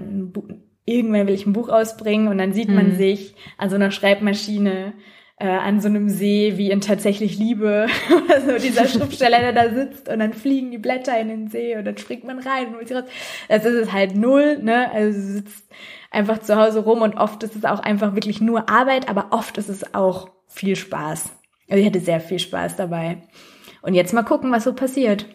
[0.87, 2.97] irgendwann will ich ein Buch ausbringen und dann sieht man mhm.
[2.97, 4.95] sich an so einer Schreibmaschine
[5.41, 7.87] äh, an so einem See wie in tatsächlich Liebe
[8.25, 11.77] oder so dieser Schriftsteller, der da sitzt und dann fliegen die Blätter in den See
[11.77, 13.05] und dann springt man rein und holt sie raus.
[13.49, 14.91] Das ist es halt null, ne?
[14.93, 15.71] Also sitzt
[16.11, 19.59] einfach zu Hause rum und oft ist es auch einfach wirklich nur Arbeit, aber oft
[19.59, 21.31] ist es auch viel Spaß.
[21.69, 23.19] Also ich hatte sehr viel Spaß dabei.
[23.83, 25.27] Und jetzt mal gucken, was so passiert.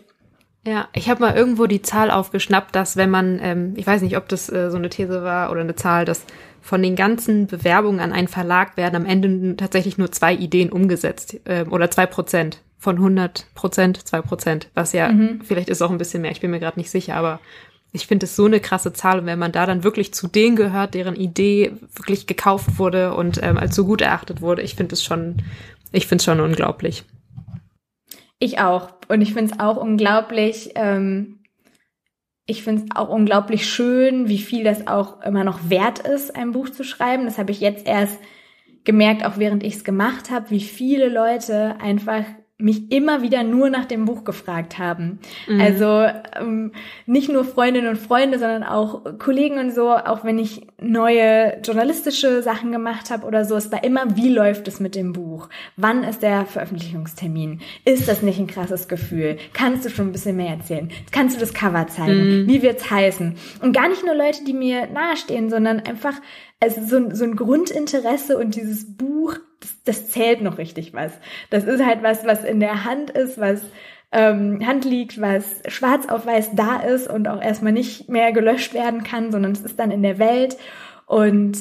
[0.68, 4.18] Ja, ich habe mal irgendwo die Zahl aufgeschnappt, dass wenn man, ähm, ich weiß nicht,
[4.18, 6.26] ob das äh, so eine These war oder eine Zahl, dass
[6.60, 11.40] von den ganzen Bewerbungen an einen Verlag werden am Ende tatsächlich nur zwei Ideen umgesetzt
[11.46, 15.42] äh, oder zwei Prozent von 100 Prozent, zwei Prozent, was ja mhm.
[15.44, 17.40] vielleicht ist auch ein bisschen mehr, ich bin mir gerade nicht sicher, aber
[17.96, 20.56] ich finde es so eine krasse Zahl und wenn man da dann wirklich zu denen
[20.56, 24.94] gehört, deren Idee wirklich gekauft wurde und ähm, als so gut erachtet wurde, ich finde
[24.94, 25.38] es schon,
[25.92, 27.06] ich finde es schon unglaublich.
[28.38, 31.40] Ich auch und ich finde es auch unglaublich, ähm,
[32.46, 36.52] ich finde es auch unglaublich schön, wie viel das auch immer noch wert ist, ein
[36.52, 37.26] Buch zu schreiben.
[37.26, 38.20] Das habe ich jetzt erst
[38.84, 42.26] gemerkt, auch während ich es gemacht habe, wie viele Leute einfach
[42.58, 45.20] mich immer wieder nur nach dem Buch gefragt haben.
[45.46, 45.60] Mhm.
[45.60, 46.08] Also
[46.40, 46.72] ähm,
[47.06, 52.42] nicht nur Freundinnen und Freunde, sondern auch Kollegen und so, auch wenn ich neue journalistische
[52.42, 55.50] Sachen gemacht habe oder so, es war immer, wie läuft es mit dem Buch?
[55.76, 57.60] Wann ist der Veröffentlichungstermin?
[57.84, 59.36] Ist das nicht ein krasses Gefühl?
[59.52, 60.90] Kannst du schon ein bisschen mehr erzählen?
[61.12, 62.44] Kannst du das Cover zeigen?
[62.44, 62.48] Mhm.
[62.48, 63.36] Wie wird's heißen?
[63.62, 66.14] Und gar nicht nur Leute, die mir nahestehen, sondern einfach
[66.60, 71.12] also so, so ein Grundinteresse und dieses Buch, das, das zählt noch richtig was.
[71.50, 73.62] Das ist halt was, was in der Hand ist, was
[74.12, 78.74] ähm, Hand liegt, was schwarz auf weiß da ist und auch erstmal nicht mehr gelöscht
[78.74, 80.58] werden kann, sondern es ist dann in der Welt.
[81.06, 81.58] Und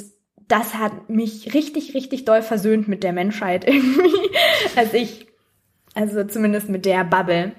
[0.48, 4.30] das hat mich richtig, richtig doll versöhnt mit der Menschheit irgendwie,
[4.76, 5.26] als ich,
[5.94, 7.52] also zumindest mit der Bubble,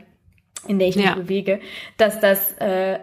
[0.67, 1.15] in der ich mich ja.
[1.15, 1.59] bewege,
[1.97, 2.99] dass das äh,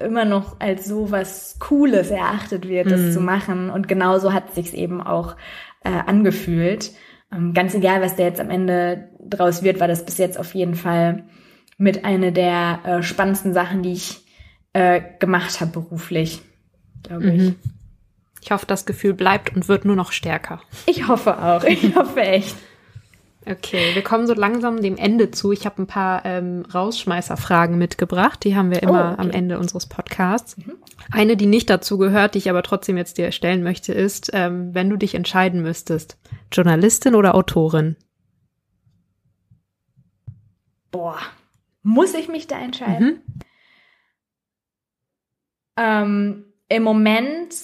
[0.00, 3.10] immer noch als so was Cooles erachtet wird, das mm.
[3.12, 3.70] zu machen.
[3.70, 5.36] Und genauso hat sich's eben auch
[5.82, 6.92] äh, angefühlt.
[7.32, 10.54] Ähm, ganz egal, was da jetzt am Ende draus wird, war das bis jetzt auf
[10.54, 11.24] jeden Fall
[11.78, 14.24] mit eine der äh, spannendsten Sachen, die ich
[14.72, 16.42] äh, gemacht habe beruflich,
[17.02, 17.42] glaube ich.
[17.42, 17.56] Mhm.
[18.42, 20.60] Ich hoffe, das Gefühl bleibt und wird nur noch stärker.
[20.86, 21.64] Ich hoffe auch.
[21.64, 22.54] Ich hoffe echt.
[23.48, 25.52] Okay, wir kommen so langsam dem Ende zu.
[25.52, 28.42] Ich habe ein paar ähm, Rausschmeißerfragen mitgebracht.
[28.42, 29.20] Die haben wir immer oh, okay.
[29.20, 30.56] am Ende unseres Podcasts.
[30.56, 30.72] Mhm.
[31.12, 34.74] Eine, die nicht dazu gehört, die ich aber trotzdem jetzt dir stellen möchte, ist, ähm,
[34.74, 36.18] wenn du dich entscheiden müsstest,
[36.50, 37.94] Journalistin oder Autorin?
[40.90, 41.18] Boah,
[41.84, 43.22] muss ich mich da entscheiden?
[43.26, 43.40] Mhm.
[45.76, 47.54] Ähm, Im Moment,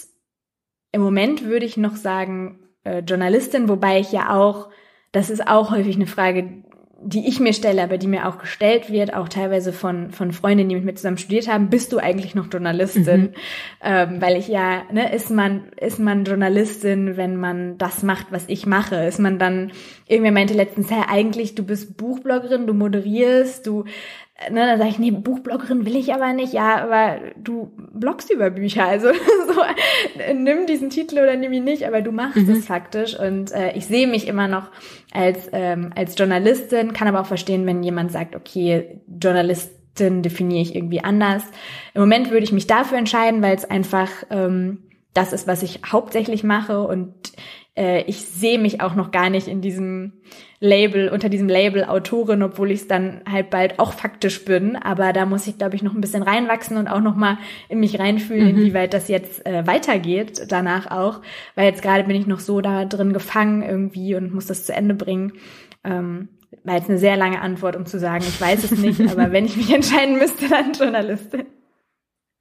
[0.92, 4.68] im Moment würde ich noch sagen äh, Journalistin, wobei ich ja auch
[5.12, 6.62] das ist auch häufig eine Frage,
[7.04, 10.68] die ich mir stelle, aber die mir auch gestellt wird, auch teilweise von, von Freundinnen,
[10.68, 13.20] die mit mir zusammen studiert haben, bist du eigentlich noch Journalistin?
[13.20, 13.34] Mhm.
[13.82, 18.44] Ähm, weil ich ja, ne, ist man, ist man Journalistin, wenn man das macht, was
[18.48, 18.96] ich mache?
[19.04, 19.72] Ist man dann,
[20.06, 23.84] irgendwer meinte letztens, hey, eigentlich, du bist Buchbloggerin, du moderierst, du
[24.50, 26.52] ne, dann sage ich, nee, Buchbloggerin will ich aber nicht.
[26.52, 29.08] Ja, aber du bloggst über Bücher, also
[29.48, 32.50] so, nimm diesen Titel oder nimm ihn nicht, aber du machst mhm.
[32.50, 33.18] es faktisch.
[33.18, 34.70] Und äh, ich sehe mich immer noch
[35.12, 40.74] als, ähm, als Journalistin, kann aber auch verstehen, wenn jemand sagt, okay, Journalistin definiere ich
[40.74, 41.42] irgendwie anders.
[41.94, 44.78] Im Moment würde ich mich dafür entscheiden, weil es einfach ähm,
[45.14, 47.14] das ist, was ich hauptsächlich mache und
[47.76, 50.12] äh, ich sehe mich auch noch gar nicht in diesem
[50.60, 54.76] Label, unter diesem Label Autorin, obwohl ich es dann halt bald auch faktisch bin.
[54.76, 57.38] Aber da muss ich, glaube ich, noch ein bisschen reinwachsen und auch noch mal
[57.68, 58.58] in mich reinfühlen, mhm.
[58.58, 61.20] inwieweit das jetzt äh, weitergeht, danach auch.
[61.54, 64.74] Weil jetzt gerade bin ich noch so da drin gefangen irgendwie und muss das zu
[64.74, 65.32] Ende bringen.
[65.82, 66.28] Ähm,
[66.64, 69.46] war jetzt eine sehr lange Antwort, um zu sagen, ich weiß es nicht, aber wenn
[69.46, 71.46] ich mich entscheiden müsste, dann Journalistin.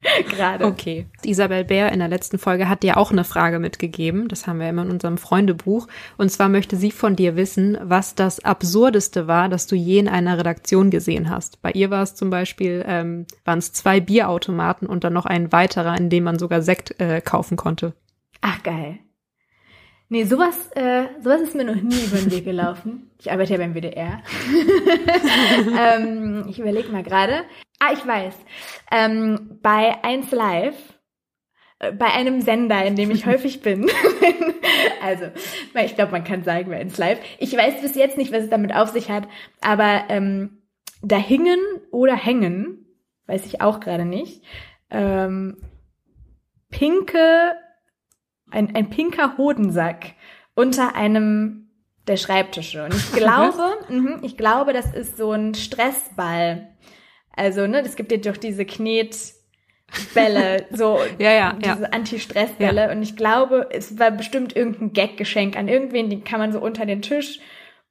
[0.30, 0.64] Gerade.
[0.66, 1.06] Okay.
[1.24, 4.28] Isabel Bär in der letzten Folge hat dir auch eine Frage mitgegeben.
[4.28, 5.86] Das haben wir immer in unserem Freundebuch.
[6.18, 10.08] Und zwar möchte sie von dir wissen, was das Absurdeste war, das du je in
[10.08, 11.62] einer Redaktion gesehen hast.
[11.62, 15.52] Bei ihr war es zum Beispiel, ähm, waren es zwei Bierautomaten und dann noch ein
[15.52, 17.94] weiterer, in dem man sogar Sekt äh, kaufen konnte.
[18.40, 18.98] Ach, geil.
[20.12, 23.10] Nee, sowas, äh, sowas ist mir noch nie über den Weg gelaufen.
[23.18, 24.22] Ich arbeite ja beim WDR.
[25.96, 27.44] ähm, ich überlege mal gerade.
[27.78, 28.34] Ah, ich weiß.
[28.90, 30.76] Ähm, bei 1 Live,
[31.78, 33.88] äh, bei einem Sender, in dem ich häufig bin.
[35.02, 35.28] also,
[35.82, 37.18] ich glaube, man kann sagen, bei 1 Live.
[37.38, 39.26] Ich weiß bis jetzt nicht, was es damit auf sich hat,
[39.62, 40.58] aber ähm,
[41.00, 41.58] da hingen
[41.90, 42.84] oder hängen,
[43.28, 44.44] weiß ich auch gerade nicht,
[44.90, 45.56] ähm,
[46.68, 47.54] pinke
[48.52, 50.14] ein, ein pinker Hodensack
[50.54, 51.70] unter einem
[52.06, 52.84] der Schreibtische.
[52.84, 56.68] Und ich glaube, mhm, ich glaube, das ist so ein Stressball.
[57.34, 61.88] Also, ne, es gibt ja doch diese Knetbälle, so ja, ja, diese ja.
[61.90, 62.90] Anti-Stress-Bälle.
[62.90, 66.86] Und ich glaube, es war bestimmt irgendein Gag-Geschenk an irgendwen, die kann man so unter
[66.86, 67.40] den Tisch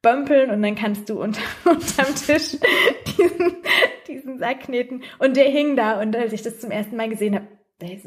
[0.02, 2.56] bömpeln und dann kannst du unter, unterm Tisch
[3.16, 3.56] diesen,
[4.08, 5.02] diesen Sack kneten.
[5.18, 7.46] Und der hing da und als ich das zum ersten Mal gesehen habe,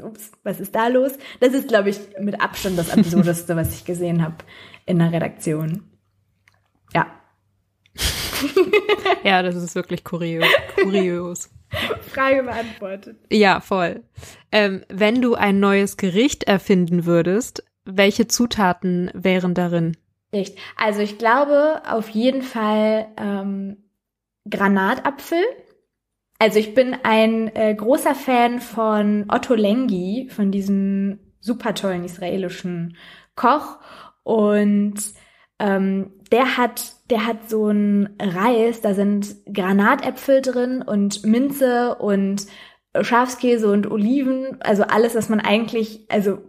[0.01, 1.13] ups, was ist da los?
[1.39, 4.37] Das ist, glaube ich, mit Abstand das Absurdeste, was ich gesehen habe
[4.85, 5.83] in der Redaktion.
[6.93, 7.07] Ja.
[9.23, 10.45] ja, das ist wirklich kurios.
[10.81, 11.49] kurios.
[12.11, 13.17] Frage beantwortet.
[13.31, 14.03] Ja, voll.
[14.51, 19.97] Ähm, wenn du ein neues Gericht erfinden würdest, welche Zutaten wären darin?
[20.31, 20.57] Nicht.
[20.75, 23.77] Also ich glaube auf jeden Fall ähm,
[24.49, 25.43] Granatapfel.
[26.37, 32.97] Also ich bin ein äh, großer Fan von Otto Lengi, von diesem super tollen israelischen
[33.35, 33.77] Koch.
[34.23, 34.95] Und
[35.59, 42.47] ähm, der hat, der hat so ein Reis, da sind Granatäpfel drin und Minze und
[43.01, 46.39] Schafskäse und Oliven, also alles, was man eigentlich, also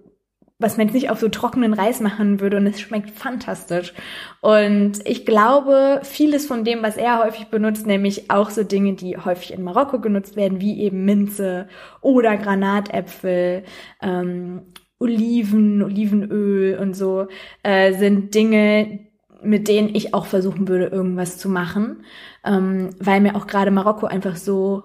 [0.59, 3.93] was man jetzt nicht auf so trockenen Reis machen würde und es schmeckt fantastisch.
[4.41, 9.19] Und ich glaube, vieles von dem, was er häufig benutzt, nämlich auch so Dinge, die
[9.19, 11.69] häufig in Marokko genutzt werden, wie eben Minze
[12.01, 13.65] oder Granatäpfel,
[14.01, 14.63] ähm,
[14.99, 17.27] Oliven, Olivenöl und so,
[17.63, 19.01] äh, sind Dinge,
[19.43, 22.05] mit denen ich auch versuchen würde, irgendwas zu machen,
[22.45, 24.85] ähm, weil mir auch gerade Marokko einfach so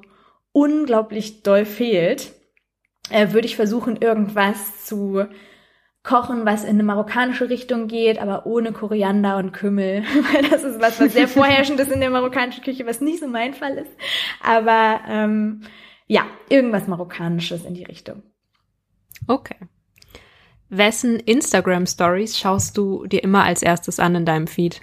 [0.51, 2.33] unglaublich doll fehlt,
[3.09, 5.27] äh, würde ich versuchen, irgendwas zu
[6.03, 10.03] kochen, was in eine marokkanische Richtung geht, aber ohne Koriander und Kümmel,
[10.33, 13.27] weil das ist was, was sehr vorherrschend ist in der marokkanischen Küche, was nicht so
[13.27, 13.91] mein Fall ist.
[14.43, 15.61] Aber ähm,
[16.07, 18.23] ja, irgendwas Marokkanisches in die Richtung.
[19.27, 19.55] Okay.
[20.69, 24.81] Wessen Instagram Stories schaust du dir immer als erstes an in deinem Feed?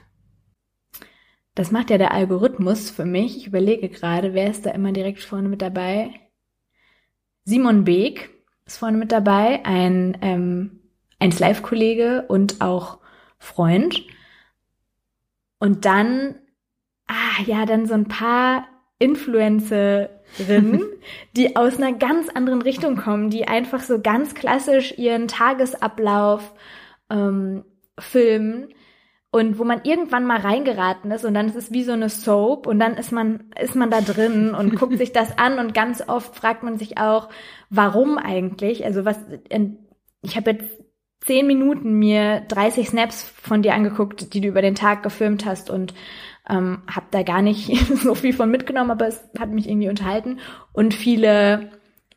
[1.55, 3.37] Das macht ja der Algorithmus für mich.
[3.37, 6.11] Ich überlege gerade, wer ist da immer direkt vorne mit dabei?
[7.45, 8.31] Simon Beek
[8.65, 10.78] ist vorne mit dabei, ein ähm,
[11.19, 12.99] ein Live-Kollege und auch
[13.39, 14.05] Freund.
[15.59, 16.37] Und dann,
[17.07, 18.67] ah ja, dann so ein paar
[18.99, 20.83] Influencerinnen,
[21.37, 26.53] die aus einer ganz anderen Richtung kommen, die einfach so ganz klassisch ihren Tagesablauf
[27.11, 27.65] ähm,
[27.99, 28.69] filmen
[29.31, 32.67] und wo man irgendwann mal reingeraten ist und dann ist es wie so eine Soap
[32.67, 36.03] und dann ist man ist man da drin und guckt sich das an und ganz
[36.09, 37.29] oft fragt man sich auch,
[37.69, 38.85] warum eigentlich?
[38.87, 39.19] Also was
[40.23, 40.83] ich habe jetzt
[41.21, 45.71] zehn Minuten mir 30 Snaps von dir angeguckt, die du über den Tag gefilmt hast
[45.71, 45.95] und
[46.49, 50.39] ähm, habe da gar nicht so viel von mitgenommen, aber es hat mich irgendwie unterhalten
[50.73, 51.71] und viele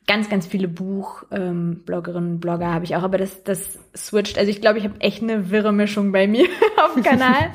[0.08, 4.38] ganz ganz viele Buchbloggerinnen ähm, Blogger habe ich auch, aber das das switcht.
[4.38, 6.48] Also ich glaube, ich habe echt eine wirre Mischung bei mir
[6.84, 7.52] auf dem Kanal.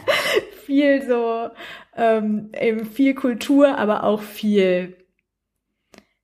[0.65, 1.49] viel so
[1.97, 4.97] ähm, eben viel Kultur, aber auch viel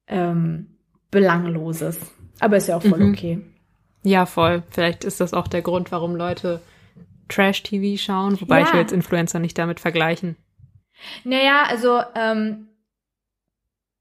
[0.08, 0.78] ähm,
[1.10, 1.98] belangloses.
[2.40, 3.12] Aber ist ja auch voll mhm.
[3.12, 3.40] okay.
[4.02, 4.62] Ja, voll.
[4.70, 6.60] Vielleicht ist das auch der Grund, warum Leute
[7.28, 8.66] Trash-TV schauen, wobei ja.
[8.66, 10.36] ich will jetzt Influencer nicht damit vergleichen.
[11.24, 12.68] Naja, also ähm,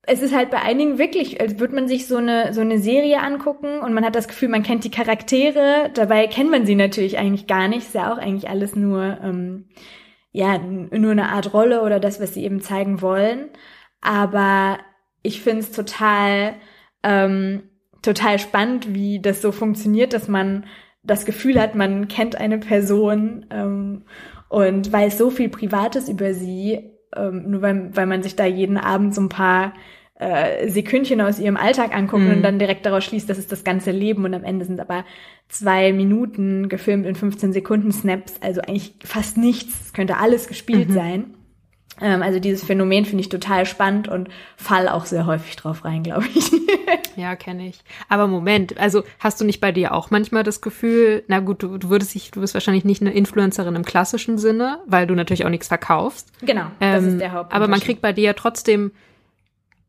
[0.04, 3.22] es ist halt bei einigen wirklich, als würde man sich so eine, so eine Serie
[3.22, 7.18] angucken und man hat das Gefühl, man kennt die Charaktere, dabei kennt man sie natürlich
[7.18, 7.88] eigentlich gar nicht.
[7.88, 9.70] Ist ja auch eigentlich alles nur, ähm,
[10.32, 13.50] ja, nur eine Art Rolle oder das, was sie eben zeigen wollen.
[14.02, 14.80] Aber
[15.22, 16.56] ich finde es total
[17.04, 17.64] ähm,
[18.02, 20.66] total spannend, wie das so funktioniert, dass man
[21.04, 24.04] das Gefühl hat, man kennt eine Person ähm,
[24.50, 28.78] und weiß so viel Privates über sie, ähm, nur weil, weil man sich da jeden
[28.78, 29.74] Abend so ein paar
[30.22, 32.32] äh, Sekündchen aus ihrem Alltag anguckt mhm.
[32.32, 35.04] und dann direkt daraus schließt, das ist das ganze Leben und am Ende sind aber
[35.48, 40.94] zwei Minuten gefilmt in 15 Sekunden Snaps, also eigentlich fast nichts, könnte alles gespielt mhm.
[40.94, 41.34] sein.
[42.00, 46.04] Ähm, also dieses Phänomen finde ich total spannend und fall auch sehr häufig drauf rein,
[46.04, 46.52] glaube ich.
[47.16, 47.80] ja, kenne ich.
[48.08, 51.78] Aber Moment, also hast du nicht bei dir auch manchmal das Gefühl, na gut, du,
[51.78, 55.46] du würdest dich, du bist wahrscheinlich nicht eine Influencerin im klassischen Sinne, weil du natürlich
[55.46, 56.32] auch nichts verkaufst.
[56.42, 57.54] Genau, das ist ähm, der Haupt.
[57.54, 58.92] Aber man kriegt bei dir ja trotzdem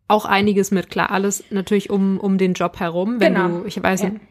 [0.08, 3.48] auch einiges mit, klar, alles natürlich um, um den Job herum, wenn genau.
[3.48, 4.10] du, ich weiß ja.
[4.10, 4.22] nicht.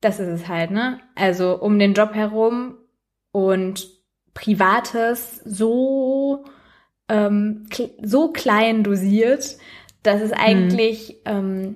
[0.00, 0.98] Das ist es halt, ne?
[1.14, 2.78] Also um den Job herum
[3.32, 3.86] und
[4.32, 6.44] Privates so
[7.10, 7.66] ähm,
[8.02, 9.58] so klein dosiert,
[10.02, 11.30] dass es eigentlich, mhm.
[11.30, 11.74] ähm,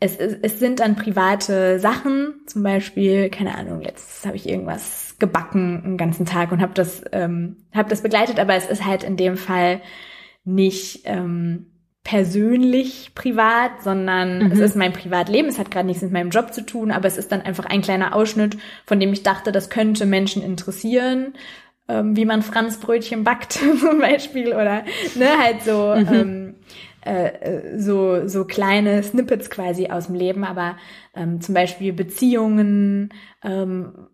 [0.00, 5.16] es, es, es sind dann private Sachen, zum Beispiel, keine Ahnung, jetzt habe ich irgendwas
[5.18, 9.04] gebacken einen ganzen Tag und habe das, ähm, hab das begleitet, aber es ist halt
[9.04, 9.80] in dem Fall
[10.44, 11.66] nicht, ähm,
[12.04, 14.52] persönlich privat, sondern mhm.
[14.52, 15.48] es ist mein Privatleben.
[15.48, 17.80] Es hat gerade nichts mit meinem Job zu tun, aber es ist dann einfach ein
[17.80, 21.34] kleiner Ausschnitt, von dem ich dachte, das könnte Menschen interessieren,
[21.88, 24.84] ähm, wie man Franzbrötchen backt zum Beispiel oder
[25.14, 26.14] ne halt so mhm.
[26.14, 26.54] ähm,
[27.04, 30.76] äh, so so kleine Snippets quasi aus dem Leben, aber
[31.14, 34.08] ähm, zum Beispiel Beziehungen, ähm,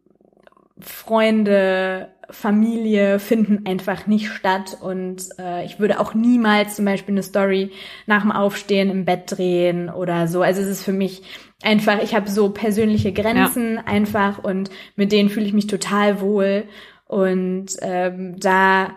[0.81, 7.23] Freunde, Familie finden einfach nicht statt und äh, ich würde auch niemals zum Beispiel eine
[7.23, 7.73] Story
[8.07, 10.43] nach dem Aufstehen im Bett drehen oder so.
[10.43, 11.23] Also es ist für mich
[11.63, 13.85] einfach, ich habe so persönliche Grenzen ja.
[13.87, 16.65] einfach und mit denen fühle ich mich total wohl
[17.09, 18.91] und ähm, da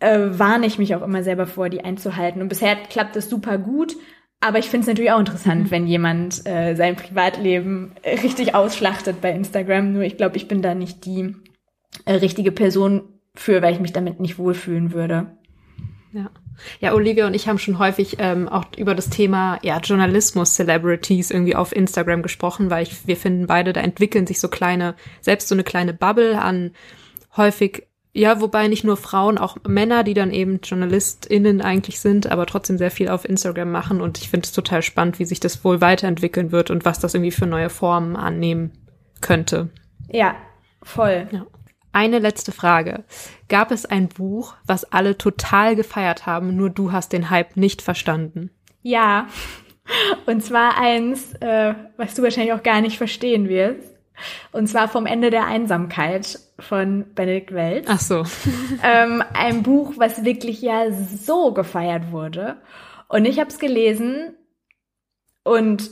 [0.00, 2.42] äh, warne ich mich auch immer selber vor, die einzuhalten.
[2.42, 3.94] Und bisher klappt das super gut,
[4.40, 5.70] aber ich finde es natürlich auch interessant, mhm.
[5.70, 9.92] wenn jemand äh, sein Privatleben richtig ausschlachtet bei Instagram.
[9.92, 11.36] Nur ich glaube, ich bin da nicht die
[12.06, 13.02] äh, richtige Person
[13.34, 15.36] für, weil ich mich damit nicht wohlfühlen würde.
[16.12, 16.30] Ja.
[16.80, 21.56] Ja, Olivia und ich haben schon häufig ähm, auch über das Thema ja, Journalismus-Celebrities irgendwie
[21.56, 25.54] auf Instagram gesprochen, weil ich, wir finden beide, da entwickeln sich so kleine, selbst so
[25.54, 26.72] eine kleine Bubble an
[27.36, 32.44] häufig ja, wobei nicht nur Frauen, auch Männer, die dann eben JournalistInnen eigentlich sind, aber
[32.44, 34.02] trotzdem sehr viel auf Instagram machen.
[34.02, 37.14] Und ich finde es total spannend, wie sich das wohl weiterentwickeln wird und was das
[37.14, 38.72] irgendwie für neue Formen annehmen
[39.22, 39.70] könnte.
[40.10, 40.34] Ja,
[40.82, 41.26] voll.
[41.30, 41.46] Ja.
[41.92, 43.04] Eine letzte Frage.
[43.48, 47.80] Gab es ein Buch, was alle total gefeiert haben, nur du hast den Hype nicht
[47.80, 48.50] verstanden?
[48.82, 49.28] Ja.
[50.26, 53.91] Und zwar eins, äh, was du wahrscheinlich auch gar nicht verstehen wirst.
[54.52, 57.86] Und zwar vom Ende der Einsamkeit von Benedikt Welz.
[57.88, 58.24] Ach so.
[58.82, 62.56] ähm, ein Buch, was wirklich ja so gefeiert wurde.
[63.08, 64.36] Und ich habe es gelesen
[65.44, 65.90] und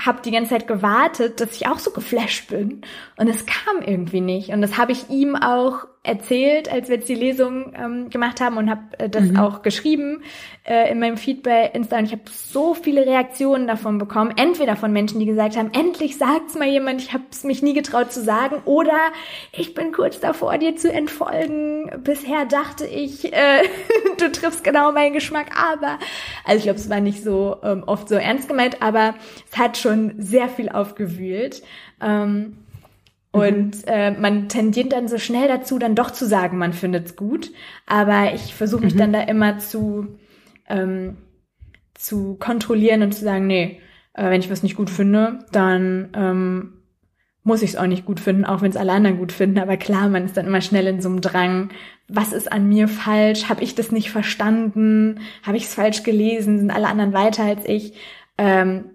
[0.00, 2.82] habe die ganze Zeit gewartet, dass ich auch so geflasht bin.
[3.16, 4.50] Und es kam irgendwie nicht.
[4.50, 8.56] Und das habe ich ihm auch erzählt, als wir jetzt die Lesung ähm, gemacht haben
[8.56, 9.36] und habe äh, das mhm.
[9.36, 10.22] auch geschrieben
[10.64, 11.98] äh, in meinem Feed bei Insta.
[11.98, 14.32] Und ich habe so viele Reaktionen davon bekommen.
[14.36, 17.74] Entweder von Menschen, die gesagt haben, endlich sagt's mal jemand, ich habe es mich nie
[17.74, 18.62] getraut zu sagen.
[18.64, 18.98] Oder
[19.52, 21.90] ich bin kurz davor, dir zu entfolgen.
[22.02, 23.62] Bisher dachte ich, äh,
[24.18, 25.46] du triffst genau meinen Geschmack.
[25.56, 25.98] Aber,
[26.44, 29.14] also ich glaube, es war nicht so ähm, oft so ernst gemeint, aber
[29.50, 31.62] es hat schon sehr viel aufgewühlt.
[32.00, 32.58] Ähm,
[33.36, 37.50] und äh, man tendiert dann so schnell dazu, dann doch zu sagen, man findet's gut.
[37.86, 38.98] Aber ich versuche mich mhm.
[38.98, 40.18] dann da immer zu,
[40.68, 41.18] ähm,
[41.94, 43.80] zu kontrollieren und zu sagen, nee,
[44.14, 46.72] äh, wenn ich was nicht gut finde, dann ähm,
[47.42, 49.58] muss ich es auch nicht gut finden, auch wenn es alle anderen gut finden.
[49.58, 51.70] Aber klar, man ist dann immer schnell in so einem Drang,
[52.08, 53.48] was ist an mir falsch?
[53.48, 55.20] Habe ich das nicht verstanden?
[55.42, 56.58] Habe ich es falsch gelesen?
[56.58, 57.94] Sind alle anderen weiter als ich?
[58.38, 58.86] Ähm,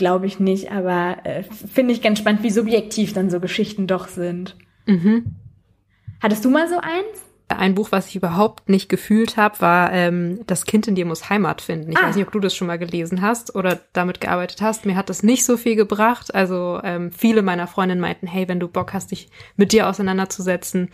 [0.00, 4.08] glaube ich nicht, aber äh, finde ich ganz spannend, wie subjektiv dann so Geschichten doch
[4.08, 4.56] sind.
[4.86, 5.36] Mhm.
[6.20, 7.24] Hattest du mal so eins?
[7.48, 11.28] Ein Buch, was ich überhaupt nicht gefühlt habe, war ähm, Das Kind in dir muss
[11.28, 11.92] Heimat finden.
[11.92, 12.06] Ich ah.
[12.06, 14.86] weiß nicht, ob du das schon mal gelesen hast oder damit gearbeitet hast.
[14.86, 16.34] Mir hat das nicht so viel gebracht.
[16.34, 20.90] Also ähm, viele meiner Freundinnen meinten, hey, wenn du Bock hast, dich mit dir auseinanderzusetzen,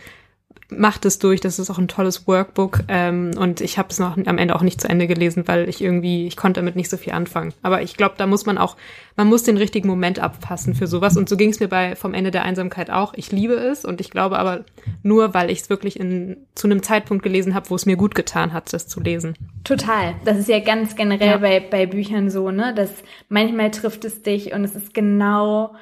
[0.69, 1.41] macht es durch.
[1.41, 2.81] Das ist auch ein tolles Workbook.
[2.87, 5.81] Ähm, und ich habe es noch am Ende auch nicht zu Ende gelesen, weil ich
[5.81, 7.53] irgendwie, ich konnte damit nicht so viel anfangen.
[7.61, 8.75] Aber ich glaube, da muss man auch,
[9.15, 11.17] man muss den richtigen Moment abpassen für sowas.
[11.17, 13.13] Und so ging es mir bei vom Ende der Einsamkeit auch.
[13.15, 14.65] Ich liebe es und ich glaube aber
[15.03, 18.15] nur, weil ich es wirklich in, zu einem Zeitpunkt gelesen habe, wo es mir gut
[18.15, 19.35] getan hat, das zu lesen.
[19.63, 20.15] Total.
[20.25, 21.37] Das ist ja ganz generell ja.
[21.37, 22.73] bei, bei Büchern so, ne?
[22.73, 22.91] Dass
[23.29, 25.75] manchmal trifft es dich und es ist genau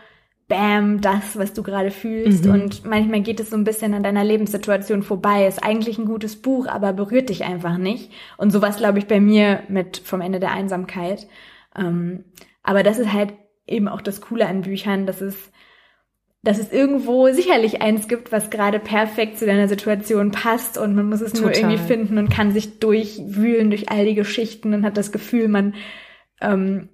[0.47, 2.45] bam, das, was du gerade fühlst.
[2.45, 2.51] Mhm.
[2.51, 5.47] Und manchmal geht es so ein bisschen an deiner Lebenssituation vorbei.
[5.47, 8.11] Ist eigentlich ein gutes Buch, aber berührt dich einfach nicht.
[8.37, 11.27] Und sowas, glaube ich, bei mir mit vom Ende der Einsamkeit.
[11.75, 12.25] Ähm,
[12.61, 13.33] aber das ist halt
[13.67, 15.51] eben auch das Coole an Büchern, dass es,
[16.43, 21.09] dass es irgendwo sicherlich eins gibt, was gerade perfekt zu deiner Situation passt und man
[21.09, 21.47] muss es Total.
[21.47, 25.47] nur irgendwie finden und kann sich durchwühlen durch all die Geschichten und hat das Gefühl,
[25.47, 25.73] man
[26.41, 26.89] ähm,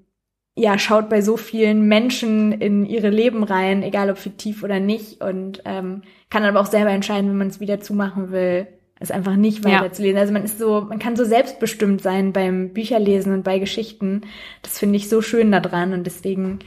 [0.56, 5.22] ja, schaut bei so vielen Menschen in ihre Leben rein, egal ob fiktiv oder nicht,
[5.22, 8.68] und ähm, kann aber auch selber entscheiden, wenn man es wieder zumachen will,
[8.99, 10.15] es einfach nicht weiterzulesen.
[10.15, 10.22] Ja.
[10.22, 14.22] Also man ist so, man kann so selbstbestimmt sein beim Bücherlesen und bei Geschichten.
[14.61, 16.60] Das finde ich so schön daran und deswegen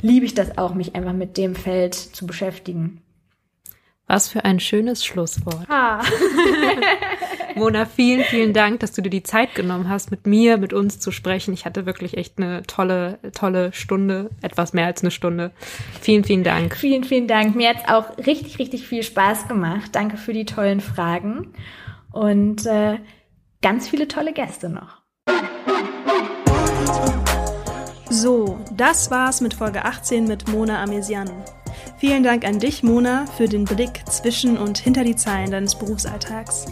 [0.00, 3.02] liebe ich das auch, mich einfach mit dem Feld zu beschäftigen.
[4.10, 5.66] Was für ein schönes Schlusswort.
[5.68, 6.02] Ah.
[7.54, 10.98] Mona, vielen, vielen Dank, dass du dir die Zeit genommen hast, mit mir, mit uns
[10.98, 11.54] zu sprechen.
[11.54, 15.52] Ich hatte wirklich echt eine tolle, tolle Stunde, etwas mehr als eine Stunde.
[16.00, 16.74] Vielen, vielen Dank.
[16.74, 17.54] Vielen, vielen Dank.
[17.54, 19.90] Mir hat's auch richtig, richtig viel Spaß gemacht.
[19.92, 21.54] Danke für die tollen Fragen
[22.10, 22.98] und äh,
[23.62, 25.02] ganz viele tolle Gäste noch.
[28.08, 31.30] So, das war's mit Folge 18 mit Mona Amesian.
[32.00, 36.64] Vielen Dank an dich, Mona, für den Blick zwischen und hinter die Zeilen deines Berufsalltags.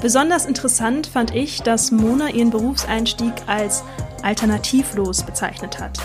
[0.00, 3.84] Besonders interessant fand ich, dass Mona ihren Berufseinstieg als
[4.22, 5.98] alternativlos bezeichnet hat.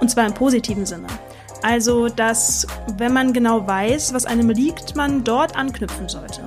[0.00, 1.08] Und zwar im positiven Sinne.
[1.64, 6.46] Also, dass, wenn man genau weiß, was einem liegt, man dort anknüpfen sollte.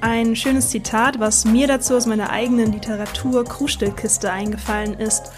[0.00, 5.32] Ein schönes Zitat, was mir dazu aus meiner eigenen Literatur-Krustellkiste eingefallen ist.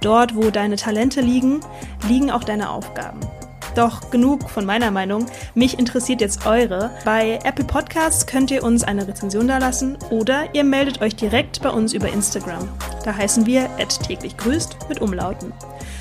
[0.00, 1.58] Dort, wo deine Talente liegen,
[2.06, 3.18] liegen auch deine Aufgaben.
[3.74, 5.26] Doch genug von meiner Meinung.
[5.54, 6.90] Mich interessiert jetzt eure.
[7.04, 11.70] Bei Apple Podcasts könnt ihr uns eine Rezension dalassen oder ihr meldet euch direkt bei
[11.70, 12.68] uns über Instagram.
[13.04, 13.68] Da heißen wir
[14.06, 15.52] täglich grüßt mit Umlauten.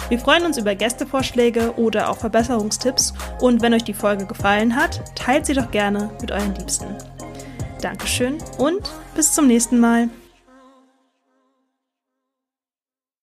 [0.09, 5.01] Wir freuen uns über Gästevorschläge oder auch Verbesserungstipps und wenn euch die Folge gefallen hat,
[5.15, 6.95] teilt sie doch gerne mit euren Liebsten.
[7.81, 10.09] Dankeschön und bis zum nächsten Mal.